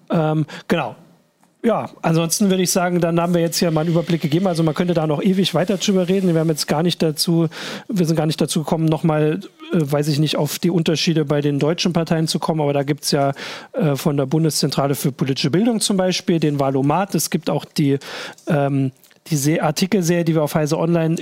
Ähm, 0.09 0.45
genau, 0.67 0.95
ja, 1.65 1.89
ansonsten 2.01 2.49
würde 2.49 2.61
ich 2.61 2.71
sagen, 2.71 2.99
dann 2.99 3.21
haben 3.21 3.33
wir 3.33 3.39
jetzt 3.39 3.57
hier 3.57 3.71
mal 3.71 3.81
einen 3.81 3.91
Überblick 3.91 4.21
gegeben. 4.21 4.47
Also 4.47 4.63
man 4.63 4.73
könnte 4.73 4.93
da 4.93 5.07
noch 5.07 5.23
ewig 5.23 5.53
weiter 5.53 5.77
drüber 5.77 6.09
reden. 6.09 6.33
Wir 6.33 6.41
haben 6.41 6.49
jetzt 6.49 6.67
gar 6.67 6.83
nicht 6.83 7.01
dazu, 7.01 7.47
wir 7.87 8.05
sind 8.05 8.17
gar 8.17 8.25
nicht 8.25 8.41
dazu 8.41 8.63
gekommen, 8.63 8.83
nochmal, 8.83 9.39
äh, 9.71 9.77
weiß 9.79 10.09
ich 10.09 10.19
nicht, 10.19 10.35
auf 10.35 10.59
die 10.59 10.69
Unterschiede 10.69 11.23
bei 11.23 11.39
den 11.39 11.59
deutschen 11.59 11.93
Parteien 11.93 12.27
zu 12.27 12.37
kommen. 12.39 12.59
Aber 12.59 12.73
da 12.73 12.83
gibt 12.83 13.05
es 13.05 13.11
ja 13.11 13.31
äh, 13.71 13.95
von 13.95 14.17
der 14.17 14.25
Bundeszentrale 14.25 14.93
für 14.93 15.13
politische 15.13 15.51
Bildung 15.51 15.79
zum 15.79 15.95
Beispiel 15.95 16.41
den 16.41 16.59
Valomat. 16.59 17.15
Es 17.15 17.29
gibt 17.29 17.49
auch 17.49 17.63
die, 17.63 17.97
ähm, 18.47 18.91
die 19.27 19.61
Artikelserie, 19.61 20.25
die 20.25 20.35
wir 20.35 20.43
auf 20.43 20.55
Heise 20.55 20.77
Online 20.77 21.15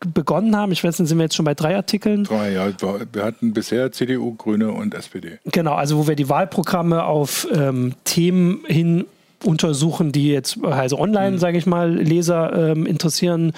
begonnen 0.00 0.56
haben. 0.56 0.72
Ich 0.72 0.84
weiß 0.84 0.98
nicht, 0.98 1.08
sind 1.08 1.18
wir 1.18 1.24
jetzt 1.24 1.34
schon 1.34 1.44
bei 1.44 1.54
drei 1.54 1.76
Artikeln? 1.76 2.24
Drei, 2.24 2.52
ja. 2.52 2.68
Wir 3.12 3.24
hatten 3.24 3.52
bisher 3.52 3.92
CDU, 3.92 4.34
Grüne 4.34 4.70
und 4.70 4.94
SPD. 4.94 5.38
Genau, 5.46 5.74
also 5.74 5.98
wo 5.98 6.08
wir 6.08 6.16
die 6.16 6.28
Wahlprogramme 6.28 7.04
auf 7.04 7.46
ähm, 7.52 7.94
Themen 8.04 8.64
hin 8.66 9.06
untersuchen, 9.44 10.12
die 10.12 10.32
jetzt 10.32 10.58
Heise 10.64 10.98
Online, 10.98 11.32
mhm. 11.32 11.38
sage 11.38 11.58
ich 11.58 11.66
mal, 11.66 11.92
Leser 11.92 12.70
ähm, 12.70 12.86
interessieren 12.86 13.52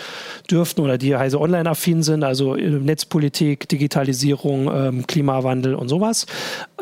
dürften 0.50 0.80
oder 0.80 0.98
die 0.98 1.16
Heise 1.16 1.40
Online 1.40 1.70
affin 1.70 2.02
sind, 2.02 2.24
also 2.24 2.56
äh, 2.56 2.68
Netzpolitik, 2.68 3.68
Digitalisierung, 3.68 4.70
ähm, 4.72 5.06
Klimawandel 5.06 5.74
und 5.74 5.88
sowas. 5.88 6.26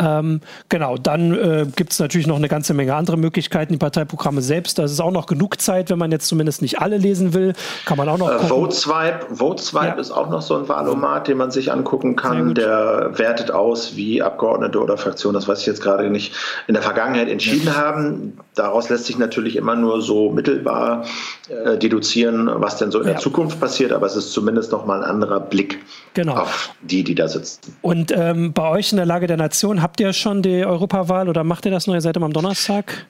Ähm, 0.01 0.41
genau, 0.69 0.97
dann 0.97 1.33
äh, 1.33 1.67
gibt 1.75 1.93
es 1.93 1.99
natürlich 1.99 2.27
noch 2.27 2.37
eine 2.37 2.49
ganze 2.49 2.75
Menge 2.75 2.95
andere 2.95 3.17
Möglichkeiten, 3.17 3.73
die 3.73 3.79
Parteiprogramme 3.79 4.41
selbst. 4.41 4.79
Da 4.79 4.85
ist 4.85 5.01
auch 5.01 5.11
noch 5.11 5.27
genug 5.27 5.61
Zeit, 5.61 5.91
wenn 5.91 5.99
man 5.99 6.11
jetzt 6.11 6.27
zumindest 6.27 6.63
nicht 6.63 6.81
alle 6.81 6.97
lesen 6.97 7.35
will, 7.35 7.53
kann 7.85 7.99
man 7.99 8.09
auch 8.09 8.19
noch. 8.19 8.31
Äh, 8.31 8.49
VoteSwipe, 8.49 9.27
VoteSwipe 9.31 9.87
ja. 9.87 9.95
ist 9.95 10.11
auch 10.11 10.31
noch 10.31 10.43
so 10.43 10.57
ein 10.57 10.69
Wahlomat, 10.69 11.29
den 11.29 11.37
man 11.37 11.51
sich 11.51 11.71
angucken 11.71 12.17
kann. 12.17 12.55
Der 12.55 13.11
wertet 13.15 13.51
aus, 13.51 13.97
wie 13.97 14.23
Abgeordnete 14.23 14.81
oder 14.81 14.97
Fraktionen, 14.97 15.35
das 15.35 15.49
weiß 15.49 15.61
ich 15.61 15.67
jetzt 15.67 15.83
gerade 15.83 16.09
nicht, 16.11 16.35
in 16.67 16.75
der 16.75 16.83
Vergangenheit 16.83 17.29
entschieden 17.29 17.67
ja. 17.67 17.75
haben. 17.75 18.39
Daraus 18.55 18.86
daraus 18.87 18.89
lässt 18.89 19.07
sich 19.07 19.19
natürlich 19.19 19.57
immer 19.57 19.77
nur 19.77 20.01
so 20.01 20.31
mittelbar 20.31 21.05
äh, 21.49 21.79
deduzieren, 21.79 22.49
was 22.55 22.79
denn 22.79 22.91
so 22.91 23.01
in 23.01 23.07
ja. 23.07 23.13
der 23.13 23.21
Zukunft 23.21 23.61
passiert, 23.61 23.93
aber 23.93 24.07
es 24.07 24.17
ist 24.17 24.33
zumindest 24.33 24.73
noch 24.73 24.87
mal 24.87 25.03
ein 25.03 25.09
anderer 25.09 25.41
Blick 25.41 25.79
genau. 26.15 26.37
auf 26.37 26.75
die, 26.83 27.05
die 27.05 27.15
da 27.15 27.29
sitzen. 27.29 27.77
Und 27.83 28.13
ähm, 28.13 28.53
bei 28.53 28.69
euch 28.71 28.93
in 28.93 28.97
der 28.97 29.07
Lage 29.07 29.27
der 29.27 29.37
Nation, 29.37 29.83
habt 29.83 30.01
ihr 30.01 30.13
schon 30.13 30.43
die 30.43 30.65
Europawahl 30.65 31.29
oder 31.29 31.45
macht 31.45 31.65
ihr 31.67 31.73
das 31.73 31.87
neue 31.87 32.01
Seite 32.01 32.21
am 32.21 32.33
Donnerstag? 32.33 33.07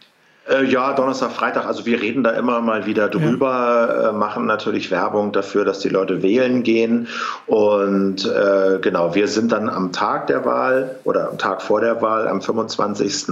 Äh, 0.48 0.64
ja, 0.64 0.92
Donnerstag, 0.92 1.32
Freitag. 1.32 1.66
Also 1.66 1.86
wir 1.86 2.00
reden 2.00 2.22
da 2.22 2.30
immer 2.30 2.60
mal 2.60 2.86
wieder 2.86 3.08
drüber, 3.08 4.02
ja. 4.02 4.10
äh, 4.10 4.12
machen 4.12 4.46
natürlich 4.46 4.90
Werbung 4.90 5.32
dafür, 5.32 5.64
dass 5.64 5.80
die 5.80 5.88
Leute 5.88 6.22
wählen 6.22 6.62
gehen. 6.62 7.08
Und 7.46 8.24
äh, 8.26 8.78
genau, 8.80 9.14
wir 9.14 9.26
sind 9.26 9.50
dann 9.50 9.68
am 9.68 9.90
Tag 9.92 10.28
der 10.28 10.44
Wahl 10.44 10.96
oder 11.02 11.30
am 11.30 11.38
Tag 11.38 11.62
vor 11.62 11.80
der 11.80 12.00
Wahl, 12.00 12.28
am 12.28 12.40
25. 12.40 13.26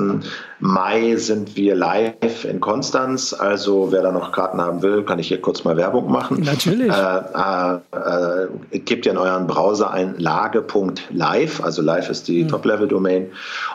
Mai 0.59 1.15
sind 1.17 1.57
wir 1.57 1.77
live 1.77 2.45
in 2.45 2.61
Konstanz. 2.61 3.33
Also 3.33 3.93
wer 3.93 4.03
da 4.03 4.11
noch 4.11 4.33
Karten 4.33 4.61
haben 4.61 4.83
will, 4.83 5.05
kann 5.05 5.21
ich 5.21 5.29
hier 5.29 5.41
kurz 5.41 5.63
mal 5.63 5.77
Werbung 5.77 6.11
machen. 6.11 6.43
Natürlich. 6.43 6.91
Äh, 6.91 8.79
gebt 8.79 9.07
ihr 9.07 9.13
in 9.13 9.19
euren 9.19 9.47
Browser 9.47 9.93
ein 9.93 10.17
lage.live, 10.19 11.63
also 11.63 11.83
live 11.83 12.11
ist 12.11 12.27
die 12.27 12.45
mhm. 12.45 12.49
Top-Level-Domain. 12.49 13.31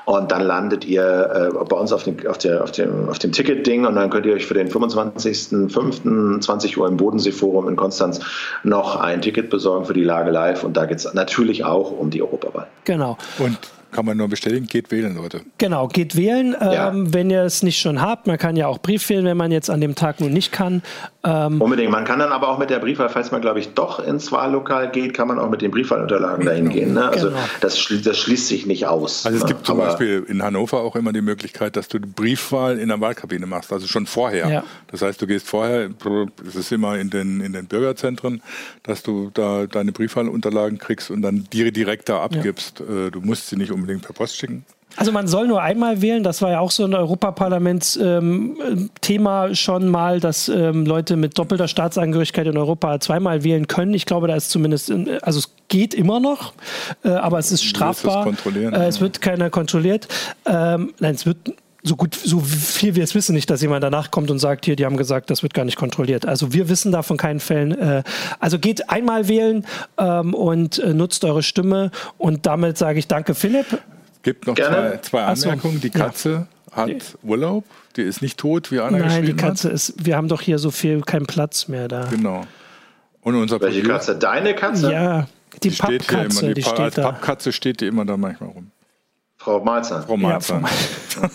Und 0.06 0.32
dann 0.32 0.42
landet 0.42 0.84
ihr 0.86 1.52
bei 1.70 1.78
uns 1.78 1.94
auf 1.94 2.04
dem, 2.04 2.18
auf 2.28 2.38
der, 2.38 2.64
auf 2.64 2.72
dem, 2.72 3.08
auf 3.08 3.20
dem 3.20 3.29
dem 3.30 3.34
Ticket-Ding 3.34 3.86
und 3.86 3.96
dann 3.96 4.10
könnt 4.10 4.26
ihr 4.26 4.34
euch 4.34 4.46
für 4.46 4.56
den 4.56 4.70
25.05. 4.70 6.78
Uhr 6.78 6.88
im 6.88 6.98
Bodenseeforum 6.98 7.70
in 7.70 7.76
Konstanz 7.76 8.20
noch 8.64 8.96
ein 8.96 9.22
Ticket 9.22 9.50
besorgen 9.50 9.86
für 9.86 9.94
die 9.94 10.04
Lage 10.04 10.32
live 10.32 10.64
und 10.64 10.76
da 10.76 10.86
geht 10.86 10.98
es 10.98 11.14
natürlich 11.14 11.64
auch 11.64 11.92
um 11.92 12.10
die 12.10 12.22
Europawahl. 12.22 12.68
Genau. 12.86 13.18
Und 13.38 13.58
kann 13.92 14.06
man 14.06 14.18
nur 14.18 14.28
bestätigen, 14.28 14.68
geht 14.68 14.92
wählen, 14.92 15.16
Leute. 15.16 15.42
Genau, 15.58 15.88
geht 15.88 16.16
wählen, 16.16 16.56
ja. 16.60 16.90
ähm, 16.90 17.14
wenn 17.14 17.30
ihr 17.30 17.44
es 17.44 17.64
nicht 17.64 17.80
schon 17.80 18.02
habt. 18.02 18.28
Man 18.28 18.38
kann 18.38 18.56
ja 18.56 18.68
auch 18.68 18.80
Brief 18.80 19.10
wählen, 19.10 19.26
wenn 19.26 19.38
man 19.38 19.52
jetzt 19.52 19.70
an 19.70 19.82
dem 19.82 19.96
Tag 19.96 20.22
nun 20.22 20.32
nicht 20.32 20.52
kann. 20.52 20.82
Ähm, 21.24 21.60
Unbedingt. 21.62 21.92
Man 21.92 22.06
kann 22.06 22.20
dann 22.20 22.32
aber 22.32 22.48
auch 22.48 22.58
mit 22.58 22.70
der 22.70 22.80
Briefwahl, 22.80 23.10
falls 23.10 23.32
man, 23.32 23.42
glaube 23.42 23.60
ich, 23.60 23.74
doch 23.74 24.00
ins 24.00 24.32
Wahllokal 24.32 24.90
geht, 24.92 25.14
kann 25.14 25.28
man 25.28 25.38
auch 25.38 25.50
mit 25.50 25.62
den 25.62 25.72
Briefwahlunterlagen 25.72 26.46
dahin 26.46 26.70
gehen. 26.70 26.94
Ne? 26.94 27.10
Also 27.10 27.28
genau. 27.28 27.40
das, 27.60 27.90
das, 28.04 28.18
schließt 28.18 28.48
sich 28.48 28.66
nicht 28.66 28.88
aus. 28.88 29.26
Also 29.26 29.38
es 29.38 29.44
ne? 29.44 29.50
gibt 29.50 29.66
zum 29.66 29.80
aber 29.80 29.90
Beispiel 29.90 30.26
in 30.30 30.42
Hannover 30.42 30.80
auch 30.80 30.96
immer 30.96 31.12
die 31.12 31.22
Möglichkeit, 31.22 31.76
dass 31.76 31.90
du 31.90 32.00
die 32.00 32.08
Briefwahl 32.08 32.80
in 32.80 32.88
der 32.88 33.02
Wahlkabine 33.02 33.48
machst, 33.48 33.74
also 33.74 33.88
schon 33.88 34.06
vorher. 34.06 34.50
Ja. 34.50 34.64
Das 34.88 35.02
heißt, 35.02 35.22
du 35.22 35.28
gehst 35.28 35.48
vorher, 35.48 35.90
es 36.48 36.56
ist 36.56 36.72
immer 36.72 36.98
in 36.98 37.10
den, 37.10 37.42
in 37.42 37.52
den 37.52 37.66
Bürgerzentren, 37.66 38.42
dass 38.84 39.04
du 39.04 39.30
da 39.34 39.66
deine 39.66 39.92
Briefwahlunterlagen 39.92 40.78
kriegst 40.78 41.12
und 41.12 41.22
dann 41.22 41.48
die 41.52 41.72
direkt 41.74 42.08
da 42.08 42.22
abgibst. 42.22 42.80
Ja. 42.80 43.08
Äh, 43.08 43.12
du 43.12 43.20
musst 43.20 43.50
sie 43.50 43.58
nicht 43.58 43.72
unbedingt 43.82 44.04
per 44.04 44.14
Post 44.14 44.38
schicken. 44.38 44.64
Also 44.96 45.12
man 45.12 45.28
soll 45.28 45.48
nur 45.48 45.62
einmal 45.62 46.02
wählen, 46.02 46.24
das 46.24 46.42
war 46.42 46.50
ja 46.52 46.60
auch 46.60 46.72
so 46.72 46.84
ein 46.84 46.96
Europaparlaments-Thema 46.96 49.48
ähm, 49.48 49.56
schon 49.56 49.88
mal, 49.88 50.20
dass 50.20 50.50
ähm, 50.50 50.84
Leute 50.86 51.16
mit 51.16 51.38
doppelter 51.38 51.68
Staatsangehörigkeit 51.68 52.48
in 52.48 52.58
Europa 52.58 53.00
zweimal 53.00 53.44
wählen 53.44 53.68
können. 53.68 53.94
Ich 53.94 54.08
glaube, 54.08 54.28
da 54.28 54.36
ist 54.36 54.50
zumindest, 54.50 54.90
in, 54.90 55.22
also 55.22 55.38
es 55.40 55.52
geht 55.68 55.94
immer 55.94 56.20
noch, 56.20 56.54
äh, 57.04 57.10
aber 57.10 57.38
es 57.38 57.52
ist 57.52 57.64
strafbar. 57.64 58.24
kontrollieren, 58.24 58.74
äh, 58.74 58.88
es 58.88 59.00
wird 59.00 59.22
keiner 59.22 59.52
kontrolliert. 59.52 60.08
Ähm, 60.46 60.94
nein, 61.00 61.16
es 61.16 61.26
wird 61.26 61.38
so 61.84 61.96
gut, 61.96 62.16
so 62.16 62.40
viel 62.40 62.96
wir 62.96 63.04
es 63.04 63.16
wissen, 63.16 63.34
nicht, 63.34 63.50
dass 63.50 63.62
jemand 63.62 63.84
danach 63.84 64.12
kommt 64.12 64.30
und 64.32 64.40
sagt, 64.40 64.66
hier, 64.66 64.76
die 64.76 64.86
haben 64.86 64.98
gesagt, 64.98 65.30
das 65.30 65.44
wird 65.44 65.54
gar 65.54 65.66
nicht 65.66 65.78
kontrolliert. 65.78 66.26
Also 66.26 66.54
wir 66.54 66.70
wissen 66.70 66.92
da 66.92 67.04
von 67.04 67.18
keinen 67.18 67.40
Fällen. 67.40 67.72
Äh, 67.72 68.04
also 68.40 68.60
geht 68.60 68.90
einmal 68.90 69.28
wählen 69.28 69.66
ähm, 69.98 70.34
und 70.34 70.80
äh, 70.80 70.94
nutzt 70.94 71.24
eure 71.24 71.44
Stimme. 71.44 71.92
Und 72.18 72.46
damit 72.46 72.78
sage 72.78 73.00
ich 73.00 73.08
danke, 73.08 73.34
Philipp. 73.34 73.66
Es 73.72 74.24
gibt 74.24 74.48
noch 74.48 74.56
zwei, 74.56 75.00
zwei, 75.02 75.24
Anmerkungen. 75.24 75.80
Die 75.80 75.90
Katze 75.90 76.48
ja. 76.72 76.76
hat 76.76 77.18
Urlaub, 77.24 77.64
die 77.96 78.02
ist 78.02 78.22
nicht 78.22 78.38
tot, 78.38 78.72
wie 78.72 78.80
Anna 78.80 79.00
Nein, 79.00 79.26
die 79.26 79.34
Katze 79.34 79.70
hat. 79.70 79.76
ist, 79.76 80.06
wir 80.06 80.18
haben 80.18 80.28
doch 80.28 80.42
hier 80.42 80.60
so 80.60 80.72
viel, 80.72 81.02
keinen 81.02 81.28
Platz 81.28 81.70
mehr 81.70 81.88
da. 81.88 82.06
Genau. 82.06 82.46
Und 83.22 83.36
unser 83.36 83.62
Welche 83.62 83.84
Katze? 83.84 84.16
Deine 84.18 84.54
Katze? 84.54 84.92
Ja, 84.92 85.28
die, 85.64 85.70
die 85.70 85.76
Pappkatze. 85.78 86.48
Die, 86.48 86.54
die 86.56 86.64
steht 86.64 86.80
als 86.80 86.96
da. 86.96 87.04
Pappkatze 87.04 87.52
steht 87.54 87.80
die 87.82 87.88
immer 87.88 88.06
da 88.06 88.18
manchmal 88.18 88.50
rum. 88.50 88.72
Frau 89.50 89.64
Malzer. 89.64 90.04
Frau 90.04 90.16
Malzer. 90.16 90.62
Ja, 90.62 91.30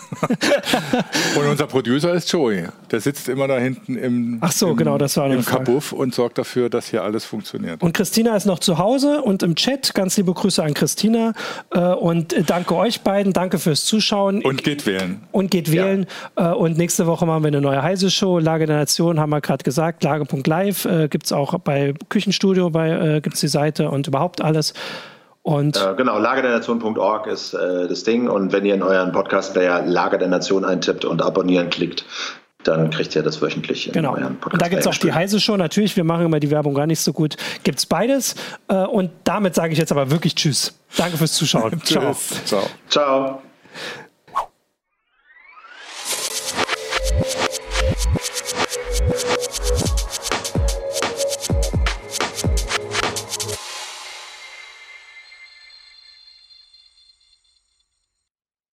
und 1.41 1.47
unser 1.49 1.67
Producer 1.67 2.13
ist 2.13 2.31
Joey. 2.31 2.63
Der 2.89 3.01
sitzt 3.01 3.27
immer 3.27 3.45
da 3.47 3.57
hinten 3.57 3.97
im, 3.97 4.37
Ach 4.39 4.53
so, 4.53 4.69
im, 4.69 4.77
genau, 4.77 4.97
das 4.97 5.17
war 5.17 5.29
im 5.29 5.43
Kabuff 5.43 5.91
und 5.91 6.15
sorgt 6.15 6.37
dafür, 6.37 6.69
dass 6.69 6.87
hier 6.87 7.03
alles 7.03 7.25
funktioniert. 7.25 7.83
Und 7.83 7.93
Christina 7.93 8.35
ist 8.37 8.45
noch 8.45 8.59
zu 8.59 8.77
Hause 8.77 9.21
und 9.21 9.43
im 9.43 9.55
Chat. 9.55 9.93
Ganz 9.93 10.15
liebe 10.15 10.33
Grüße 10.33 10.63
an 10.63 10.73
Christina. 10.73 11.33
Äh, 11.71 11.79
und 11.79 12.35
danke 12.49 12.75
euch 12.77 13.01
beiden. 13.01 13.33
Danke 13.33 13.59
fürs 13.59 13.83
Zuschauen. 13.83 14.41
Und 14.43 14.63
geht 14.63 14.85
wählen. 14.85 15.21
Und 15.33 15.51
geht 15.51 15.73
wählen. 15.73 16.05
Ja. 16.37 16.53
Äh, 16.53 16.55
und 16.55 16.77
nächste 16.77 17.07
Woche 17.07 17.25
machen 17.25 17.43
wir 17.43 17.49
eine 17.49 17.59
neue 17.59 17.83
Heise-Show. 17.83 18.39
Lage 18.39 18.65
der 18.65 18.77
Nation 18.77 19.19
haben 19.19 19.31
wir 19.31 19.41
gerade 19.41 19.65
gesagt. 19.65 20.05
Lage.live 20.05 20.85
äh, 20.85 21.07
gibt 21.09 21.25
es 21.25 21.33
auch 21.33 21.59
bei 21.59 21.93
Küchenstudio, 22.07 22.69
bei, 22.69 23.19
gibt 23.21 23.35
es 23.35 23.41
die 23.41 23.49
Seite 23.49 23.91
und 23.91 24.07
überhaupt 24.07 24.41
alles. 24.41 24.73
Und 25.45 25.77
äh, 25.77 25.93
genau, 25.95 26.17
lagerdernation.org 26.17 27.27
ist 27.27 27.53
äh, 27.53 27.87
das 27.87 28.03
Ding. 28.03 28.27
Und 28.27 28.51
wenn 28.51 28.65
ihr 28.65 28.73
in 28.73 28.81
euren 28.81 29.11
Podcast-Player 29.11 29.83
Lager 29.85 30.17
der 30.17 30.27
Nation 30.27 30.65
eintippt 30.65 31.05
und 31.05 31.21
abonnieren 31.21 31.69
klickt, 31.69 32.03
dann 32.63 32.89
kriegt 32.89 33.15
ihr 33.15 33.21
das 33.21 33.43
wöchentlich. 33.43 33.91
Genau. 33.93 34.15
Und 34.15 34.59
da 34.59 34.67
gibt 34.69 34.81
es 34.81 34.87
auch 34.87 34.95
die 34.95 35.13
Heise 35.13 35.39
Show. 35.39 35.55
Natürlich, 35.55 35.95
wir 35.95 36.03
machen 36.03 36.25
immer 36.25 36.39
die 36.39 36.49
Werbung 36.49 36.73
gar 36.73 36.87
nicht 36.87 36.99
so 36.99 37.13
gut. 37.13 37.37
Gibt 37.63 37.77
es 37.77 37.85
beides. 37.85 38.33
Äh, 38.69 38.73
und 38.73 39.11
damit 39.23 39.53
sage 39.53 39.71
ich 39.71 39.77
jetzt 39.77 39.91
aber 39.91 40.09
wirklich 40.09 40.33
Tschüss. 40.33 40.79
Danke 40.97 41.15
fürs 41.15 41.33
Zuschauen. 41.33 41.79
Ciao. 41.83 42.15
Ciao. 42.45 42.63
Ciao. 42.89 43.41